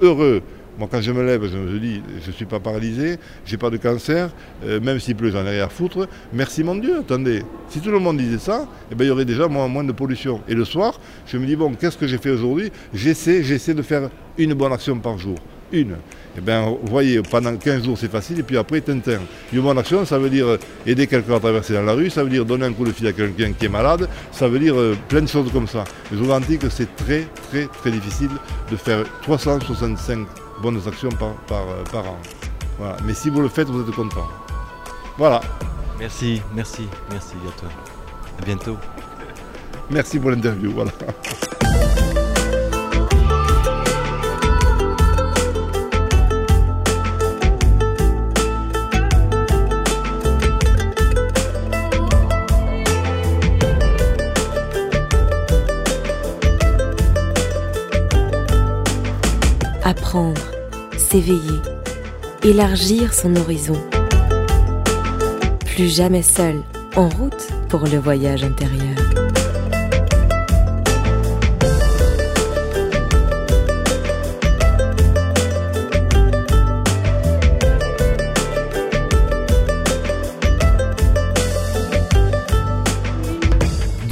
heureux 0.00 0.42
moi, 0.78 0.88
quand 0.90 1.00
je 1.00 1.12
me 1.12 1.22
lève, 1.22 1.46
je 1.50 1.56
me 1.56 1.78
dis, 1.78 2.00
je 2.22 2.28
ne 2.28 2.32
suis 2.32 2.46
pas 2.46 2.58
paralysé, 2.58 3.18
j'ai 3.44 3.56
pas 3.56 3.70
de 3.70 3.76
cancer, 3.76 4.30
euh, 4.64 4.80
même 4.80 4.98
s'il 5.00 5.16
pleut, 5.16 5.30
j'en 5.30 5.44
ai 5.44 5.50
rien 5.50 5.64
à 5.64 5.68
foutre. 5.68 6.08
Merci 6.32 6.64
mon 6.64 6.76
Dieu, 6.76 7.00
attendez. 7.00 7.42
Si 7.68 7.80
tout 7.80 7.90
le 7.90 7.98
monde 7.98 8.16
disait 8.16 8.38
ça, 8.38 8.66
eh 8.90 8.94
ben, 8.94 9.04
il 9.04 9.08
y 9.08 9.10
aurait 9.10 9.24
déjà 9.24 9.48
moins, 9.48 9.68
moins 9.68 9.84
de 9.84 9.92
pollution. 9.92 10.40
Et 10.48 10.54
le 10.54 10.64
soir, 10.64 10.98
je 11.26 11.36
me 11.36 11.46
dis, 11.46 11.56
bon, 11.56 11.74
qu'est-ce 11.74 11.98
que 11.98 12.06
j'ai 12.06 12.18
fait 12.18 12.30
aujourd'hui? 12.30 12.72
J'essaie, 12.94 13.42
j'essaie 13.42 13.74
de 13.74 13.82
faire 13.82 14.08
une 14.38 14.54
bonne 14.54 14.72
action 14.72 14.98
par 14.98 15.18
jour. 15.18 15.36
Une. 15.72 15.96
Eh 16.36 16.40
bien, 16.40 16.62
vous 16.62 16.90
voyez, 16.90 17.20
pendant 17.22 17.54
15 17.54 17.84
jours, 17.84 17.98
c'est 17.98 18.10
facile, 18.10 18.38
et 18.38 18.42
puis 18.42 18.56
après, 18.56 18.80
Tintin. 18.80 19.20
Une 19.52 19.60
bonne 19.60 19.76
action, 19.76 20.04
ça 20.06 20.18
veut 20.18 20.30
dire 20.30 20.56
aider 20.86 21.06
quelqu'un 21.06 21.34
à 21.34 21.40
traverser 21.40 21.74
dans 21.74 21.82
la 21.82 21.92
rue, 21.92 22.08
ça 22.08 22.24
veut 22.24 22.30
dire 22.30 22.46
donner 22.46 22.64
un 22.64 22.72
coup 22.72 22.84
de 22.84 22.92
fil 22.92 23.06
à 23.06 23.12
quelqu'un 23.12 23.52
qui 23.52 23.66
est 23.66 23.70
malade, 23.70 24.08
ça 24.32 24.48
veut 24.48 24.58
dire 24.58 24.78
euh, 24.78 24.96
plein 25.08 25.20
de 25.20 25.28
choses 25.28 25.52
comme 25.52 25.68
ça. 25.68 25.84
je 26.10 26.16
vous 26.16 26.26
garantis 26.26 26.56
que 26.56 26.70
c'est 26.70 26.94
très, 26.96 27.26
très, 27.50 27.66
très 27.66 27.90
difficile 27.90 28.30
de 28.70 28.76
faire 28.76 29.04
365 29.22 30.26
bonnes 30.62 30.80
actions 30.86 31.10
par, 31.10 31.34
par, 31.48 31.68
euh, 31.68 31.82
par 31.90 32.06
an. 32.08 32.18
Voilà. 32.78 32.96
Mais 33.04 33.14
si 33.14 33.28
vous 33.28 33.42
le 33.42 33.48
faites, 33.48 33.68
vous 33.68 33.82
êtes 33.86 33.94
content. 33.94 34.26
Voilà. 35.18 35.40
Merci, 35.98 36.40
merci, 36.54 36.88
merci 37.10 37.34
à 37.46 37.60
toi. 37.60 37.68
À 38.40 38.44
bientôt. 38.44 38.76
Merci 39.90 40.18
pour 40.18 40.30
l'interview. 40.30 40.70
Voilà. 40.72 40.92
apprendre, 59.84 60.51
s'éveiller, 61.12 61.60
élargir 62.42 63.12
son 63.12 63.36
horizon. 63.36 63.78
Plus 65.66 65.94
jamais 65.94 66.22
seul, 66.22 66.62
en 66.96 67.10
route 67.10 67.48
pour 67.68 67.80
le 67.80 67.98
voyage 67.98 68.44
intérieur. 68.44 69.01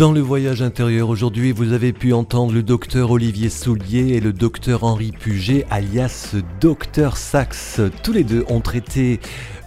Dans 0.00 0.12
le 0.12 0.20
voyage 0.20 0.62
intérieur 0.62 1.10
aujourd'hui, 1.10 1.52
vous 1.52 1.74
avez 1.74 1.92
pu 1.92 2.14
entendre 2.14 2.54
le 2.54 2.62
docteur 2.62 3.10
Olivier 3.10 3.50
Soulier 3.50 4.14
et 4.14 4.20
le 4.20 4.32
docteur 4.32 4.82
Henri 4.84 5.12
Puget, 5.12 5.66
alias 5.68 6.36
docteur 6.58 7.18
Sax. 7.18 7.82
Tous 8.02 8.14
les 8.14 8.24
deux 8.24 8.46
ont 8.48 8.62
traité 8.62 9.20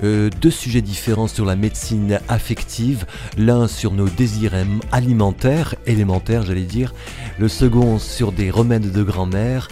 euh, 0.04 0.32
deux 0.42 0.50
sujets 0.50 0.82
différents 0.82 1.28
sur 1.28 1.46
la 1.46 1.56
médecine 1.56 2.20
affective. 2.30 3.06
L'un 3.38 3.68
sur 3.68 3.92
nos 3.94 4.10
désirs 4.10 4.56
alimentaires, 4.92 5.76
élémentaires 5.86 6.42
j'allais 6.42 6.62
dire. 6.62 6.96
Le 7.38 7.48
second 7.48 8.00
sur 8.00 8.32
des 8.32 8.50
remèdes 8.50 8.92
de 8.92 9.04
grand-mère. 9.04 9.68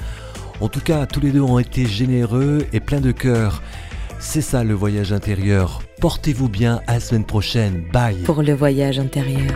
En 0.60 0.68
tout 0.68 0.82
cas, 0.82 1.08
tous 1.08 1.22
les 1.22 1.32
deux 1.32 1.42
ont 1.42 1.58
été 1.58 1.88
généreux 1.88 2.68
et 2.72 2.80
pleins 2.80 3.02
de 3.02 3.12
cœur. 3.12 3.64
C'est 4.20 4.42
ça 4.42 4.64
le 4.64 4.76
voyage 4.76 5.12
intérieur. 5.12 5.82
Portez-vous 6.00 6.50
bien 6.50 6.82
à 6.86 6.94
la 6.94 7.00
semaine 7.00 7.26
prochaine. 7.26 7.84
Bye. 7.92 8.18
Pour 8.18 8.44
le 8.44 8.54
voyage 8.54 9.00
intérieur. 9.00 9.52